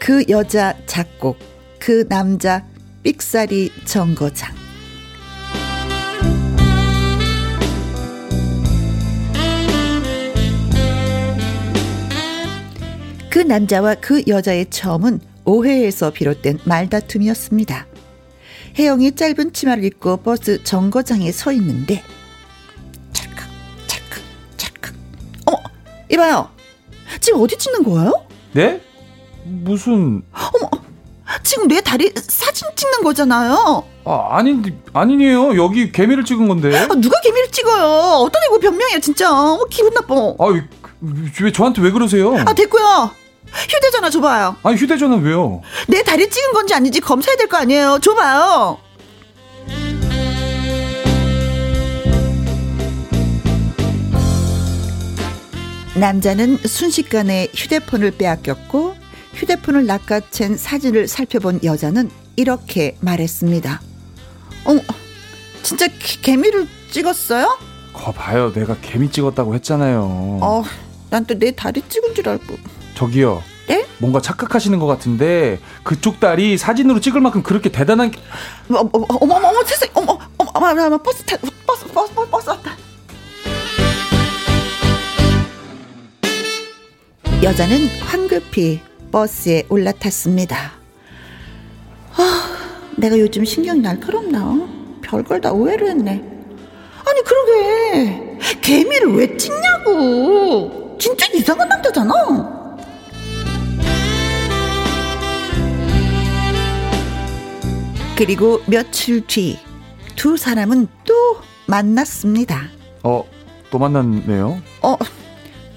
그 0.00 0.24
여자 0.28 0.74
작곡 0.86 1.38
그 1.78 2.08
남자 2.08 2.66
삑사리 3.04 3.70
정거장 3.84 4.52
그 13.30 13.38
남자와 13.38 13.94
그 14.00 14.24
여자의 14.26 14.68
처음은 14.68 15.20
오해에서 15.44 16.10
비롯된 16.10 16.58
말다툼이었습니다. 16.64 17.86
혜영이 18.76 19.12
짧은 19.14 19.52
치마를 19.52 19.84
입고 19.84 20.16
버스 20.18 20.62
정거장에 20.64 21.30
서 21.30 21.52
있는데 21.52 22.02
이봐요 26.10 26.48
지금 27.20 27.40
어디 27.42 27.56
찍는 27.56 27.82
거예요? 27.84 28.12
네? 28.52 28.80
무슨 29.44 30.22
어머 30.32 30.70
지금 31.44 31.68
내 31.68 31.80
다리 31.80 32.12
사진 32.16 32.68
찍는 32.74 33.02
거잖아요. 33.04 33.84
아 34.04 34.28
아니 34.32 34.60
아니에요 34.92 35.56
여기 35.62 35.92
개미를 35.92 36.24
찍은 36.24 36.48
건데. 36.48 36.76
아, 36.76 36.86
누가 36.88 37.20
개미를 37.20 37.48
찍어요? 37.50 37.84
어떤 38.24 38.42
애고 38.44 38.58
변명이야 38.58 38.98
진짜. 38.98 39.30
어 39.32 39.64
기분 39.70 39.94
나빠. 39.94 40.14
아왜 40.40 41.52
저한테 41.52 41.82
왜 41.82 41.90
그러세요? 41.92 42.34
아 42.36 42.52
됐고요. 42.52 43.10
휴대전화 43.52 44.10
줘봐요. 44.10 44.56
아니 44.64 44.76
휴대전화 44.76 45.16
왜요? 45.16 45.62
내 45.88 46.02
다리 46.02 46.28
찍은 46.28 46.52
건지 46.52 46.74
아닌지 46.74 47.00
검사해야 47.00 47.36
될 47.36 47.46
거 47.48 47.58
아니에요. 47.58 47.98
줘봐요. 48.00 48.78
남자는 56.00 56.56
순식간에 56.56 57.48
휴대폰을 57.54 58.12
빼앗겼고 58.12 58.96
휴대폰을 59.34 59.84
낚아챈 59.86 60.56
사진을 60.56 61.06
살펴본 61.06 61.60
여자는 61.62 62.10
이렇게 62.36 62.96
말했습니다. 63.00 63.82
어머, 64.64 64.80
진짜 65.62 65.86
개미를 66.22 66.66
찍었어요? 66.90 67.58
거 67.92 68.12
봐요, 68.12 68.50
내가 68.54 68.76
개미 68.80 69.10
찍었다고 69.10 69.54
했잖아요. 69.56 70.38
어, 70.40 70.62
난 71.10 71.26
또 71.26 71.34
내 71.38 71.50
다리 71.50 71.82
찍은 71.86 72.14
줄 72.14 72.30
알고. 72.30 72.56
저기요. 72.94 73.42
네? 73.68 73.84
뭔가 73.98 74.22
착각하시는 74.22 74.78
것 74.78 74.86
같은데 74.86 75.60
그쪽 75.84 76.18
다리 76.18 76.56
사진으로 76.56 77.00
찍을 77.00 77.20
만큼 77.20 77.42
그렇게 77.42 77.70
대단한 77.70 78.10
어머 78.70 78.80
어머 78.92 79.06
어머 79.20 79.34
어머 79.36 79.48
어머 79.48 79.64
세상 79.64 79.88
어머 79.94 80.18
어머 80.38 80.50
어머 80.54 80.84
어머 80.86 80.98
버스 81.02 81.22
타 81.24 81.36
버스 81.66 81.84
버스 81.92 82.12
버스 82.14 82.30
버스 82.30 82.48
왔다. 82.48 82.74
여자는 87.42 87.86
황급히 88.00 88.80
버스에 89.10 89.64
올라탔습니다. 89.68 90.72
아, 92.16 92.76
내가 92.96 93.18
요즘 93.18 93.44
신경이 93.44 93.80
날카롭나? 93.80 94.68
별걸 95.02 95.40
다 95.40 95.50
오해를 95.52 95.88
했네. 95.88 96.10
아니, 96.12 97.22
그러게. 97.24 98.38
개미를 98.60 99.14
왜 99.14 99.36
찍냐고. 99.36 100.96
진짜 100.98 101.26
이상한 101.34 101.68
남자잖아. 101.68 102.12
그리고 108.16 108.60
며칠 108.66 109.26
뒤 109.26 109.58
두 110.20 110.36
사람은 110.36 110.86
또 111.06 111.14
만났습니다. 111.66 112.68
어, 113.02 113.24
또 113.70 113.78
만났네요. 113.78 114.60
어, 114.82 114.96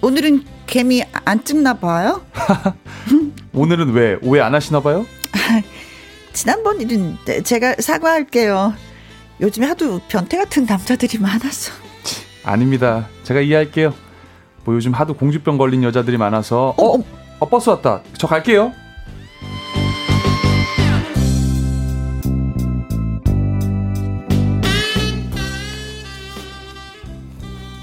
오늘은 0.01 0.43
개미 0.73 1.03
안 1.23 1.43
찍나 1.43 1.75
봐요? 1.75 2.25
오늘은 3.53 3.93
왜 3.93 4.17
오해 4.23 4.41
안 4.41 4.55
하시나 4.55 4.79
봐요? 4.79 5.05
지난번 6.33 6.81
일은 6.81 7.15
제가 7.43 7.75
사과할게요. 7.77 8.73
요즘에 9.39 9.67
하도 9.67 10.01
변태 10.07 10.35
같은 10.35 10.65
남자들이 10.65 11.19
많아서. 11.19 11.71
아닙니다. 12.43 13.07
제가 13.21 13.41
이해할게요. 13.41 13.93
뭐 14.65 14.73
요즘 14.73 14.93
하도 14.93 15.13
공주병 15.13 15.59
걸린 15.59 15.83
여자들이 15.83 16.17
많아서 16.17 16.73
어, 16.75 16.97
어, 16.97 17.03
어 17.37 17.47
버스 17.47 17.69
왔다. 17.69 18.01
저 18.17 18.25
갈게요. 18.25 18.73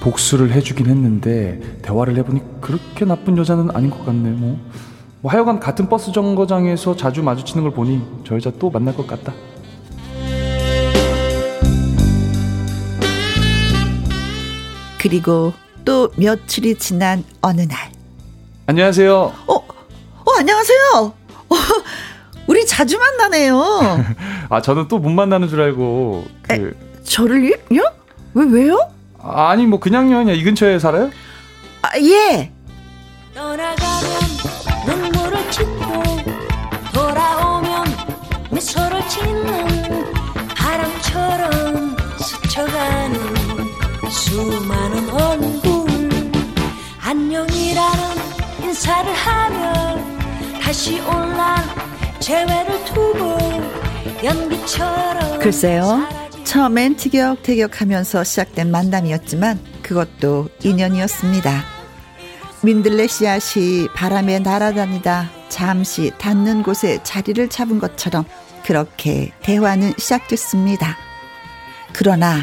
복수를 0.01 0.53
해주긴 0.53 0.87
했는데 0.87 1.61
대화를 1.83 2.17
해보니 2.17 2.41
그렇게 2.61 3.05
나쁜 3.05 3.37
여자는 3.37 3.71
아닌 3.75 3.91
것 3.91 4.05
같네. 4.05 4.31
뭐, 4.31 4.59
뭐 5.21 5.31
하여간 5.31 5.61
같은 5.61 5.89
버스 5.89 6.11
정거장에서 6.13 6.97
자주 6.97 7.23
마주치는 7.23 7.63
걸 7.65 7.73
보니 7.73 8.03
저 8.27 8.35
여자 8.37 8.51
또 8.59 8.71
만날 8.71 8.97
것 8.97 9.07
같다. 9.07 9.33
그리고 15.01 15.53
또 15.85 16.11
며칠이 16.17 16.77
지난 16.77 17.25
어느 17.41 17.63
날. 17.63 17.91
안녕하세요. 18.67 19.15
어, 19.47 19.55
어 19.55 20.33
안녕하세요. 20.39 20.79
어, 21.49 21.55
우리 22.47 22.67
자주 22.67 22.99
만나네요. 22.99 24.05
아 24.51 24.61
저는 24.61 24.89
또 24.89 24.99
못 24.99 25.11
만나는 25.11 25.49
줄 25.49 25.61
알고 25.63 26.25
그 26.43 26.53
에, 26.53 27.03
저를요? 27.05 27.55
왜 28.35 28.45
왜요? 28.51 28.79
아니 29.23 29.67
뭐 29.67 29.79
그냥요 29.81 30.19
그냥 30.19 30.35
이 30.35 30.43
근처에 30.43 30.79
살아요? 30.79 31.11
아 31.83 31.99
예. 31.99 32.51
떠나가면 33.35 34.21
눈물을 34.87 35.51
짓고 35.51 36.03
돌아오면 36.93 37.85
미소를 38.51 39.09
짓는 39.09 40.13
바람처럼 40.57 41.97
스쳐가는 42.19 43.21
수많은 44.11 45.11
얼굴 45.11 45.91
안녕이라는 47.03 48.03
인사를 48.63 49.13
하면 49.13 50.19
다시 50.61 51.01
올란 51.01 51.57
재회를 52.21 52.85
두고 52.85 53.39
연기처럼 54.23 55.39
글쎄요. 55.39 56.20
처음엔 56.51 56.97
티격태격하면서 56.97 58.25
시작된 58.25 58.73
만남이었지만 58.73 59.61
그것도 59.83 60.49
인연이었습니다. 60.65 61.63
민들레 62.65 63.07
씨앗이 63.07 63.87
바람에 63.95 64.41
날아다니다 64.41 65.31
잠시 65.49 66.11
닿는 66.19 66.65
곳에 66.65 66.99
자리를 67.05 67.49
잡은 67.51 67.79
것처럼 67.79 68.25
그렇게 68.65 69.31
대화는 69.45 69.93
시작됐습니다. 69.97 70.97
그러나 71.93 72.41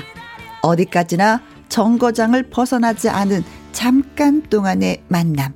어디까지나 0.62 1.42
정거장을 1.68 2.42
벗어나지 2.44 3.10
않은 3.10 3.44
잠깐 3.74 4.42
동안의 4.44 5.04
만남. 5.10 5.54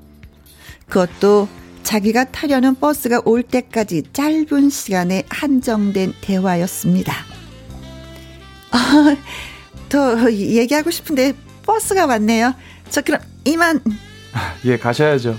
그것도 0.89 1.47
자기가 1.84 2.26
타려는 2.26 2.76
버스가 2.76 3.22
올 3.24 3.43
때까지 3.43 4.04
짧은 4.12 4.70
시간에 4.70 5.24
한정된 5.30 6.12
대화였습니다. 6.20 7.30
아, 8.72 9.15
더 9.89 10.32
얘기하고 10.32 10.91
싶은데 10.91 11.34
버스가 11.63 12.05
왔네요. 12.05 12.53
저 12.89 13.01
그럼 13.01 13.22
이만. 13.45 13.82
예, 14.65 14.78
가셔야죠. 14.78 15.36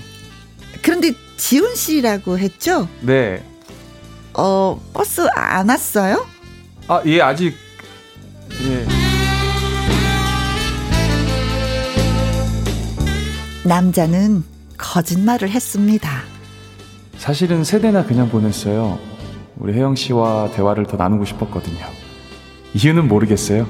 그런데 0.81 1.13
지훈 1.37 1.75
씨라고 1.75 2.37
했죠? 2.37 2.87
네. 3.01 3.43
어, 4.33 4.81
버스 4.93 5.21
안 5.35 5.69
왔어요? 5.69 6.25
아, 6.87 7.01
예, 7.05 7.21
아직 7.21 7.55
예. 8.63 8.85
남자는 13.65 14.43
거짓말을 14.77 15.49
했습니다. 15.49 16.09
사실은 17.17 17.63
세대나 17.63 18.05
그냥 18.05 18.29
보냈어요. 18.29 18.99
우리 19.55 19.73
혜영 19.73 19.95
씨와 19.95 20.51
대화를 20.51 20.85
더 20.87 20.97
나누고 20.97 21.25
싶었거든요. 21.25 22.02
이유는 22.73 23.07
모르겠어요. 23.07 23.67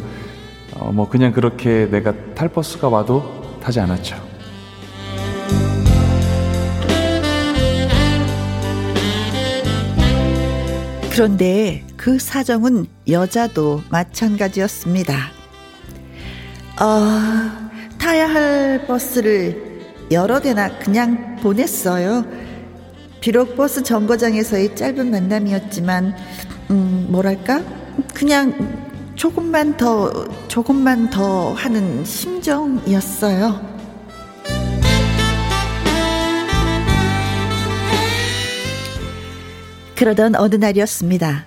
어, 0.76 0.92
뭐 0.92 1.10
그냥 1.10 1.32
그렇게 1.32 1.88
내가 1.90 2.14
탈 2.36 2.50
버스가 2.50 2.90
와도 2.90 3.60
타지 3.62 3.80
않았죠. 3.80 4.16
그런데 11.12 11.84
그 11.96 12.18
사정은 12.18 12.88
여자도 13.08 13.84
마찬가지였습니다. 13.92 15.14
어, 16.82 17.70
타야 18.00 18.28
할 18.28 18.88
버스를 18.88 19.84
여러 20.12 20.40
대나 20.40 20.80
그냥 20.80 21.36
보냈어요. 21.38 22.26
비록 23.22 23.56
버스 23.56 23.84
정거장에서의 23.84 24.76
짧은 24.76 25.12
만남이었지만, 25.12 26.16
음, 26.72 27.08
뭐랄까? 27.10 27.62
그냥 28.14 28.92
조금만 29.16 29.78
더, 29.78 30.28
조금만 30.48 31.10
더 31.10 31.54
하는 31.54 32.04
심정이었어요. 32.04 33.74
그러던 39.96 40.36
어느 40.36 40.56
날이었습니다. 40.56 41.46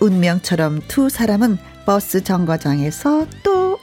운명처럼 0.00 0.80
두 0.86 1.08
사람은 1.08 1.58
버스 1.84 2.22
정거장에서 2.22 3.26
또 3.42 3.78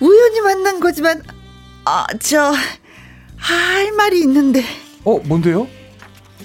우연히 0.00 0.40
만난 0.40 0.80
거지만, 0.80 1.22
아, 1.84 2.06
저, 2.20 2.52
할 3.36 3.92
말이 3.92 4.20
있는데. 4.20 4.62
어, 5.04 5.18
뭔데요? 5.24 5.68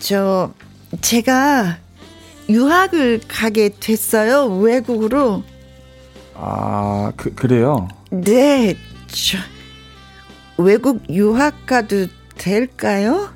저, 0.07 0.51
제가 0.99 1.77
유학을 2.49 3.21
가게 3.29 3.69
됐어요. 3.79 4.47
외국으로. 4.57 5.43
아, 6.35 7.13
그, 7.15 7.33
그래요? 7.33 7.87
네, 8.11 8.75
저, 9.07 9.37
외국 10.57 11.09
유학 11.09 11.65
가도 11.65 12.07
될까요? 12.37 13.29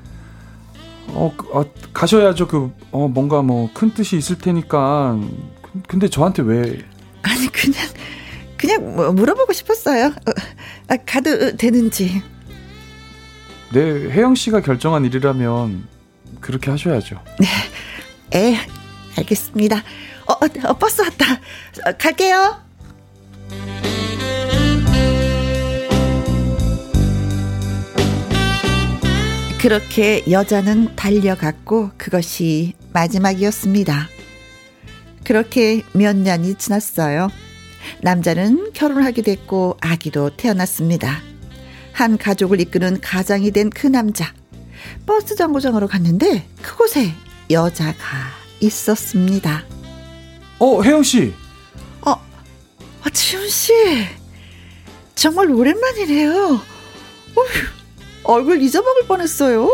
어, 1.08 1.32
그, 1.34 1.48
어, 1.58 1.64
가셔야죠. 1.94 2.46
그, 2.48 2.70
어, 2.90 3.08
뭔가 3.08 3.40
뭐 3.40 3.70
큰 3.72 3.94
뜻이 3.94 4.18
있을 4.18 4.36
테니까. 4.36 5.18
근데 5.86 6.06
저한테 6.06 6.42
왜? 6.42 6.84
아니, 7.22 7.46
그냥, 7.46 7.86
그냥 8.58 8.94
뭐 8.94 9.10
물어보고 9.12 9.54
싶었어요. 9.54 10.08
어, 10.08 10.30
아, 10.88 10.96
가도 11.06 11.56
되는지. 11.56 12.22
네, 13.72 13.80
혜영 14.10 14.34
씨가 14.34 14.60
결정한 14.60 15.06
일이라면 15.06 15.96
그렇게 16.40 16.70
하셔야죠. 16.70 17.20
네, 17.38 17.46
에, 18.38 18.56
알겠습니다. 19.16 19.82
어, 20.26 20.32
어, 20.32 20.68
어 20.68 20.78
버스 20.78 21.00
왔다. 21.02 21.34
어, 21.86 21.92
갈게요. 21.98 22.62
그렇게 29.60 30.22
여자는 30.30 30.94
달려갔고 30.94 31.90
그것이 31.96 32.74
마지막이었습니다. 32.92 34.08
그렇게 35.24 35.82
몇 35.92 36.16
년이 36.16 36.54
지났어요. 36.54 37.28
남자는 38.02 38.72
결혼하게 38.72 39.22
됐고 39.22 39.76
아기도 39.80 40.30
태어났습니다. 40.36 41.20
한 41.92 42.16
가족을 42.16 42.60
이끄는 42.60 43.00
가장이 43.00 43.50
된 43.50 43.70
그 43.70 43.88
남자. 43.88 44.32
버스 45.06 45.34
정거장으로 45.36 45.86
갔는데 45.88 46.46
그곳에 46.62 47.12
여자가 47.50 47.96
있었습니다. 48.60 49.64
어, 50.58 50.82
혜영 50.82 51.02
씨. 51.02 51.32
어, 52.02 52.12
아, 52.12 53.10
지훈 53.12 53.48
씨. 53.48 53.72
정말 55.14 55.50
오랜만이네요. 55.50 56.32
어휴, 57.34 57.46
얼굴 58.24 58.62
잊어먹을 58.62 59.06
뻔했어요. 59.06 59.68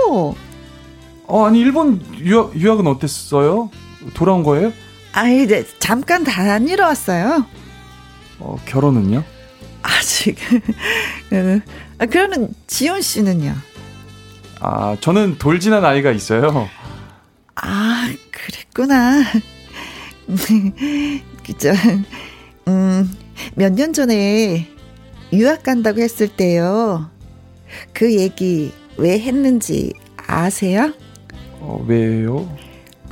어, 1.27 1.47
아니 1.47 1.61
일본 1.61 2.05
유학 2.19 2.55
유학은 2.55 2.87
어땠어요? 2.87 3.71
돌아온 4.15 4.43
거예요? 4.43 4.73
아이, 5.13 5.47
네, 5.47 5.65
잠깐 5.79 6.25
다니러 6.25 6.87
왔어요. 6.87 7.47
어, 8.41 8.57
결혼은요? 8.67 9.23
아직. 9.83 10.37
그, 11.31 11.61
아, 11.99 12.07
그러는 12.07 12.53
지훈 12.67 13.01
씨는요? 13.01 13.55
아, 14.67 14.97
저는 15.01 15.37
돌진한 15.37 15.85
아이가 15.85 16.11
있어요. 16.11 16.71
아, 17.55 18.09
그랬구나. 18.33 19.23
그죠. 21.45 21.71
음, 22.67 23.11
몇 23.57 23.73
년 23.75 23.93
전에 23.93 24.67
유학 25.35 25.63
간다고 25.65 26.01
했을 26.01 26.29
때요. 26.29 27.11
그 27.93 28.15
얘기 28.19 28.73
왜 28.97 29.19
했는지 29.21 29.93
아세요? 30.17 30.95
어, 31.61 31.85
왜요? 31.87 32.49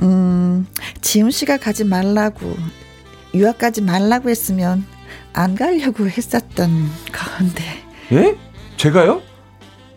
음, 0.01 0.65
지훈 1.01 1.29
씨가 1.29 1.57
가지 1.57 1.83
말라고, 1.83 2.55
유학 3.35 3.59
가지 3.59 3.81
말라고 3.81 4.31
했으면 4.31 4.85
안 5.33 5.53
가려고 5.53 6.07
했었던 6.09 6.89
건데. 7.11 7.63
예? 8.11 8.35
제가요? 8.75 9.21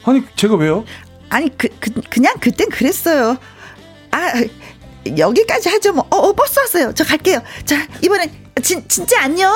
아니, 0.04 0.22
제가 0.36 0.54
왜요? 0.56 0.84
아니, 1.28 1.56
그, 1.56 1.68
그, 1.80 1.90
그냥 2.10 2.34
그땐 2.40 2.68
그랬어요. 2.70 3.36
아, 4.10 4.32
여기까지 5.16 5.68
하죠, 5.68 5.92
뭐. 5.92 6.06
어, 6.10 6.16
어 6.16 6.32
버스 6.32 6.58
왔어요. 6.58 6.92
저 6.94 7.04
갈게요. 7.04 7.40
자, 7.64 7.86
이번엔, 8.02 8.30
진, 8.62 8.86
진짜 8.88 9.22
안녕. 9.22 9.52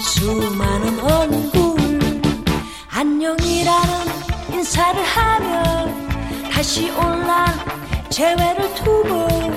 수많은 0.00 1.00
얼굴 1.00 1.78
안녕이라는 2.90 3.90
인사를 4.52 5.02
하며 5.02 5.86
다시 6.50 6.90
올라 6.90 7.46
재회를 8.10 8.74
두고 8.74 9.47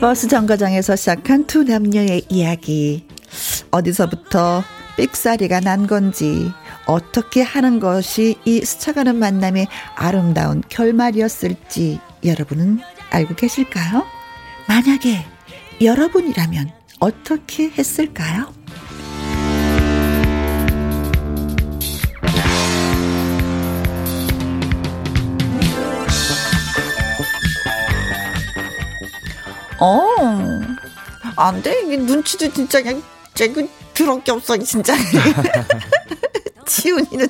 버스 0.00 0.28
정거장에서 0.28 0.96
시작한 0.96 1.46
두 1.46 1.64
남녀의 1.64 2.26
이야기. 2.28 3.06
어디서부터 3.70 4.62
삑사리가 4.96 5.60
난 5.60 5.86
건지, 5.86 6.50
어떻게 6.86 7.42
하는 7.42 7.80
것이 7.80 8.36
이 8.44 8.60
스쳐가는 8.60 9.16
만남의 9.16 9.66
아름다운 9.96 10.62
결말이었을지 10.68 12.00
여러분은 12.24 12.80
알고 13.10 13.34
계실까요? 13.34 14.04
만약에 14.68 15.24
여러분이라면 15.80 16.70
어떻게 17.00 17.70
했을까요? 17.70 18.52
어, 29.84 30.16
안 31.36 31.62
돼. 31.62 31.82
이게 31.82 31.98
눈치도 31.98 32.52
진짜 32.52 32.82
그냥, 32.82 33.02
쟤그 33.34 33.68
더럽게 33.92 34.32
없어, 34.32 34.56
진짜. 34.56 34.94
지훈이는 36.64 37.28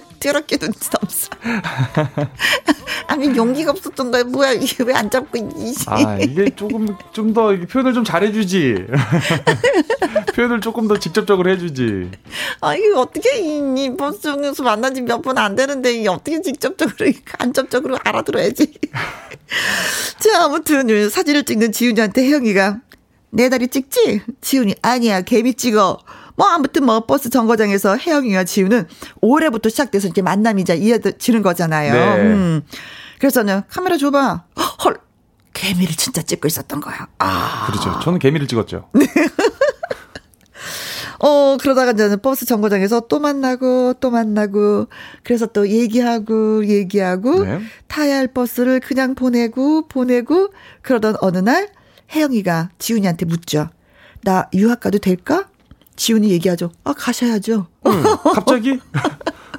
눈치 0.59 0.89
없어. 1.01 1.29
아니, 3.07 3.37
용기가 3.37 3.71
없었던 3.73 4.11
거야. 4.11 4.25
뭐야, 4.25 4.53
이게 4.53 4.83
왜 4.85 4.95
안 4.95 5.11
잡고 5.11 5.37
있니? 5.39 5.75
아, 5.87 6.19
이게 6.19 6.49
조금, 6.55 6.87
좀 7.13 7.35
더 7.35 7.55
표현을 7.71 7.93
좀 7.95 8.05
잘해주지. 8.05 8.87
표현을 10.35 10.61
조금 10.61 10.89
더 10.89 10.99
직접적으로 10.99 11.51
해주지. 11.51 12.11
아, 12.61 12.75
이게 12.75 12.91
어떻게, 12.95 13.39
이, 13.41 13.59
이 13.85 13.97
버스에서 13.97 14.63
만난 14.63 14.95
지 14.95 15.03
몇 15.03 15.21
번 15.23 15.37
안 15.39 15.55
되는데, 15.57 15.93
이게 15.95 16.09
어떻게 16.09 16.41
직접적으로, 16.41 17.13
간접적으로 17.25 17.99
알아들어야지. 18.05 18.73
자, 20.21 20.45
아무튼, 20.45 21.11
사진을 21.11 21.45
찍는 21.45 21.73
지훈이한테 21.73 22.23
혜영이가, 22.25 22.79
내 23.31 23.49
다리 23.49 23.69
찍지? 23.69 24.23
지훈이, 24.41 24.75
아니야, 24.81 25.21
개미 25.23 25.55
찍어. 25.55 25.99
뭐, 26.37 26.49
아무튼 26.49 26.85
뭐, 26.85 27.07
버스 27.07 27.31
정거장에서 27.31 27.97
혜영이와 27.97 28.45
지훈은 28.45 28.87
올해부터 29.21 29.69
시작돼서 29.69 30.07
이렇게 30.09 30.23
만남이자 30.23 30.75
이어지는 30.75 31.43
거잖아요. 31.43 31.93
네. 31.93 32.23
음. 32.23 32.63
그래서는 33.19 33.63
카메라 33.69 33.97
줘봐. 33.97 34.45
헐, 34.85 34.99
개미를 35.53 35.95
진짜 35.95 36.23
찍고 36.23 36.49
있었던 36.49 36.81
거야. 36.81 37.09
아. 37.19 37.67
그렇죠. 37.67 37.99
저는 38.01 38.19
개미를 38.19 38.49
찍었죠. 38.49 38.89
어, 41.21 41.57
그러다가 41.59 41.93
이제 41.93 42.17
버스 42.17 42.45
정거장에서 42.45 43.07
또 43.09 43.19
만나고, 43.21 43.95
또 44.01 44.11
만나고, 44.11 44.89
그래서 45.23 45.47
또 45.47 45.69
얘기하고, 45.69 46.67
얘기하고, 46.67 47.45
네. 47.45 47.61
타야 47.87 48.19
할 48.19 48.27
버스를 48.27 48.81
그냥 48.81 49.15
보내고, 49.15 49.87
보내고, 49.89 50.51
그러던 50.83 51.15
어느 51.21 51.39
날, 51.39 51.69
혜영이가 52.13 52.71
지훈이한테 52.79 53.25
묻죠. 53.25 53.71
나 54.23 54.49
유학 54.53 54.81
가도 54.81 54.99
될까? 54.99 55.47
지훈이 55.97 56.31
얘기하죠. 56.31 56.71
아, 56.85 56.93
가셔야죠. 56.93 57.67
응, 57.87 58.03
갑자기? 58.35 58.79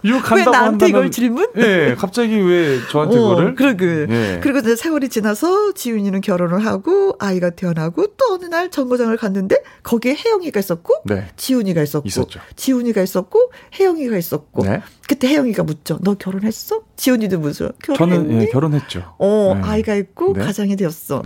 왜 0.04 0.12
간다고 0.20 0.52
나한테 0.52 0.86
한다면. 0.86 0.90
이걸 0.90 1.12
질문? 1.12 1.48
예, 1.58 1.96
갑자기 1.98 2.36
왜 2.36 2.80
저한테 2.92 3.18
어, 3.18 3.30
그거를? 3.30 3.56
그러게. 3.56 4.06
예. 4.08 4.40
그리고 4.44 4.60
이제 4.60 4.76
세월이 4.76 5.10
지나서 5.10 5.74
지훈이는 5.74 6.22
결혼을 6.22 6.64
하고 6.64 7.16
아이가 7.18 7.50
태어나고 7.50 8.08
또 8.16 8.34
어느 8.36 8.46
날 8.46 8.70
정거장을 8.70 9.18
갔는데 9.18 9.58
거기에 9.82 10.16
혜영이가 10.16 10.60
있었고 10.60 10.94
네. 11.06 11.28
지훈이가 11.38 11.82
있었고 11.82 12.08
있었죠. 12.08 12.40
지훈이가 12.56 13.02
있었고 13.02 13.52
혜영이가 13.80 14.16
있었고 14.18 14.64
네. 14.64 14.82
그때 15.08 15.28
혜영이가 15.30 15.64
묻죠. 15.64 15.98
너 16.04 16.14
결혼했어? 16.14 16.82
지훈이도 16.98 17.40
묻죠. 17.40 17.72
결혼했니? 17.84 18.28
저는 18.28 18.42
예, 18.44 18.46
결혼했죠. 18.48 19.16
어, 19.18 19.54
네. 19.56 19.62
아이가 19.68 19.96
있고 19.96 20.34
네. 20.34 20.46
가장이 20.46 20.76
되었어. 20.76 21.24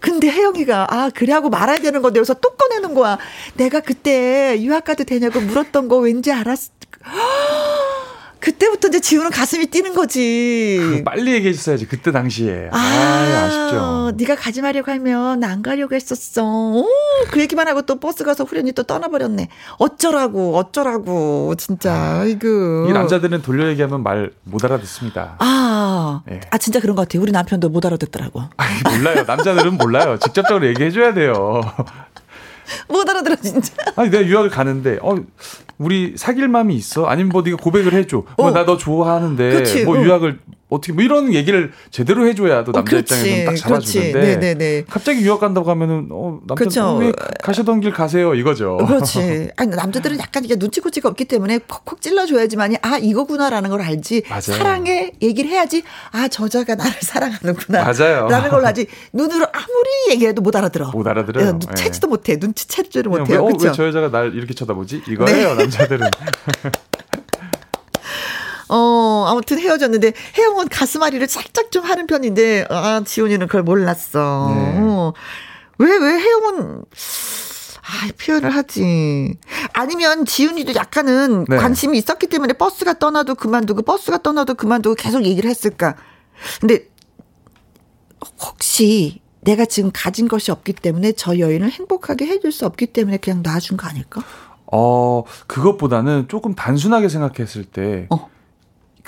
네. 0.00 0.10
근데 0.10 0.30
혜영이가 0.30 0.86
아 0.90 1.10
그래 1.14 1.32
하고 1.32 1.48
말아야 1.50 1.78
되는 1.78 2.02
건데 2.02 2.18
여기서 2.18 2.34
또 2.34 2.50
꺼내는 2.50 2.94
거야. 2.94 3.18
내가 3.54 3.80
그때 3.80 4.56
유학 4.60 4.84
가도 4.84 5.04
되냐고 5.04 5.40
물었던 5.40 5.88
거 5.88 5.98
왠지 5.98 6.32
알았. 6.32 6.70
그 8.40 8.52
그때부터 8.58 8.88
이제 8.88 9.00
지우는 9.00 9.30
가슴이 9.30 9.66
뛰는 9.66 9.94
거지. 9.94 11.02
빨리 11.04 11.32
얘기해 11.34 11.52
줬어야지 11.52 11.86
그때 11.86 12.12
당시에. 12.12 12.68
아, 12.72 12.76
아, 12.76 12.80
아 12.80 13.50
쉽죠. 13.50 14.12
네가 14.16 14.36
가지 14.36 14.60
말려고 14.62 14.90
하면 14.92 15.40
나 15.40 15.48
안 15.48 15.62
가려고 15.62 15.94
했었어. 15.94 16.44
오, 16.44 16.86
그 17.30 17.40
얘기만 17.40 17.66
하고 17.68 17.82
또 17.82 17.98
버스 17.98 18.22
가서 18.22 18.44
후련히 18.44 18.72
또 18.72 18.82
떠나버렸네. 18.82 19.48
어쩌라고, 19.78 20.56
어쩌라고, 20.56 21.54
진짜. 21.56 22.20
아이고. 22.20 22.86
이 22.88 22.92
남자들은 22.92 23.40
돌려 23.42 23.68
얘기하면 23.68 24.02
말 24.02 24.30
못 24.44 24.64
알아듣습니다. 24.64 25.36
아, 25.38 26.22
예. 26.30 26.40
아 26.50 26.58
진짜 26.58 26.80
그런 26.80 26.96
것 26.96 27.02
같아요. 27.02 27.22
우리 27.22 27.32
남편도 27.32 27.68
못 27.68 27.84
알아듣더라고. 27.86 28.42
아니, 28.56 28.98
몰라요. 28.98 29.24
남자들은 29.26 29.76
몰라요. 29.76 30.18
직접적으로 30.18 30.66
얘기해 30.68 30.90
줘야 30.90 31.12
돼요. 31.14 31.60
못 32.88 33.08
알아들어 33.08 33.36
진짜. 33.36 33.72
아니 33.96 34.10
내가 34.10 34.26
유학을 34.26 34.50
가는데 34.50 34.98
어 35.02 35.16
우리 35.78 36.14
사귈 36.16 36.48
마음이 36.48 36.74
있어? 36.74 37.06
아니면 37.06 37.30
뭐 37.30 37.42
네가 37.42 37.56
고백을 37.56 37.92
해줘. 37.94 38.24
뭐 38.36 38.46
어. 38.46 38.50
나너 38.50 38.76
좋아하는데 38.76 39.50
그치, 39.50 39.84
뭐 39.84 39.98
어. 39.98 40.02
유학을 40.02 40.40
어떻게 40.68 40.92
뭐 40.92 41.02
이런 41.02 41.32
얘기를 41.32 41.72
제대로 41.90 42.26
해줘야 42.26 42.62
또 42.64 42.70
어, 42.70 42.74
남자 42.74 42.90
그렇지, 42.90 43.14
입장에서는 43.14 43.44
딱 43.46 43.56
잡아주는데 43.56 44.12
그렇지. 44.12 44.36
네네네. 44.38 44.84
갑자기 44.88 45.22
유학 45.22 45.40
간다고 45.40 45.70
하면은 45.70 46.08
어 46.10 46.40
남자 46.46 46.64
그쵸. 46.64 46.96
왜 46.96 47.12
가시던 47.42 47.80
길 47.80 47.90
가세요 47.92 48.34
이거죠. 48.34 48.76
그렇지. 48.78 49.50
아니, 49.56 49.74
남자들은 49.74 50.18
약간 50.18 50.44
이게 50.44 50.56
눈치코치가 50.56 51.08
없기 51.08 51.24
때문에 51.24 51.58
콕콕 51.66 52.00
찔러줘야지만이, 52.02 52.76
아, 52.82 52.98
이거구나라는 52.98 53.70
걸 53.70 53.80
알지. 53.80 54.22
맞아요. 54.28 54.40
사랑해 54.42 55.12
얘기를 55.22 55.50
해야지, 55.50 55.82
아, 56.12 56.28
저자가 56.28 56.74
나를 56.74 56.92
사랑하는구나. 57.00 57.84
맞아요. 57.84 58.28
라는 58.28 58.50
걸 58.50 58.64
하지. 58.66 58.86
눈으로 59.12 59.46
아무리 59.52 60.10
얘기해도 60.12 60.42
못 60.42 60.54
알아들어. 60.54 60.90
못 60.90 61.06
알아들어요. 61.06 61.58
예. 61.70 61.74
채지도 61.74 62.08
못해. 62.08 62.38
눈치 62.38 62.68
채지를 62.68 63.10
그냥 63.10 63.22
못해요. 63.22 63.44
왜, 63.44 63.52
어, 63.52 63.56
그렇죠? 63.56 63.82
왜저 63.82 63.86
여자가 63.86 64.10
날 64.10 64.34
이렇게 64.34 64.54
쳐다보지? 64.54 65.02
이거예요 65.08 65.54
네. 65.54 65.62
남자들은. 65.64 66.10
어, 68.68 69.24
아무튼 69.28 69.58
헤어졌는데, 69.58 70.12
혜영은 70.36 70.68
가슴앓이를 70.68 71.28
살짝 71.28 71.70
좀 71.70 71.84
하는 71.84 72.06
편인데, 72.06 72.66
아, 72.70 73.02
지훈이는 73.04 73.46
그걸 73.46 73.62
몰랐어. 73.62 74.52
네. 74.54 74.78
어. 74.80 75.12
왜, 75.78 75.96
왜 75.96 76.18
혜영은, 76.18 76.82
아, 76.82 78.08
표현을 78.20 78.50
하지. 78.50 79.34
아니면 79.72 80.24
지훈이도 80.24 80.74
약간은 80.74 81.46
네. 81.48 81.56
관심이 81.56 81.96
있었기 81.96 82.26
때문에 82.26 82.54
버스가 82.54 82.98
떠나도 82.98 83.34
그만두고, 83.36 83.82
버스가 83.82 84.18
떠나도 84.22 84.54
그만두고 84.54 84.94
계속 84.94 85.24
얘기를 85.24 85.48
했을까. 85.48 85.96
근데, 86.60 86.88
혹시 88.40 89.20
내가 89.40 89.64
지금 89.64 89.90
가진 89.92 90.28
것이 90.28 90.50
없기 90.50 90.74
때문에 90.74 91.12
저 91.12 91.38
여인을 91.38 91.70
행복하게 91.70 92.26
해줄 92.26 92.52
수 92.52 92.66
없기 92.66 92.88
때문에 92.88 93.18
그냥 93.18 93.42
놔준 93.42 93.76
거 93.76 93.86
아닐까? 93.86 94.22
어 94.70 95.22
그것보다는 95.46 96.26
조금 96.28 96.54
단순하게 96.54 97.08
생각했을 97.08 97.64
때. 97.64 98.06
어. 98.10 98.28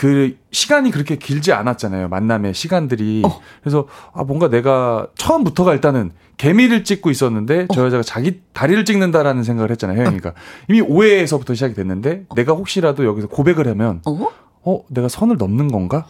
그 0.01 0.35
시간이 0.51 0.93
그렇게 0.93 1.17
길지 1.17 1.53
않았잖아요. 1.53 2.09
만남의 2.09 2.55
시간들이. 2.55 3.21
어. 3.23 3.39
그래서 3.61 3.87
아 4.15 4.25
뭔가 4.25 4.49
내가 4.49 5.07
처음부터가 5.19 5.75
일단은 5.75 6.13
개미를 6.39 6.85
찍고 6.85 7.11
있었는데 7.11 7.67
어. 7.69 7.75
저 7.75 7.85
여자가 7.85 8.03
자기 8.03 8.41
다리를 8.55 8.83
찍는다라는 8.87 9.43
생각을 9.43 9.71
했잖아요. 9.73 10.01
혜영이가. 10.01 10.33
이미 10.71 10.81
오해에서부터 10.81 11.53
시작이 11.53 11.75
됐는데 11.75 12.25
내가 12.35 12.55
혹시라도 12.55 13.05
여기서 13.05 13.29
고백을 13.29 13.69
하면 13.69 14.01
어? 14.07 14.29
어 14.65 14.85
내가 14.89 15.09
선을 15.09 15.37
넘는 15.37 15.69
건가? 15.69 16.07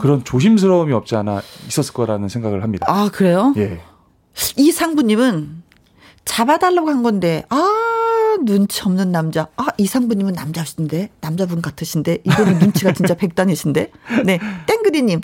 그런 0.00 0.24
조심스러움이 0.24 0.92
없지 0.92 1.14
않아 1.14 1.42
있었을 1.68 1.94
거라는 1.94 2.28
생각을 2.28 2.64
합니다. 2.64 2.86
아, 2.88 3.08
그래요? 3.12 3.54
예. 3.58 3.80
이 4.56 4.72
상부님은 4.72 5.62
잡아달라고 6.24 6.90
한 6.90 7.04
건데, 7.04 7.44
아, 7.48 7.56
눈치 8.46 8.82
없는 8.82 9.12
남자. 9.12 9.48
아, 9.56 9.66
이 9.76 9.86
상부님은 9.86 10.32
남자신데, 10.32 11.10
남자분 11.20 11.60
같으신데, 11.60 12.18
이거는 12.24 12.58
눈치가 12.58 12.92
진짜 12.92 13.14
백단이신데. 13.14 13.90
네, 14.24 14.38
땡그리님, 14.66 15.20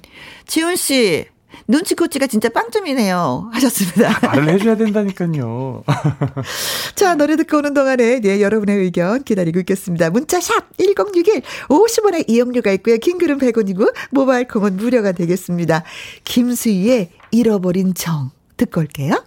지훈씨, 0.46 1.26
눈치코치가 1.68 2.26
진짜 2.26 2.48
빵점이네요. 2.48 3.50
하셨습니다. 3.52 4.18
말을 4.26 4.48
해줘야 4.50 4.76
된다니까요. 4.76 5.84
자, 6.94 7.14
노래 7.14 7.36
듣고 7.36 7.58
오는 7.58 7.72
동안에, 7.72 8.20
네, 8.20 8.40
여러분의 8.42 8.76
의견 8.78 9.22
기다리고 9.22 9.60
있겠습니다. 9.60 10.10
문자샵 10.10 10.76
1061, 10.78 11.42
50원의 11.68 12.28
이용료가 12.28 12.72
있고요. 12.72 12.98
킹글은 12.98 13.38
100원이고, 13.38 13.94
모바일 14.10 14.48
콩은 14.48 14.76
무료가 14.76 15.12
되겠습니다. 15.12 15.84
김수희의 16.24 17.10
잃어버린 17.30 17.94
정, 17.94 18.30
듣고 18.56 18.80
올게요. 18.80 19.24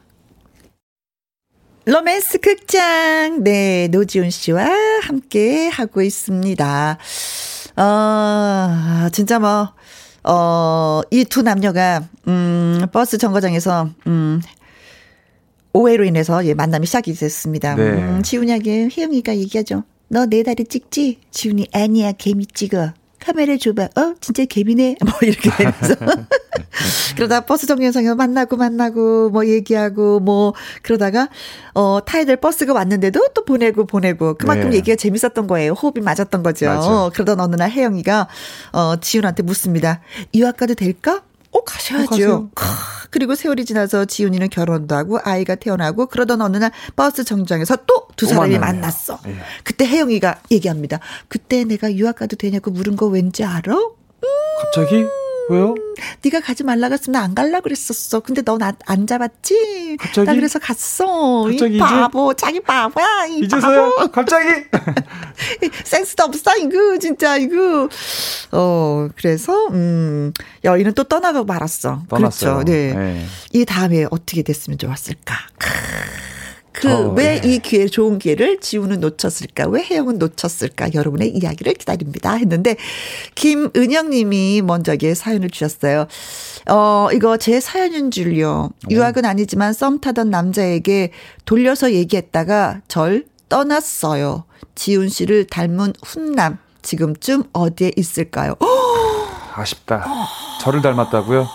로맨스 1.86 2.40
극장, 2.40 3.44
네, 3.44 3.88
노지훈 3.90 4.32
씨와 4.32 4.68
함께 5.04 5.68
하고 5.68 6.02
있습니다. 6.02 6.98
어, 7.78 9.10
진짜 9.12 9.38
뭐, 9.40 9.72
어, 10.24 11.02
이 11.12 11.26
두 11.26 11.44
남녀가, 11.44 12.04
음, 12.28 12.82
버스 12.92 13.20
정거장에서, 13.20 13.90
음, 14.08 14.42
오해로 15.74 16.06
인해서 16.06 16.44
예, 16.46 16.54
만남이 16.56 16.88
시작이 16.88 17.14
됐습니다. 17.14 17.76
네. 17.76 17.84
음, 17.84 18.24
지훈이에게 18.24 18.90
혜영이가 18.98 19.36
얘기하죠. 19.38 19.84
너 20.08 20.26
내 20.26 20.42
다리 20.42 20.64
찍지? 20.64 21.20
지훈이 21.32 21.68
아니야, 21.74 22.14
개미 22.14 22.48
찍어. 22.48 22.94
카메라 23.26 23.58
줘봐. 23.58 23.90
어, 23.96 24.16
진짜 24.22 24.46
개미네. 24.46 24.98
뭐 25.04 25.14
이렇게 25.24 25.50
되면서. 25.50 25.96
그러다 27.16 27.42
버스 27.42 27.66
정류장에서 27.66 28.16
만나고 28.16 28.56
만나고 28.56 29.30
뭐 29.32 29.48
얘기하고 29.48 30.20
뭐 30.20 30.54
그러다가 30.84 31.30
어 31.74 32.00
타야 32.06 32.26
될 32.26 32.36
버스가 32.38 32.74
왔는데도 32.74 33.30
또 33.34 33.46
보내고 33.46 33.86
보내고 33.86 34.36
그만큼 34.36 34.70
네. 34.70 34.78
얘기가 34.78 34.96
재밌었던 34.96 35.48
거예요. 35.48 35.72
호흡이 35.74 36.04
맞았던 36.04 36.44
거죠. 36.44 36.68
맞아요. 36.68 37.10
그러던 37.14 37.40
어느 37.40 37.56
날 37.56 37.72
혜영이가 37.72 38.28
어 38.74 38.96
지훈한테 38.98 39.44
묻습니다. 39.44 40.02
유학 40.36 40.58
가도 40.58 40.76
될까? 40.76 41.24
어 41.56 41.64
가셔야죠. 41.64 42.50
크, 42.54 42.66
그리고 43.12 43.34
세월이 43.34 43.64
지나서 43.64 44.06
지훈이는 44.06 44.50
결혼도 44.50 44.94
하고 44.94 45.20
아이가 45.24 45.56
태어나고 45.56 46.08
그러던 46.08 46.42
어느 46.42 46.58
날 46.58 46.72
버스 46.98 47.24
정류장에서 47.24 47.78
또 47.86 48.10
두 48.10 48.26
사람이. 48.26 48.60
만났어. 48.60 49.20
예. 49.28 49.36
그때 49.64 49.86
혜영이가 49.86 50.42
얘기합니다. 50.52 51.00
그때 51.30 51.64
내가 51.64 51.94
유학 51.94 52.18
가도 52.18 52.36
되냐고 52.36 52.72
물은 52.72 52.98
거 52.98 53.06
왠지 53.06 53.46
알아? 53.46 53.74
갑자기 54.62 55.06
왜요? 55.50 55.76
네가 56.24 56.40
가지 56.42 56.64
말라 56.64 56.90
그랬으면 56.90 57.22
안 57.22 57.36
갈라 57.36 57.60
그랬었어. 57.62 58.20
근데 58.22 58.42
넌안 58.44 59.08
잡았지? 59.08 59.98
갑자기? 60.00 60.26
나 60.26 60.34
그래서 60.34 60.60
갔어. 60.60 61.44
갑자기 61.44 61.76
이 61.76 61.80
바보, 61.80 62.34
자기 62.34 62.60
바보야. 62.60 63.26
이 63.30 63.40
이제서야 63.40 63.90
바보. 63.92 64.12
갑자기 64.12 64.66
센스도 65.84 66.24
없어, 66.24 66.58
이거, 66.58 66.98
진짜, 67.00 67.38
이거. 67.38 67.90
어, 68.52 69.08
그래서, 69.16 69.68
음, 69.70 70.34
여인은 70.64 70.94
또 70.94 71.04
떠나고 71.04 71.46
말았어. 71.46 72.04
떠났어요. 72.10 72.54
그렇죠. 72.56 72.72
네. 72.72 72.94
네. 72.94 73.26
이 73.54 73.66
다음에 73.66 74.06
어떻게 74.10 74.42
됐으면 74.42 74.78
좋았을까? 74.78 75.36
그, 76.86 76.92
어, 76.92 77.14
왜 77.14 77.42
네. 77.42 77.54
이 77.54 77.60
기회, 77.60 77.88
좋은 77.88 78.20
기회를 78.20 78.60
지우는 78.60 79.00
놓쳤을까? 79.00 79.68
왜 79.68 79.84
혜영은 79.84 80.20
놓쳤을까? 80.20 80.94
여러분의 80.94 81.36
이야기를 81.36 81.74
기다립니다. 81.74 82.34
했는데, 82.34 82.76
김은영 83.34 84.12
님이 84.12 84.62
먼저 84.62 84.94
이게 84.94 85.16
사연을 85.16 85.50
주셨어요. 85.50 86.08
어, 86.70 87.10
이거 87.14 87.38
제 87.38 87.60
사연인 87.60 88.12
줄요. 88.12 88.70
유학은 88.90 89.26
아니지만 89.26 89.74
썸 89.74 90.00
타던 90.00 90.30
남자에게 90.30 91.12
돌려서 91.46 91.92
얘기했다가 91.94 92.82
절 92.88 93.26
떠났어요. 93.50 94.46
지훈 94.76 95.10
씨를 95.10 95.46
닮은 95.48 95.94
훈남. 96.04 96.60
지금쯤 96.82 97.46
어디에 97.52 97.94
있을까요? 97.96 98.54
아쉽다. 99.56 100.06
저를 100.62 100.82
닮았다고요? 100.82 101.48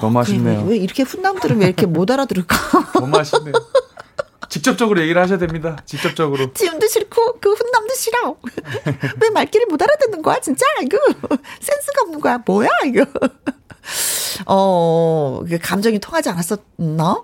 너무 0.00 0.20
아쉽네요. 0.20 0.64
왜 0.68 0.76
이렇게 0.76 1.02
훈남들은 1.02 1.58
왜 1.58 1.66
이렇게 1.66 1.86
못 1.86 2.10
알아들을까? 2.10 2.56
너무 3.00 3.16
아쉽네요. 3.18 3.52
직접적으로 4.48 5.00
얘기를 5.00 5.20
하셔야 5.20 5.38
됩니다. 5.38 5.76
직접적으로. 5.86 6.52
지훈도 6.54 6.86
싫고 6.86 7.38
그 7.40 7.52
훈남도 7.52 7.94
싫어. 7.94 8.36
왜 9.20 9.30
말귀를 9.30 9.66
못 9.68 9.80
알아듣는 9.82 10.22
거야 10.22 10.38
진짜 10.40 10.64
이거 10.82 10.98
센스가 11.60 12.02
없는 12.02 12.20
거야 12.20 12.38
뭐야 12.44 12.68
이거. 12.86 13.04
어, 14.46 15.40
그 15.48 15.58
감정이 15.58 15.98
통하지 15.98 16.28
않았었나? 16.30 17.22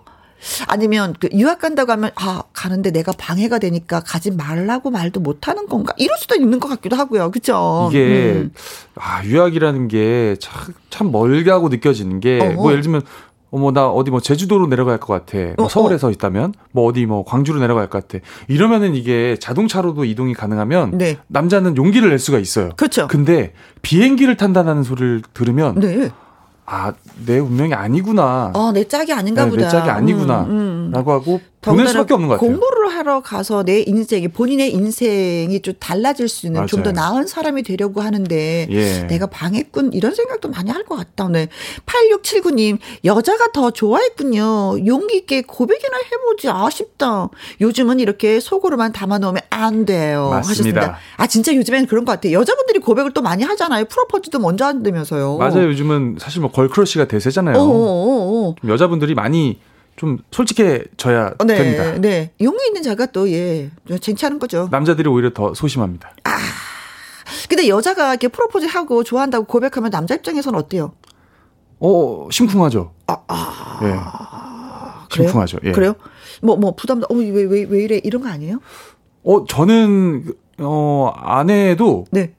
아니면 0.66 1.14
그 1.20 1.28
유학 1.34 1.60
간다고 1.60 1.92
하면 1.92 2.10
아 2.16 2.42
가는데 2.52 2.90
내가 2.90 3.12
방해가 3.16 3.60
되니까 3.60 4.00
가지 4.00 4.32
말라고 4.32 4.90
말도 4.90 5.20
못 5.20 5.46
하는 5.46 5.68
건가? 5.68 5.94
이럴 5.98 6.18
수도 6.18 6.34
있는 6.34 6.58
것 6.58 6.66
같기도 6.68 6.96
하고요. 6.96 7.30
그죠? 7.30 7.88
이게 7.92 8.32
음. 8.32 8.52
아 8.96 9.22
유학이라는 9.24 9.86
게 9.88 10.34
참 10.40 10.74
참 10.90 11.12
멀게 11.12 11.50
하고 11.50 11.68
느껴지는 11.68 12.18
게. 12.20 12.38
뭐 12.54 12.70
예를 12.72 12.82
들면 12.82 13.02
어머 13.52 13.70
나 13.70 13.86
어디 13.86 14.10
뭐 14.10 14.18
제주도로 14.18 14.66
내려갈 14.66 14.98
것 14.98 15.12
같아. 15.12 15.38
뭐 15.56 15.66
어, 15.66 15.68
서울에서 15.68 16.10
있다면 16.10 16.54
뭐 16.72 16.86
어디 16.86 17.06
뭐 17.06 17.24
광주로 17.24 17.60
내려갈 17.60 17.88
것 17.88 18.06
같아. 18.08 18.24
이러면은 18.48 18.94
이게 18.96 19.36
자동차로도 19.38 20.04
이동이 20.04 20.34
가능하면 20.34 20.98
네. 20.98 21.18
남자는 21.28 21.76
용기를 21.76 22.08
낼 22.08 22.18
수가 22.18 22.38
있어요. 22.38 22.70
그렇죠. 22.76 23.06
근데 23.06 23.52
비행기를 23.82 24.36
탄다는 24.36 24.82
소리를 24.82 25.22
들으면 25.34 25.78
네. 25.78 26.10
아 26.66 26.92
내 27.26 27.38
운명이 27.38 27.74
아니구나. 27.74 28.52
어, 28.54 28.72
내 28.72 28.84
짝이 28.84 29.12
아닌가 29.12 29.44
네, 29.44 29.50
보다. 29.50 29.62
내 29.64 29.68
짝이 29.68 29.90
아니구나. 29.90 30.42
음, 30.42 30.50
음. 30.50 30.90
라고 30.92 31.12
하고 31.12 31.40
보낼 31.62 31.86
수밖에 31.88 32.12
없는 32.14 32.28
것 32.28 32.34
같아요. 32.34 32.50
공부를 32.50 32.88
하러 32.88 33.20
가서 33.22 33.62
내 33.62 33.80
인생이 33.86 34.28
본인의 34.28 34.72
인생이 34.72 35.60
좀 35.62 35.74
달라질 35.78 36.28
수 36.28 36.46
있는 36.46 36.66
좀 36.66 36.82
더. 36.82 36.92
나은 36.92 37.26
사람이 37.26 37.62
되려고 37.62 38.00
하는데 38.02 38.66
예. 38.68 39.02
내가 39.06 39.26
방했군 39.26 39.92
이런 39.92 40.14
생각도 40.14 40.48
많이 40.50 40.70
할 40.70 40.82
것 40.84 40.96
같다. 40.96 41.28
네. 41.28 41.46
8679님 41.86 42.78
여자가 43.04 43.52
더 43.52 43.70
좋아했군요. 43.70 44.84
용기 44.86 45.16
있게 45.18 45.42
고백이나 45.42 45.96
해보지 46.12 46.48
아쉽다. 46.50 47.28
요즘은 47.60 48.00
이렇게 48.00 48.40
속으로만 48.40 48.92
담아놓으면 48.92 49.42
안 49.50 49.84
돼요. 49.86 50.30
맞습니다. 50.30 50.48
하셨습니다. 50.80 50.98
아 51.16 51.26
진짜 51.28 51.54
요즘에는 51.54 51.86
그런 51.86 52.04
것 52.04 52.12
같아요. 52.12 52.32
여자분들이 52.38 52.80
고백을 52.80 53.12
또 53.12 53.22
많이 53.22 53.44
하잖아요. 53.44 53.84
프로포즈도 53.84 54.40
먼저 54.40 54.64
한다면서요. 54.64 55.36
맞아요. 55.38 55.68
요즘은 55.68 56.16
사실 56.18 56.40
뭐 56.40 56.50
걸크러쉬가 56.50 57.06
대세잖아요. 57.06 57.56
어어어. 57.56 58.54
좀 58.60 58.70
여자분들이 58.70 59.14
많이 59.14 59.60
좀 59.96 60.18
솔직해져야 60.30 61.34
네, 61.46 61.54
됩니다. 61.54 61.92
네. 62.00 62.32
용기 62.40 62.66
있는 62.66 62.82
자가 62.82 63.06
또, 63.06 63.30
예, 63.30 63.70
쟁취하는 64.00 64.38
거죠. 64.38 64.68
남자들이 64.70 65.08
오히려 65.08 65.30
더 65.30 65.54
소심합니다. 65.54 66.12
근데 67.48 67.68
여자가 67.68 68.10
이렇게 68.10 68.28
프로포즈 68.28 68.66
하고 68.66 69.04
좋아한다고 69.04 69.44
고백하면 69.46 69.90
남자 69.90 70.14
입장에서는 70.14 70.58
어때요? 70.58 70.92
어, 71.78 72.28
심쿵하죠. 72.30 72.92
아, 73.06 73.16
아. 73.28 73.78
예. 73.82 73.86
그래요? 75.10 75.28
심쿵하죠. 75.28 75.58
예. 75.64 75.72
그래요? 75.72 75.94
뭐, 76.40 76.56
뭐, 76.56 76.74
부담, 76.74 77.02
어, 77.02 77.14
왜, 77.14 77.30
왜, 77.30 77.64
왜 77.68 77.82
이래? 77.84 78.00
이런 78.02 78.22
거 78.22 78.28
아니에요? 78.28 78.58
어, 79.24 79.44
저는 79.46 80.32
어, 80.58 81.12
아내도 81.16 82.06
네. 82.10 82.34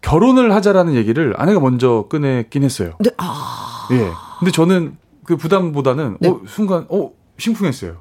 결혼을 0.00 0.52
하자라는 0.54 0.94
얘기를 0.94 1.34
아내가 1.36 1.60
먼저 1.60 2.06
꺼냈긴 2.10 2.62
했어요. 2.62 2.92
네, 3.00 3.10
아. 3.16 3.88
예. 3.92 4.10
근데 4.38 4.50
저는 4.52 4.96
그 5.24 5.36
부담보다는 5.36 6.18
네. 6.20 6.28
어, 6.28 6.40
순간 6.46 6.86
어, 6.88 7.10
심쿵했어요. 7.38 7.96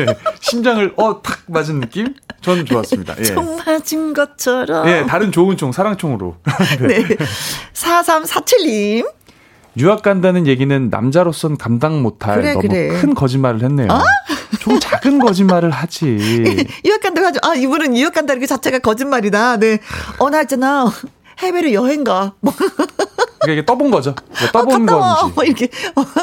예. 0.00 0.06
심장을 0.40 0.92
어, 0.96 1.22
탁 1.22 1.40
맞은 1.46 1.80
느낌? 1.80 2.14
저는 2.40 2.66
좋았습니다. 2.66 3.14
예. 3.18 3.22
총 3.24 3.56
맞은 3.56 4.12
것처럼. 4.12 4.88
예, 4.88 5.04
다른 5.06 5.30
좋은 5.30 5.56
총, 5.56 5.72
사랑총으로. 5.72 6.36
네. 6.88 7.04
4347님. 7.72 9.08
유학 9.78 10.02
간다는 10.02 10.46
얘기는 10.46 10.88
남자로선 10.88 11.58
감당 11.58 12.02
못할 12.02 12.40
그래, 12.40 12.54
너무 12.54 12.66
그래. 12.66 12.88
큰 12.88 13.14
거짓말을 13.14 13.62
했네요. 13.62 13.88
좀 14.60 14.80
작은 14.80 15.18
거짓말을 15.18 15.70
하지. 15.70 16.06
유학 16.84 17.00
간다고 17.02 17.26
하죠. 17.26 17.40
아, 17.42 17.54
이분은 17.54 17.94
유학 17.96 18.14
간다는 18.14 18.40
그 18.40 18.46
자체가 18.46 18.78
거짓말이다. 18.78 19.58
네. 19.58 19.78
어, 20.18 20.30
나 20.30 20.40
있잖아. 20.42 20.90
해외로 21.40 21.72
여행 21.74 22.04
가. 22.04 22.32
뭐, 23.46 23.52
그러니까 23.52 23.52
이게 23.52 23.64
떠본 23.64 23.90
거죠. 23.90 24.14
이게 24.36 24.50
떠본 24.52 24.88
와. 24.88 25.14
건지. 25.14 25.32
뭐 25.34 25.44
이렇게. 25.44 25.68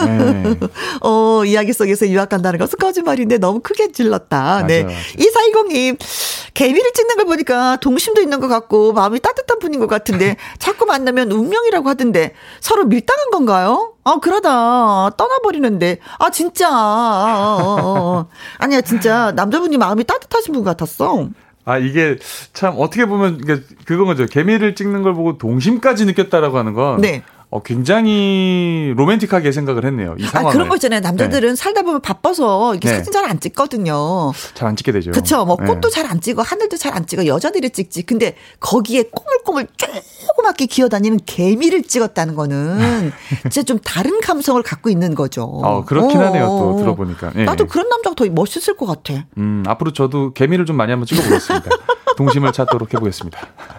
네. 0.05 0.59
어, 1.01 1.43
이야기 1.45 1.73
속에서 1.73 2.07
유학 2.09 2.29
간다는 2.29 2.59
것은 2.59 2.77
거짓말인데 2.79 3.37
너무 3.37 3.59
크게 3.61 3.91
질렀다. 3.91 4.65
네. 4.67 4.83
맞아요, 4.83 4.95
맞아요. 4.95 4.99
2420님, 5.17 5.97
개미를 6.53 6.91
찍는 6.93 7.15
걸 7.15 7.25
보니까 7.25 7.77
동심도 7.77 8.21
있는 8.21 8.39
것 8.39 8.47
같고 8.47 8.93
마음이 8.93 9.19
따뜻한 9.19 9.59
분인 9.59 9.79
것 9.79 9.87
같은데 9.87 10.35
자꾸 10.59 10.85
만나면 10.85 11.31
운명이라고 11.31 11.89
하던데 11.89 12.33
서로 12.59 12.85
밀당한 12.85 13.31
건가요? 13.31 13.93
아, 14.03 14.17
그러다 14.21 15.11
떠나버리는데. 15.15 15.99
아, 16.19 16.29
진짜. 16.29 16.67
아, 16.69 17.57
어, 17.61 17.77
어. 17.81 18.27
아니야, 18.57 18.81
진짜 18.81 19.31
남자분이 19.31 19.77
마음이 19.77 20.03
따뜻하신 20.03 20.53
분 20.53 20.63
같았어. 20.63 21.29
아, 21.65 21.77
이게 21.77 22.17
참 22.51 22.75
어떻게 22.77 23.05
보면 23.05 23.41
그건 23.85 24.05
거죠. 24.07 24.25
개미를 24.25 24.75
찍는 24.75 25.01
걸 25.01 25.13
보고 25.13 25.37
동심까지 25.37 26.05
느꼈다라고 26.05 26.57
하는 26.57 26.73
건 26.73 27.01
네. 27.01 27.23
어, 27.53 27.61
굉장히 27.61 28.95
로맨틱하게 28.97 29.51
생각을 29.51 29.85
했네요. 29.85 30.15
이 30.17 30.25
아, 30.25 30.29
상황을. 30.29 30.53
그런 30.53 30.69
거 30.69 30.75
있잖아요. 30.77 31.01
남자들은 31.01 31.55
살다 31.55 31.83
보면 31.83 32.01
바빠서 32.01 32.73
이렇게 32.73 32.89
네. 32.89 32.95
사진 32.97 33.13
잘 33.13 33.25
안 33.25 33.39
찍거든요. 33.39 34.31
잘 34.55 34.67
안 34.69 34.75
찍게 34.75 34.91
되죠. 34.91 35.11
그쵸. 35.11 35.45
뭐 35.45 35.55
네. 35.59 35.67
꽃도 35.67 35.91
잘 35.91 36.07
안 36.07 36.19
찍어, 36.19 36.41
하늘도 36.41 36.77
잘 36.77 36.95
안 36.95 37.05
찍어, 37.05 37.27
여자들이 37.27 37.69
찍지. 37.69 38.03
근데 38.03 38.35
거기에 38.59 39.03
꼬물꼬물 39.03 39.67
조그맣게 39.77 40.65
기어다니는 40.65 41.19
개미를 41.27 41.83
찍었다는 41.83 42.33
거는 42.33 43.11
진짜 43.43 43.61
좀 43.61 43.77
다른 43.79 44.19
감성을 44.19 44.61
갖고 44.63 44.89
있는 44.89 45.13
거죠. 45.13 45.43
어, 45.43 45.85
그렇긴 45.85 46.19
어. 46.21 46.25
하네요. 46.25 46.45
또 46.47 46.77
들어보니까. 46.79 47.33
예. 47.35 47.43
나도 47.43 47.67
그런 47.67 47.87
남자가 47.87 48.15
더 48.15 48.25
멋있을 48.25 48.75
것 48.77 48.87
같아. 48.87 49.25
음, 49.37 49.63
앞으로 49.67 49.93
저도 49.93 50.33
개미를 50.33 50.65
좀 50.65 50.75
많이 50.75 50.91
한번 50.91 51.05
찍어보겠습니다. 51.05 51.69
동심을 52.17 52.51
찾도록 52.51 52.93
해보겠습니다. 52.95 53.37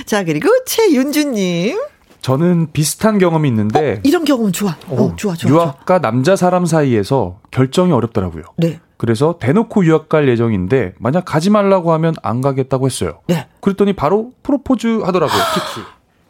자, 0.07 0.25
그리고 0.25 0.49
최윤주님. 0.67 1.79
저는 2.21 2.73
비슷한 2.73 3.19
경험이 3.19 3.49
있는데 3.49 4.01
이런 4.05 4.25
경험은 4.25 4.53
좋아. 4.53 4.77
어, 4.89 5.15
좋아, 5.17 5.35
좋아. 5.35 5.35
좋아. 5.37 5.51
유학과 5.51 6.01
남자 6.01 6.35
사람 6.37 6.67
사이에서 6.67 7.39
결정이 7.51 7.93
어렵더라고요. 7.93 8.43
네. 8.57 8.81
그래서 8.97 9.39
대놓고 9.41 9.85
유학 9.87 10.09
갈 10.09 10.29
예정인데 10.29 10.95
만약 10.99 11.25
가지 11.25 11.49
말라고 11.51 11.93
하면 11.93 12.15
안 12.23 12.41
가겠다고 12.41 12.87
했어요. 12.87 13.21
네. 13.29 13.47
그랬더니 13.61 13.93
바로 13.93 14.33
프로포즈 14.43 15.01
하더라고요. 15.05 15.41
킥스. 15.55 15.81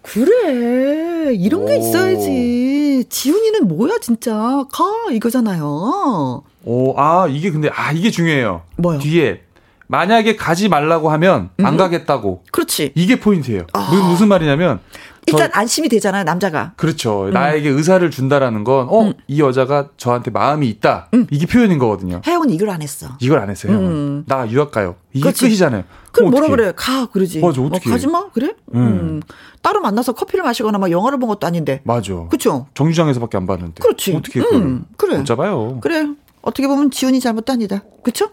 그래. 0.03 1.35
이런 1.35 1.65
게 1.67 1.77
오. 1.77 1.79
있어야지. 1.79 3.05
지훈이는 3.09 3.67
뭐야, 3.69 3.99
진짜. 4.01 4.65
가, 4.71 4.85
이거잖아요. 5.11 6.43
오, 6.65 6.95
아 7.01 7.27
이게 7.29 7.51
근데 7.51 7.71
아 7.73 7.93
이게 7.93 8.11
중요해요. 8.11 8.63
뭐요? 8.77 8.99
뒤에 8.99 9.43
만약에 9.89 10.37
가지 10.37 10.69
말라고 10.69 11.11
하면 11.11 11.51
안 11.63 11.75
음. 11.75 11.77
가겠다고. 11.79 12.45
그렇지. 12.53 12.93
이게 12.95 13.19
포인트예요. 13.19 13.67
아. 13.73 13.89
무슨, 13.91 14.05
무슨 14.07 14.29
말이냐면 14.29 14.81
일단 15.27 15.51
저- 15.53 15.59
안심이 15.61 15.89
되잖아요, 15.91 16.25
남자가. 16.25 16.73
그렇죠. 16.77 17.29
나에게 17.33 17.69
의사를 17.69 18.09
준다라는 18.11 18.65
건, 18.65 18.87
어, 18.89 19.03
음. 19.09 19.13
이 19.27 19.41
여자가 19.41 19.89
저한테 19.99 20.31
마음이 20.31 20.69
있다. 20.69 21.09
이게 21.31 21.45
표현인 21.47 21.79
거거든요. 21.79 22.23
혜영은 22.27 22.49
이걸 22.51 22.71
안 22.71 22.81
했어. 22.81 23.09
이걸 23.21 23.39
안 23.39 23.51
했어요. 23.51 23.73
음. 23.73 24.25
나 24.27 24.49
유학 24.51 24.71
가요. 24.71 24.95
이게 25.13 25.23
그렇지. 25.25 25.47
끝이잖아요. 25.47 25.85
그럼 26.13 26.31
뭐라? 26.31 26.49
그래? 26.49 26.73
가 26.75 27.07
그러지. 27.07 27.41
맞아, 27.41 27.61
어, 27.61 27.67
어떡해. 27.67 27.91
가지 27.91 28.07
마. 28.07 28.31
그래? 28.31 28.55
음. 28.75 28.81
음. 28.81 29.23
따로 29.61 29.81
만나서 29.81 30.13
커피를 30.15 30.43
마시거나 30.45 30.79
막 30.79 30.91
영화를 30.91 31.19
본 31.19 31.29
것도 31.29 31.47
아닌데. 31.47 31.81
맞아. 31.85 32.15
그렇죠? 32.29 32.67
정류장에서밖에 32.75 33.37
안 33.37 33.47
봤는데. 33.47 33.83
그렇지. 33.83 34.15
어떻게 34.17 34.41
음, 34.41 34.85
그래. 34.97 35.19
못 35.19 35.25
잡아요. 35.25 35.79
그래. 35.83 36.07
어떻게 36.41 36.67
보면 36.67 36.91
지훈이 36.91 37.21
잘못도 37.21 37.53
아니다. 37.53 37.83
그렇죠? 38.03 38.31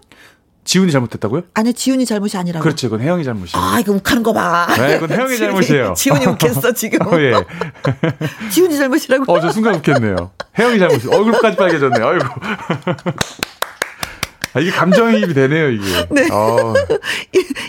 지훈이 0.66 0.92
잘못했다고요? 0.92 1.44
아니 1.54 1.74
지훈이 1.74 2.06
잘못이 2.06 2.36
아니라고. 2.38 2.64
그렇지, 2.64 2.88
그건 2.88 3.02
혜영이 3.02 3.24
잘못이에요. 3.24 3.64
아, 3.64 3.80
이거 3.80 3.94
욱하는 3.94 4.24
거 4.24 4.34
봐. 4.34 4.68
네, 4.76 5.00
그건 5.00 5.16
혜영이 5.18 5.38
잘못이에요. 5.38 5.94
지훈이 5.96 6.26
웃겠어, 6.26 6.74
지금. 6.74 7.06
어, 7.08 7.20
예. 7.22 7.34
지훈이 8.52 8.76
잘못이라고. 8.78 9.32
어, 9.32 9.40
저 9.40 9.52
순간 9.52 9.76
웃겠네요. 9.76 10.32
혜영이 10.58 10.80
잘못이 10.80 11.08
얼굴까지 11.08 11.56
빨개졌네요. 11.58 12.06
아이고. 12.08 12.26
아, 14.54 14.60
이게 14.60 14.72
감정이입이 14.72 15.34
되네요, 15.34 15.70
이게. 15.70 16.08
네. 16.10 16.28
어, 16.32 16.74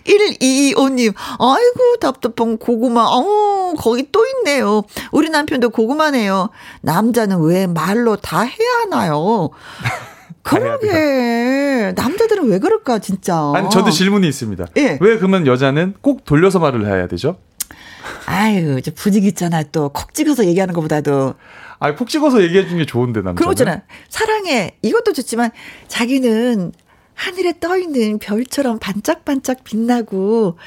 1225님, 0.06 1.12
아이고, 1.16 1.96
답답한 2.00 2.56
고구마. 2.58 3.02
어 3.08 3.74
거기 3.76 4.08
또 4.12 4.24
있네요. 4.26 4.82
우리 5.10 5.28
남편도 5.28 5.70
고구마네요. 5.70 6.48
남자는 6.82 7.40
왜 7.42 7.66
말로 7.66 8.16
다 8.16 8.40
해야 8.42 8.68
하나요? 8.84 9.50
그러게. 10.42 10.86
남자들은 11.92 12.48
왜 12.48 12.58
그럴까, 12.58 12.98
진짜. 12.98 13.52
아니, 13.54 13.68
저도 13.70 13.90
질문이 13.90 14.26
있습니다. 14.28 14.66
예. 14.76 14.98
왜 15.00 15.16
그러면 15.16 15.46
여자는 15.46 15.94
꼭 16.00 16.24
돌려서 16.24 16.58
말을 16.58 16.86
해야 16.86 17.06
되죠? 17.06 17.36
아유, 18.26 18.80
저 18.82 18.90
분위기 18.94 19.28
있잖아. 19.28 19.62
또, 19.64 19.88
콕 19.90 20.14
찍어서 20.14 20.46
얘기하는 20.46 20.74
것보다도. 20.74 21.34
아, 21.78 21.94
푹 21.94 22.08
찍어서 22.08 22.42
얘기해 22.42 22.64
주는 22.64 22.78
게 22.78 22.86
좋은데, 22.86 23.22
거 23.22 23.52
있잖아. 23.52 23.82
사랑해. 24.08 24.76
이것도 24.82 25.12
좋지만, 25.12 25.50
자기는 25.88 26.72
하늘에 27.14 27.54
떠 27.60 27.76
있는 27.76 28.18
별처럼 28.18 28.78
반짝반짝 28.78 29.64
빛나고, 29.64 30.58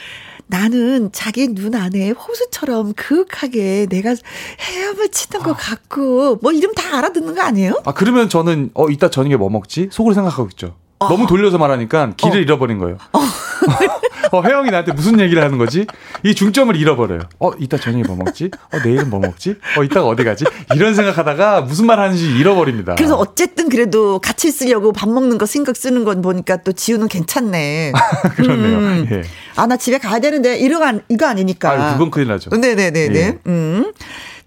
나는 0.47 1.11
자기 1.11 1.47
눈 1.47 1.75
안에 1.75 2.09
호수처럼 2.09 2.93
그윽하게 2.93 3.85
내가 3.87 4.15
헤엄을 4.59 5.09
치는 5.09 5.43
것 5.43 5.53
같고, 5.53 6.37
뭐 6.41 6.51
이름 6.51 6.73
다 6.73 6.97
알아듣는 6.97 7.35
거 7.35 7.41
아니에요? 7.41 7.81
아, 7.85 7.93
그러면 7.93 8.29
저는, 8.29 8.71
어, 8.73 8.89
이따 8.89 9.09
저녁에 9.11 9.35
뭐 9.35 9.49
먹지? 9.49 9.89
속으로 9.91 10.15
생각하고 10.15 10.49
있죠. 10.53 10.75
너무 10.99 11.27
돌려서 11.27 11.57
말하니까 11.57 12.11
길을 12.17 12.41
잃어버린 12.41 12.77
거예요. 12.77 12.97
어, 14.31 14.41
혜영이 14.41 14.69
나한테 14.69 14.91
무슨 14.91 15.19
얘기를 15.19 15.41
하는 15.43 15.57
거지? 15.57 15.87
이 16.23 16.35
중점을 16.35 16.75
잃어버려요. 16.75 17.21
어, 17.39 17.51
이따 17.57 17.77
저녁에 17.77 18.03
뭐 18.03 18.15
먹지? 18.17 18.51
어, 18.71 18.77
내일은 18.83 19.09
뭐 19.09 19.19
먹지? 19.19 19.55
어, 19.77 19.83
이따가 19.83 20.07
어디 20.07 20.23
가지? 20.23 20.45
이런 20.75 20.93
생각하다가 20.93 21.61
무슨 21.61 21.85
말 21.87 21.99
하는지 21.99 22.29
잃어버립니다. 22.37 22.95
그래서 22.95 23.15
어쨌든 23.15 23.69
그래도 23.69 24.19
같이 24.19 24.49
있으려고 24.49 24.91
밥 24.91 25.09
먹는 25.09 25.37
거 25.37 25.45
신경 25.45 25.73
쓰는 25.73 26.03
건 26.03 26.21
보니까 26.21 26.57
또 26.57 26.73
지우는 26.73 27.07
괜찮네. 27.07 27.93
그렇네요. 28.35 28.77
음. 28.77 29.07
예. 29.11 29.21
아, 29.55 29.65
나 29.65 29.77
집에 29.77 29.97
가야 29.97 30.19
되는데, 30.19 30.57
이거, 30.59 30.83
안, 30.83 31.01
이거 31.09 31.25
아니니까. 31.25 31.71
아, 31.71 31.93
그건 31.93 32.11
큰일 32.11 32.27
나죠. 32.27 32.49
네네네네. 32.55 33.15
예. 33.15 33.37
음. 33.47 33.91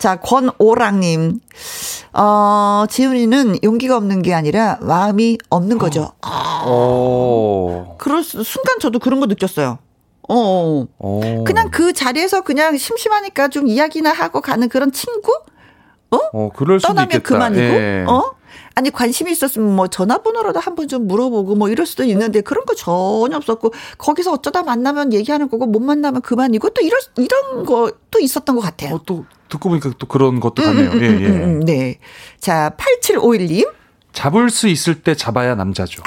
자, 0.02 0.16
권오랑님. 0.16 1.38
어, 2.14 2.84
지훈이는 2.90 3.58
용기가 3.62 3.96
없는 3.96 4.22
게 4.22 4.34
아니라 4.34 4.78
마음이 4.80 5.38
없는 5.48 5.78
거죠. 5.78 6.10
아, 6.22 6.64
오. 6.66 7.94
그럴 7.98 8.24
수, 8.24 8.42
순간 8.42 8.80
저도 8.80 8.98
그런 8.98 9.20
거 9.20 9.26
느꼈어요. 9.26 9.78
어, 10.28 10.34
어. 10.34 10.88
오. 10.98 11.44
그냥 11.44 11.70
그 11.70 11.92
자리에서 11.92 12.40
그냥 12.40 12.76
심심하니까 12.76 13.46
좀 13.46 13.68
이야기나 13.68 14.12
하고 14.12 14.40
가는 14.40 14.68
그런 14.68 14.90
친구? 14.90 15.38
어, 16.10 16.48
그럴 16.48 16.80
수도 16.80 16.88
떠나면 16.94 17.18
있겠다. 17.18 17.22
그만이고, 17.22 17.62
예. 17.62 18.04
어? 18.08 18.32
아니 18.74 18.90
관심이 18.90 19.30
있었으면 19.32 19.74
뭐 19.76 19.88
전화번호라도 19.88 20.60
한 20.60 20.74
번 20.74 20.88
좀 20.88 21.06
물어보고 21.06 21.54
뭐 21.54 21.68
이럴 21.68 21.86
수도 21.86 22.02
있는데 22.04 22.40
그런 22.40 22.64
거 22.64 22.74
전혀 22.74 23.36
없었고 23.36 23.72
거기서 23.98 24.32
어쩌다 24.32 24.62
만나면 24.62 25.12
얘기하는 25.12 25.48
거고 25.48 25.66
못 25.66 25.80
만나면 25.80 26.22
그만이고 26.22 26.70
또 26.70 26.80
이런 26.82 27.00
이런 27.16 27.64
것도 27.64 28.18
있었던 28.20 28.56
것 28.56 28.62
같아요. 28.62 28.96
어, 28.96 29.00
또 29.06 29.24
듣고 29.48 29.68
보니까 29.68 29.92
또 29.98 30.06
그런 30.06 30.40
것도 30.40 30.62
같네요. 30.62 30.90
예, 30.94 31.00
예. 31.00 31.26
음, 31.26 31.42
음, 31.42 31.60
네. 31.60 31.98
자, 32.40 32.74
8751님. 32.78 33.70
잡을 34.12 34.50
수 34.50 34.68
있을 34.68 35.02
때 35.02 35.14
잡아야 35.14 35.54
남자죠. 35.54 36.02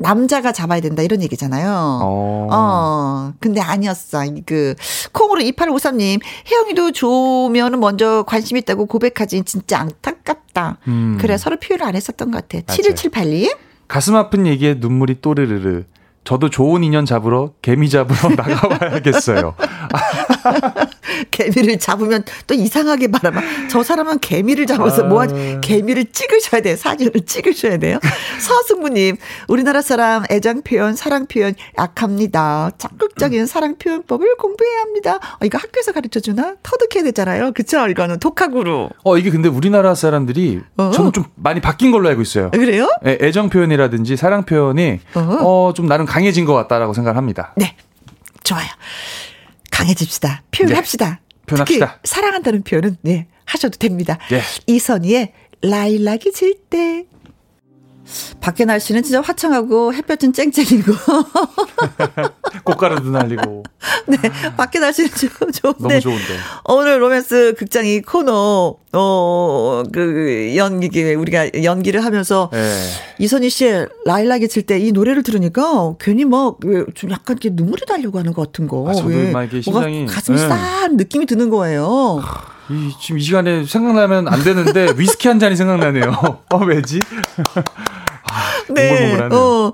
남자가 0.00 0.50
잡아야 0.52 0.80
된다 0.80 1.02
이런 1.02 1.22
얘기잖아요. 1.22 2.00
어. 2.02 2.48
어, 2.50 3.32
근데 3.38 3.60
아니었어. 3.60 4.22
그, 4.46 4.74
콩으로 5.12 5.42
2853님, 5.42 6.20
혜영이도 6.50 6.92
좋으면 6.92 7.78
먼저 7.78 8.24
관심 8.26 8.56
있다고 8.56 8.86
고백하지 8.86 9.42
진짜 9.44 9.78
안타깝다. 9.78 10.78
음. 10.88 11.18
그래, 11.20 11.36
서로 11.36 11.58
표현을 11.58 11.86
안 11.86 11.94
했었던 11.94 12.30
것 12.30 12.48
같아. 12.48 12.64
맞아요. 12.66 12.94
7178님, 12.94 13.56
가슴 13.88 14.16
아픈 14.16 14.46
얘기에 14.46 14.76
눈물이 14.78 15.20
또르르르. 15.20 15.84
저도 16.24 16.50
좋은 16.50 16.84
인연 16.84 17.06
잡으러 17.06 17.52
개미 17.62 17.88
잡으러 17.88 18.34
나가봐야겠어요. 18.36 19.54
개미를 21.30 21.78
잡으면 21.78 22.24
또 22.46 22.54
이상하게 22.54 23.08
바라봐. 23.08 23.40
저 23.70 23.82
사람은 23.82 24.18
개미를 24.20 24.66
잡아서 24.66 25.04
뭐, 25.04 25.22
한- 25.22 25.60
개미를 25.60 26.04
찍으셔야 26.12 26.60
돼요. 26.62 26.76
사진을 26.76 27.12
찍으셔야 27.26 27.78
돼요. 27.78 27.98
서승무님, 28.40 29.16
우리나라 29.48 29.82
사람 29.82 30.24
애정 30.30 30.62
표현, 30.62 30.94
사랑 30.94 31.26
표현 31.26 31.54
약합니다. 31.78 32.70
적극적인 32.78 33.46
사랑 33.46 33.76
표현법을 33.78 34.36
공부해야 34.36 34.80
합니다. 34.82 35.16
어, 35.40 35.44
이거 35.44 35.58
학교에서 35.58 35.92
가르쳐 35.92 36.20
주나? 36.20 36.54
터득해야 36.62 37.04
되잖아요. 37.04 37.52
그쵸? 37.52 37.86
이거는 37.88 38.18
독학으로. 38.18 38.90
어 39.04 39.18
이게 39.18 39.30
근데 39.30 39.48
우리나라 39.48 39.94
사람들이 39.94 40.60
어. 40.76 40.90
저는 40.92 41.12
좀 41.12 41.24
많이 41.34 41.60
바뀐 41.60 41.90
걸로 41.90 42.08
알고 42.08 42.22
있어요. 42.22 42.50
그래요? 42.50 42.88
애- 43.06 43.18
애정 43.20 43.48
표현이라든지 43.50 44.16
사랑 44.16 44.44
표현이 44.44 45.00
어. 45.14 45.20
어좀 45.70 45.86
나름 45.86 46.06
강해진 46.10 46.44
것 46.44 46.54
같다라고 46.54 46.92
생각합니다. 46.92 47.54
네. 47.56 47.76
좋아요. 48.42 48.66
강해집시다. 49.70 50.42
표현합시다. 50.50 51.20
표현합시다. 51.46 51.86
특히 51.86 52.00
사랑한다는 52.04 52.62
표현은 52.64 52.96
네, 53.02 53.28
하셔도 53.44 53.78
됩니다. 53.78 54.18
예. 54.32 54.42
이선희의 54.66 55.32
라일락이 55.62 56.32
질 56.32 56.54
때. 56.68 57.06
밖에 58.40 58.64
날씨는 58.64 59.02
진짜 59.02 59.20
화창하고 59.20 59.92
햇볕은 59.94 60.32
쨍쨍이고. 60.32 60.92
꽃가루도 62.64 63.10
날리고 63.10 63.62
네. 64.06 64.16
밖에 64.56 64.78
날씨는 64.78 65.10
좀 65.10 65.30
좋은데. 65.52 65.78
너무 65.88 66.00
좋은데. 66.00 66.24
오늘 66.66 67.00
로맨스 67.02 67.54
극장 67.58 67.86
이 67.86 68.00
코너, 68.02 68.76
어, 68.92 69.82
그, 69.92 70.52
연기, 70.56 71.14
우리가 71.14 71.50
연기를 71.62 72.04
하면서 72.04 72.50
예. 72.52 72.74
이선희 73.18 73.50
씨의 73.50 73.88
라일락이 74.04 74.48
칠 74.48 74.60
때 74.66 74.78
이 74.80 74.92
노래를 74.92 75.22
들으니까 75.22 75.94
괜히 76.00 76.24
막, 76.24 76.56
왜좀 76.64 77.10
약간 77.10 77.36
이렇게 77.40 77.50
눈물이 77.52 77.82
나려고 77.88 78.18
하는 78.18 78.32
것 78.32 78.46
같은 78.46 78.66
거. 78.68 78.88
아, 78.88 78.94
저도 78.94 79.08
왜막 79.08 79.52
이렇게 79.52 79.70
뭔가 79.70 79.88
심장이- 79.88 80.06
가슴이 80.06 80.38
네. 80.40 80.48
싼 80.48 80.96
느낌이 80.96 81.26
드는 81.26 81.50
거예요. 81.50 82.22
이, 82.70 82.92
지금 83.00 83.18
이 83.18 83.22
시간에 83.22 83.64
생각나면 83.64 84.28
안 84.28 84.42
되는데 84.44 84.92
위스키 84.96 85.26
한 85.28 85.38
잔이 85.40 85.56
생각나네요. 85.56 86.04
어 86.52 86.56
왜지? 86.64 87.00
몽글몽글하네요. 88.68 89.38
어. 89.38 89.72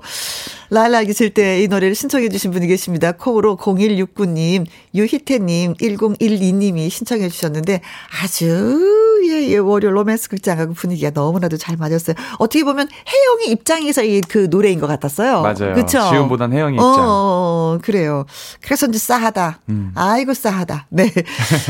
라일락이 0.69 1.13
칠때이 1.13 1.67
노래를 1.69 1.95
신청해 1.95 2.27
주신 2.29 2.51
분이 2.51 2.67
계십니다. 2.67 3.13
콩으로 3.13 3.55
0169님, 3.55 4.65
유희태님, 4.93 5.75
1012님이 5.75 6.89
신청해 6.89 7.29
주셨는데 7.29 7.79
아주 8.21 9.21
예, 9.29 9.47
예, 9.49 9.57
월요 9.57 9.91
로맨스 9.91 10.29
극장하고 10.29 10.73
분위기가 10.73 11.11
너무나도 11.13 11.57
잘 11.57 11.77
맞았어요. 11.77 12.15
어떻게 12.37 12.63
보면 12.63 12.87
혜영이 12.89 13.51
입장에서 13.51 14.03
이그 14.03 14.47
노래인 14.49 14.79
것 14.79 14.87
같았어요. 14.87 15.41
맞아요. 15.41 15.73
그쵸? 15.73 15.99
지금보단 16.11 16.51
혜영이 16.53 16.77
어, 16.77 16.81
입장. 16.81 17.05
어, 17.07 17.79
그래요. 17.81 18.25
그래서 18.61 18.87
이제 18.87 18.97
싸하다. 18.99 19.61
음. 19.69 19.91
아이고 19.95 20.33
싸하다. 20.33 20.87
네. 20.89 21.11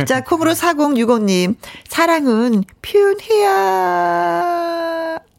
자, 0.07 0.21
콩으로 0.21 0.53
4065님. 0.53 1.55
사랑은 1.87 2.63
표현해야 2.81 4.37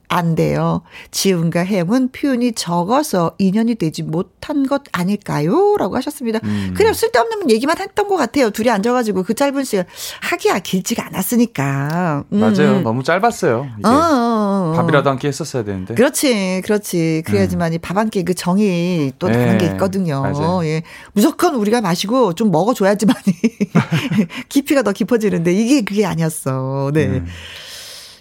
안 0.09 0.35
돼요. 0.35 0.83
지훈과 1.11 1.65
혜영은 1.65 2.13
표현이 2.13 2.53
적어서 2.53 3.35
인연이 3.39 3.75
되지 3.75 4.03
못한 4.03 4.67
것 4.67 4.83
아닐까요? 4.93 5.77
라고 5.79 5.97
하셨습니다. 5.97 6.41
음. 6.45 6.73
그냥 6.77 6.95
쓸데없는 6.95 7.51
얘기만 7.51 7.77
했던 7.79 8.09
것 8.09 8.17
같아요. 8.17 8.51
둘이 8.51 8.71
앉아가지고 8.71 9.23
그 9.25 9.35
짧은 9.35 9.65
시간. 9.65 9.85
하기야 10.23 10.61
길지가 10.61 11.07
않았으니까. 11.07 12.25
음. 12.33 12.41
맞아요. 12.41 12.81
너무 12.81 13.03
짧았어요. 13.03 13.67
이게 13.79 13.87
어, 13.89 13.91
어, 13.91 14.71
어. 14.71 14.73
밥이라도 14.77 15.11
한 15.11 15.19
끼 15.19 15.27
했었어야 15.27 15.65
되는데. 15.65 15.95
그렇지, 15.95 16.63
그렇지. 16.65 17.23
그래야지만 17.27 17.73
이밥한 17.75 18.11
끼 18.11 18.23
그 18.25 18.35
정이 18.35 19.13
또 19.19 19.27
다른 19.29 19.59
네, 19.59 19.67
게 19.67 19.67
있거든요. 19.73 20.23
맞아요. 20.23 20.65
예. 20.65 20.83
무조건 21.13 21.55
우리가 21.55 21.81
마시고 21.81 22.35
좀 22.35 22.51
먹어줘야지만이 22.51 23.25
깊이가 24.49 24.83
더 24.83 24.93
깊어지는데 24.93 25.53
이게 25.53 25.83
그게 25.83 26.07
아니었어. 26.07 26.91
네. 26.95 27.07
음. 27.07 27.27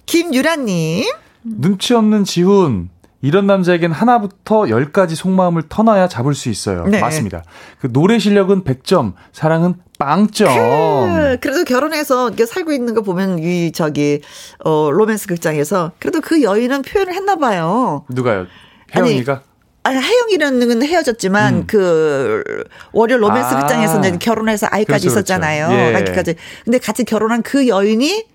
김유라님. 0.05 1.05
눈치 1.55 1.93
없는 1.93 2.23
지훈. 2.23 2.89
이런 3.21 3.47
남자에겐 3.47 3.91
하나부터 3.91 4.69
열까지 4.69 5.15
속마음을 5.15 5.63
터놔야 5.69 6.07
잡을 6.07 6.35
수 6.35 6.49
있어요. 6.49 6.85
네. 6.85 6.99
맞습니다. 6.99 7.43
그 7.79 7.91
노래 7.91 8.19
실력은 8.19 8.63
100점, 8.63 9.13
사랑은 9.33 9.75
빵점. 9.97 10.47
그, 10.53 11.37
그래도 11.41 11.63
결혼해서 11.63 12.31
살고 12.47 12.71
있는 12.71 12.93
거 12.93 13.01
보면 13.01 13.39
이 13.39 13.71
저기 13.71 14.21
어 14.63 14.91
로맨스 14.91 15.27
극장에서 15.27 15.93
그래도 15.99 16.21
그 16.21 16.43
여인은 16.43 16.83
표현을 16.83 17.13
했나 17.13 17.35
봐요. 17.35 18.05
누가요? 18.09 18.45
아니, 18.93 19.09
혜영이가? 19.09 19.41
아, 19.83 19.89
혜영이라는 19.89 20.83
헤어졌지만 20.83 21.53
음. 21.55 21.63
그 21.65 22.43
월요 22.91 23.17
로맨스 23.17 23.55
아. 23.55 23.59
극장에서 23.61 23.99
이제 23.99 24.17
결혼해서 24.19 24.67
아이까지 24.69 25.07
그렇죠, 25.07 25.19
있었잖아요. 25.19 25.67
그렇죠. 25.67 25.83
예. 25.83 25.95
아기까지. 25.95 26.35
근데 26.65 26.77
같이 26.77 27.03
결혼한 27.03 27.41
그 27.41 27.67
여인이 27.67 28.25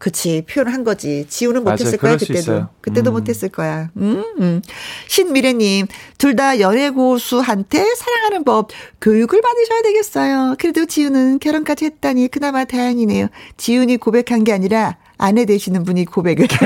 그치 0.00 0.42
표현을 0.50 0.72
한 0.72 0.82
거지. 0.82 1.26
지우는. 1.28 1.62
못했을 1.62 1.98
거야 1.98 2.16
그때도. 2.16 2.66
그때도 2.80 3.10
음. 3.10 3.12
못했을 3.12 3.48
거야. 3.50 3.90
음, 3.98 4.24
음. 4.40 4.62
신미래님 5.06 5.86
둘 6.18 6.34
다 6.34 6.58
연애 6.58 6.88
고수한테 6.90 7.84
사랑하는 7.94 8.44
법 8.44 8.70
교육을 9.00 9.42
받으셔야 9.42 9.82
되겠어요. 9.82 10.54
그래도 10.58 10.86
지우는 10.86 11.38
결혼까지 11.38 11.84
했다니 11.84 12.28
그나마 12.28 12.64
다행이네요. 12.64 13.26
지훈이 13.58 13.98
고백한 13.98 14.44
게 14.44 14.52
아니라 14.54 14.96
아내 15.18 15.44
되시는 15.44 15.84
분이 15.84 16.06
고백을. 16.06 16.48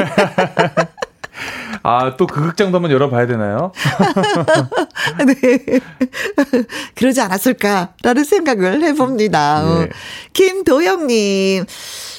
아, 1.87 2.17
또 2.17 2.27
그 2.27 2.41
극장도 2.41 2.77
한번 2.77 2.91
열어봐야 2.91 3.27
되나요? 3.27 3.71
네. 5.27 5.81
그러지 6.95 7.21
않았을까라는 7.21 8.25
생각을 8.25 8.83
해봅니다. 8.83 9.63
어. 9.65 9.79
네. 9.81 9.89
김도영님. 10.33 11.65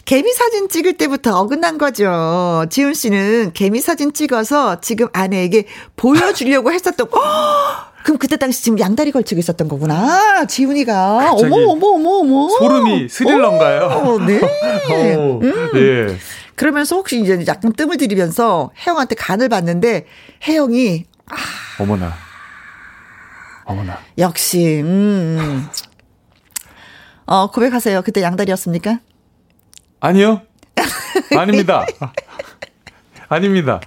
개미 0.06 0.32
사진 0.34 0.70
찍을 0.70 0.94
때부터 0.94 1.40
어긋난 1.40 1.80
거죠. 1.80 2.66
지훈 2.70 2.94
씨는 2.94 3.52
개미 3.56 3.82
사진 3.82 4.14
찍어서 4.14 4.80
지금 4.82 5.08
아내에게 5.14 5.66
보여주려고 5.96 6.72
했었던, 6.72 7.08
헉! 7.12 7.22
그럼 8.06 8.20
그때 8.20 8.38
당시 8.38 8.62
지금 8.62 8.78
양다리 8.78 9.12
걸치고 9.12 9.40
있었던 9.40 9.68
거구나. 9.68 10.46
지훈이가. 10.46 11.32
어머, 11.32 11.56
어머, 11.72 11.88
어머, 11.88 12.10
어머. 12.20 12.50
소름이 12.60 13.10
스릴러인가요? 13.10 13.82
어, 13.86 14.20
네. 14.20 14.40
오, 15.18 15.42
예. 15.76 16.16
그러면서 16.56 16.96
혹시 16.96 17.22
이제 17.22 17.44
약간 17.48 17.74
뜸을 17.74 17.98
들이면서 17.98 18.72
혜영한테 18.86 19.16
간을 19.16 19.50
봤는데, 19.50 20.06
혜영이 20.48 21.06
어머나. 21.80 22.14
어머나. 23.66 24.00
역시, 24.18 24.82
음. 24.82 25.38
음. 25.40 25.68
어, 27.26 27.50
고백하세요. 27.52 28.02
그때 28.04 28.22
양다리였습니까? 28.22 29.00
아니요. 30.00 30.42
아닙니다. 31.36 31.86
아닙니다. 33.30 33.82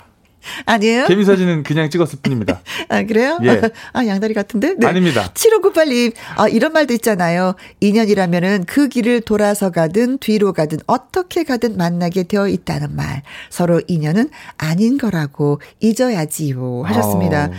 아니에요? 0.65 1.07
개미 1.07 1.25
사진은 1.25 1.63
그냥 1.63 1.91
찍었을 1.91 2.19
뿐입니다. 2.23 2.61
아, 2.89 3.03
그래요? 3.03 3.39
예. 3.43 3.61
아, 3.93 4.07
양다리 4.07 4.35
같은데? 4.35 4.75
네. 4.77 4.87
아닙니다. 4.87 5.31
7598님, 5.35 6.13
아, 6.37 6.49
이런 6.49 6.73
말도 6.73 6.95
있잖아요. 6.95 7.55
인연이라면은 7.81 8.65
그 8.67 8.89
길을 8.89 9.23
돌아서 9.23 9.71
가든 9.71 10.19
뒤로 10.19 10.53
가든 10.53 10.79
어떻게 10.87 11.45
가든 11.45 11.77
만나게 11.77 12.25
되어 12.25 12.49
있다는 12.49 12.95
말. 12.95 13.23
서로 13.51 13.81
인연은 13.87 14.31
아닌 14.57 14.99
거라고 14.99 15.61
잊어야지요. 15.81 16.83
하셨습니다. 16.85 17.47
어. 17.47 17.51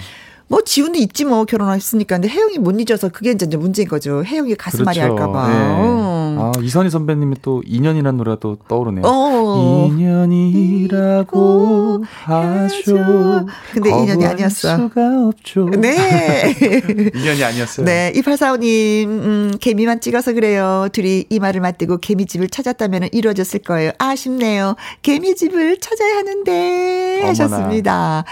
뭐 0.50 0.62
지훈도 0.64 0.98
있지 1.00 1.24
뭐 1.26 1.46
결혼했으니까. 1.46 2.16
근데 2.16 2.28
혜영이 2.28 2.58
못 2.58 2.80
잊어서 2.82 3.10
그게 3.10 3.32
이제 3.32 3.46
문제인 3.56 3.88
거죠. 3.88 4.24
혜영이 4.26 4.56
가슴앓이 4.56 5.00
그렇죠. 5.00 5.14
할까봐. 5.14 5.48
네. 5.48 5.56
어. 5.80 6.20
아, 6.40 6.52
이선희 6.62 6.90
선배님이 6.90 7.36
또 7.42 7.62
인연이라는 7.66 8.18
노래가 8.18 8.38
또 8.40 8.58
떠오르네요. 8.68 9.04
어. 9.06 9.88
인연이라고 9.92 12.04
하죠. 12.26 13.46
근데 13.74 13.90
인연이 13.90 14.26
아니었어. 14.26 14.78
수가 14.78 15.28
없죠. 15.28 15.70
네. 15.78 16.56
인연이 17.14 17.44
아니었어요. 17.44 17.86
네, 17.86 18.12
2845님, 18.16 19.06
음, 19.08 19.52
개미만 19.60 20.02
찍어서 20.02 20.34
그래요. 20.34 20.88
둘이 20.92 21.26
이마를 21.30 21.62
맞대고 21.62 22.00
개미집을 22.00 22.50
찾았다면 22.50 23.10
이루어졌을 23.12 23.60
거예요. 23.60 23.92
아쉽네요. 24.00 24.76
개미집을 25.04 25.78
찾아야 25.80 26.18
하는데. 26.18 27.18
어머나. 27.20 27.30
하셨습니다. 27.30 28.24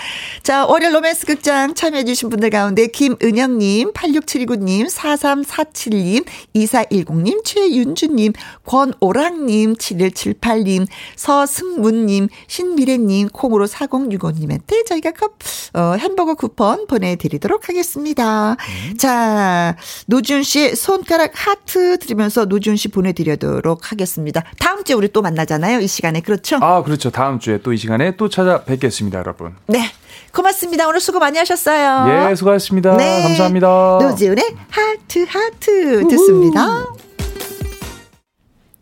자, 0.43 0.65
월요 0.65 0.89
로맨스 0.89 1.25
극장 1.27 1.73
참여해 1.75 2.05
주신 2.07 2.29
분들 2.29 2.49
가운데 2.49 2.87
김은영님, 2.87 3.93
8679님, 3.93 4.89
4347님, 4.89 6.25
2410님, 6.55 7.43
최윤주님, 7.45 8.33
권오랑님, 8.65 9.75
7178님, 9.75 10.87
서승문님, 11.15 12.27
신미래님, 12.47 13.29
콩으로 13.29 13.67
4065님한테 13.67 14.85
저희가 14.85 15.11
컵, 15.11 15.37
어, 15.73 15.95
햄버거 15.97 16.33
쿠폰 16.35 16.87
보내드리도록 16.87 17.69
하겠습니다. 17.69 18.57
자, 18.97 19.75
노준 20.07 20.43
씨 20.43 20.75
손가락 20.75 21.31
하트 21.35 21.99
드리면서 21.99 22.45
노준 22.45 22.75
씨 22.75 22.87
보내드리도록 22.89 23.91
하겠습니다. 23.91 24.43
다음 24.59 24.83
주에 24.83 24.95
우리 24.95 25.07
또 25.09 25.21
만나잖아요. 25.21 25.79
이 25.79 25.87
시간에. 25.87 26.21
그렇죠? 26.21 26.57
아, 26.61 26.83
그렇죠. 26.83 27.11
다음 27.11 27.39
주에 27.39 27.59
또 27.61 27.77
이 27.77 27.79
시간에 27.79 28.15
또 28.17 28.27
찾아뵙겠습니다, 28.27 29.19
여러분. 29.19 29.55
네. 29.67 29.91
고맙습니다. 30.37 30.87
오늘 30.87 30.99
수고 30.99 31.17
많이 31.17 31.37
하셨어요. 31.39 32.29
예, 32.29 32.35
수고하셨습니다. 32.35 32.95
네. 32.97 33.23
감사합니다. 33.23 33.97
노지훈의 34.01 34.43
하트 34.69 35.25
하트 35.27 36.07
듣습니다. 36.07 36.85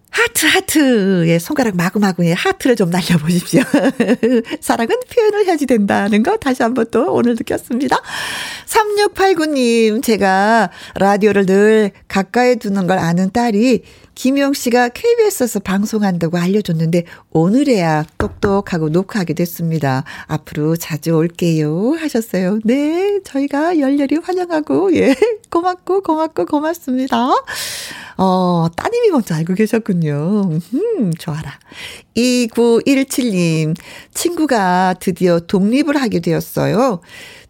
하트 0.10 0.46
하트의 0.48 1.40
손가락 1.40 1.78
마구마구에 1.78 2.34
하트를 2.34 2.76
좀 2.76 2.90
날려보십시오. 2.90 3.62
사랑은 4.60 4.96
표현을 5.14 5.46
해야지 5.46 5.66
된다는 5.66 6.24
거 6.24 6.36
다시 6.38 6.62
한번 6.62 6.88
또 6.92 7.14
오늘 7.14 7.36
느꼈습니다. 7.36 7.96
3689님 8.66 10.04
제가 10.04 10.70
라디오를 10.96 11.46
늘 11.46 11.92
가까이 12.10 12.58
두는 12.58 12.86
걸 12.88 12.98
아는 12.98 13.32
딸이 13.32 13.84
김영 14.16 14.54
씨가 14.54 14.90
KBS에서 14.90 15.60
방송한다고 15.60 16.38
알려줬는데 16.38 17.04
오늘에야 17.32 18.06
똑똑하고 18.18 18.90
녹화하게 18.90 19.34
됐습니다. 19.34 20.06
앞으로 20.28 20.78
자주 20.78 21.12
올게요 21.12 21.96
하셨어요. 22.00 22.60
네, 22.64 23.20
저희가 23.26 23.78
열렬히 23.78 24.16
환영하고 24.24 24.96
예, 24.96 25.14
고맙고 25.52 26.02
고맙고 26.02 26.46
고맙습니다. 26.46 27.30
어, 28.18 28.68
따님이 28.76 29.10
먼저 29.10 29.36
알고 29.36 29.54
계셨군요. 29.54 30.50
음, 30.74 31.14
좋아라. 31.20 31.60
2917님, 32.16 33.76
친구가 34.14 34.96
드디어 35.02 35.42
독립을 35.42 35.98
하게 36.02 36.22
되었어요. 36.22 37.02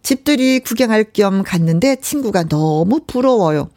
집들이 0.06 0.60
구경할 0.60 1.06
겸 1.12 1.42
갔는데 1.42 1.96
친구가 1.96 2.44
너무 2.44 3.00
부러워요. 3.08 3.70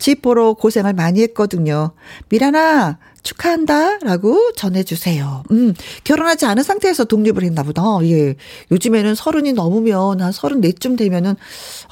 집 0.00 0.20
보러 0.20 0.54
고생을 0.54 0.94
많이 0.94 1.22
했거든요. 1.22 1.92
미란아, 2.28 2.98
축하한다. 3.22 3.98
라고 3.98 4.50
전해주세요. 4.56 5.44
음, 5.52 5.74
결혼하지 6.02 6.44
않은 6.44 6.64
상태에서 6.64 7.04
독립을 7.04 7.44
했나 7.44 7.62
보다. 7.62 7.82
예. 8.02 8.34
요즘에는 8.72 9.14
서른이 9.14 9.52
넘으면, 9.52 10.20
한 10.20 10.32
서른 10.32 10.60
네쯤 10.60 10.96
되면은, 10.96 11.36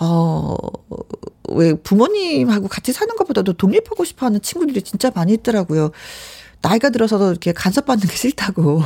어, 0.00 0.56
왜 1.50 1.74
부모님하고 1.74 2.66
같이 2.66 2.92
사는 2.92 3.14
것보다도 3.14 3.52
독립하고 3.52 4.04
싶어 4.04 4.26
하는 4.26 4.42
친구들이 4.42 4.82
진짜 4.82 5.12
많이 5.14 5.34
있더라고요. 5.34 5.92
나이가 6.62 6.90
들어서도 6.90 7.30
이렇게 7.30 7.52
간섭받는 7.52 8.08
게 8.08 8.16
싫다고. 8.16 8.82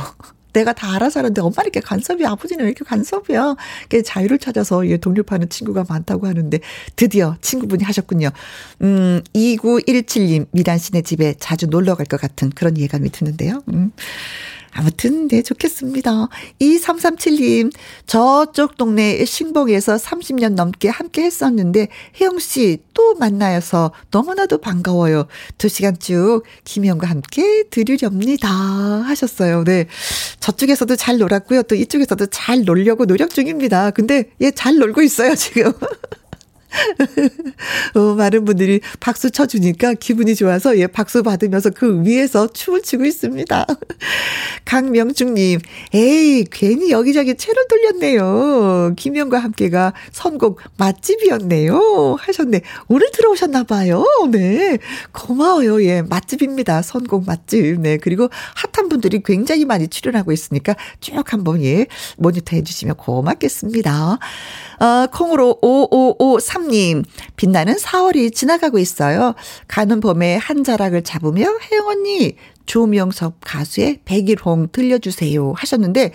내가 0.53 0.73
다 0.73 0.93
알아서 0.95 1.19
하는데 1.19 1.41
엄마 1.41 1.61
이렇게 1.61 1.79
간섭이 1.79 2.25
아버지는 2.25 2.65
왜 2.65 2.71
이렇게 2.71 2.83
간섭이야. 2.85 3.55
그 3.89 4.03
자유를 4.03 4.39
찾아서 4.39 4.87
예, 4.87 4.97
독립하는 4.97 5.47
친구가 5.49 5.85
많다고 5.87 6.27
하는데 6.27 6.59
드디어 6.95 7.35
친구분이 7.41 7.83
하셨군요. 7.83 8.29
음, 8.81 9.21
2917님 9.33 10.47
미란 10.51 10.77
씨네 10.77 11.01
집에 11.03 11.33
자주 11.39 11.67
놀러 11.67 11.95
갈 11.95 12.05
것 12.09 12.19
같은 12.19 12.49
그런 12.49 12.77
예감이 12.77 13.09
드는데요. 13.11 13.61
음. 13.71 13.91
아무튼, 14.71 15.27
네, 15.27 15.41
좋겠습니다. 15.41 16.27
2337님, 16.61 17.71
저쪽 18.05 18.77
동네 18.77 19.23
신봉에서 19.25 19.95
30년 19.95 20.53
넘게 20.53 20.89
함께 20.89 21.23
했었는데, 21.23 21.87
혜영씨 22.19 22.79
또 22.93 23.15
만나여서 23.15 23.91
너무나도 24.11 24.59
반가워요. 24.59 25.27
두 25.57 25.67
시간 25.67 25.97
쭉 25.97 26.43
김혜영과 26.63 27.07
함께 27.07 27.63
들으렵니다. 27.69 28.49
하셨어요. 28.49 29.63
네. 29.63 29.87
저쪽에서도 30.39 30.95
잘 30.95 31.17
놀았고요. 31.17 31.63
또 31.63 31.75
이쪽에서도 31.75 32.25
잘 32.27 32.63
놀려고 32.63 33.05
노력 33.05 33.31
중입니다. 33.31 33.91
근데, 33.91 34.31
예, 34.41 34.51
잘 34.51 34.77
놀고 34.77 35.01
있어요, 35.01 35.35
지금. 35.35 35.71
어, 37.95 38.15
많은 38.15 38.45
분들이 38.45 38.79
박수 38.99 39.31
쳐주니까 39.31 39.95
기분이 39.95 40.35
좋아서 40.35 40.77
예, 40.77 40.87
박수 40.87 41.23
받으면서 41.23 41.71
그 41.71 42.03
위에서 42.05 42.47
춤을 42.47 42.81
추고 42.81 43.05
있습니다. 43.05 43.65
강명중님, 44.65 45.59
에이, 45.93 46.45
괜히 46.51 46.91
여기저기 46.91 47.35
채를 47.35 47.67
돌렸네요. 47.67 48.93
김영과 48.95 49.39
함께가 49.39 49.93
선곡 50.11 50.59
맛집이었네요. 50.77 52.17
하셨네. 52.19 52.61
오늘 52.87 53.09
들어오셨나봐요. 53.11 54.03
네. 54.31 54.77
고마워요. 55.11 55.83
예, 55.83 56.01
맛집입니다. 56.03 56.81
선곡 56.81 57.25
맛집. 57.25 57.79
네. 57.81 57.97
그리고 57.97 58.29
핫한 58.73 58.89
분들이 58.89 59.21
굉장히 59.23 59.65
많이 59.65 59.87
출연하고 59.87 60.31
있으니까 60.31 60.75
쭉 60.99 61.33
한번 61.33 61.63
예, 61.63 61.87
모니터 62.17 62.55
해주시면 62.55 62.95
고맙겠습니다. 62.97 64.19
어, 64.79 65.07
콩으로 65.11 65.57
5553님, 66.59 67.05
빛나는 67.35 67.75
4월이 67.75 68.33
지나가고 68.33 68.79
있어요. 68.79 69.35
가는 69.67 69.99
봄에 69.99 70.35
한 70.35 70.63
자락을 70.63 71.03
잡으며 71.03 71.45
혜영 71.71 71.87
언니, 71.87 72.35
조명섭 72.69 73.37
가수의 73.41 74.01
백일홍 74.05 74.67
들려주세요 74.71 75.53
하셨는데, 75.57 76.13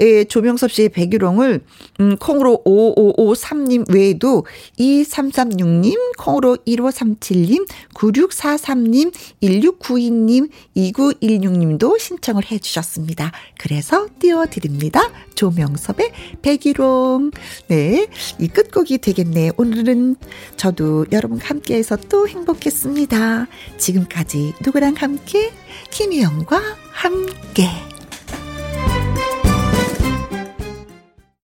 예, 0.00 0.24
조명섭 0.24 0.70
씨의 0.70 0.90
백일홍을, 0.90 1.64
음, 2.00 2.16
콩으로 2.18 2.60
5553님 2.66 3.90
외에도 3.90 4.44
2336님, 4.78 5.96
콩으로 6.18 6.58
1537님, 6.66 7.66
9643님, 7.94 9.14
1692님, 9.42 10.50
2916님도 10.76 11.98
신청을 11.98 12.50
해 12.50 12.58
주셨습니다. 12.58 13.32
그래서 13.56 14.06
띄워드립니다. 14.18 15.10
조명섭의 15.34 16.12
백일홍. 16.42 17.30
네. 17.68 18.08
이 18.38 18.48
끝곡이 18.48 18.98
되겠네. 18.98 19.52
오늘은 19.56 20.16
저도 20.56 21.06
여러분과 21.10 21.48
함께해서 21.48 21.96
또 22.10 22.28
행복했습니다. 22.28 23.46
지금까지 23.78 24.52
누구랑 24.62 24.96
함께? 24.98 25.50
김희영과 25.90 26.60
함께. 26.90 27.68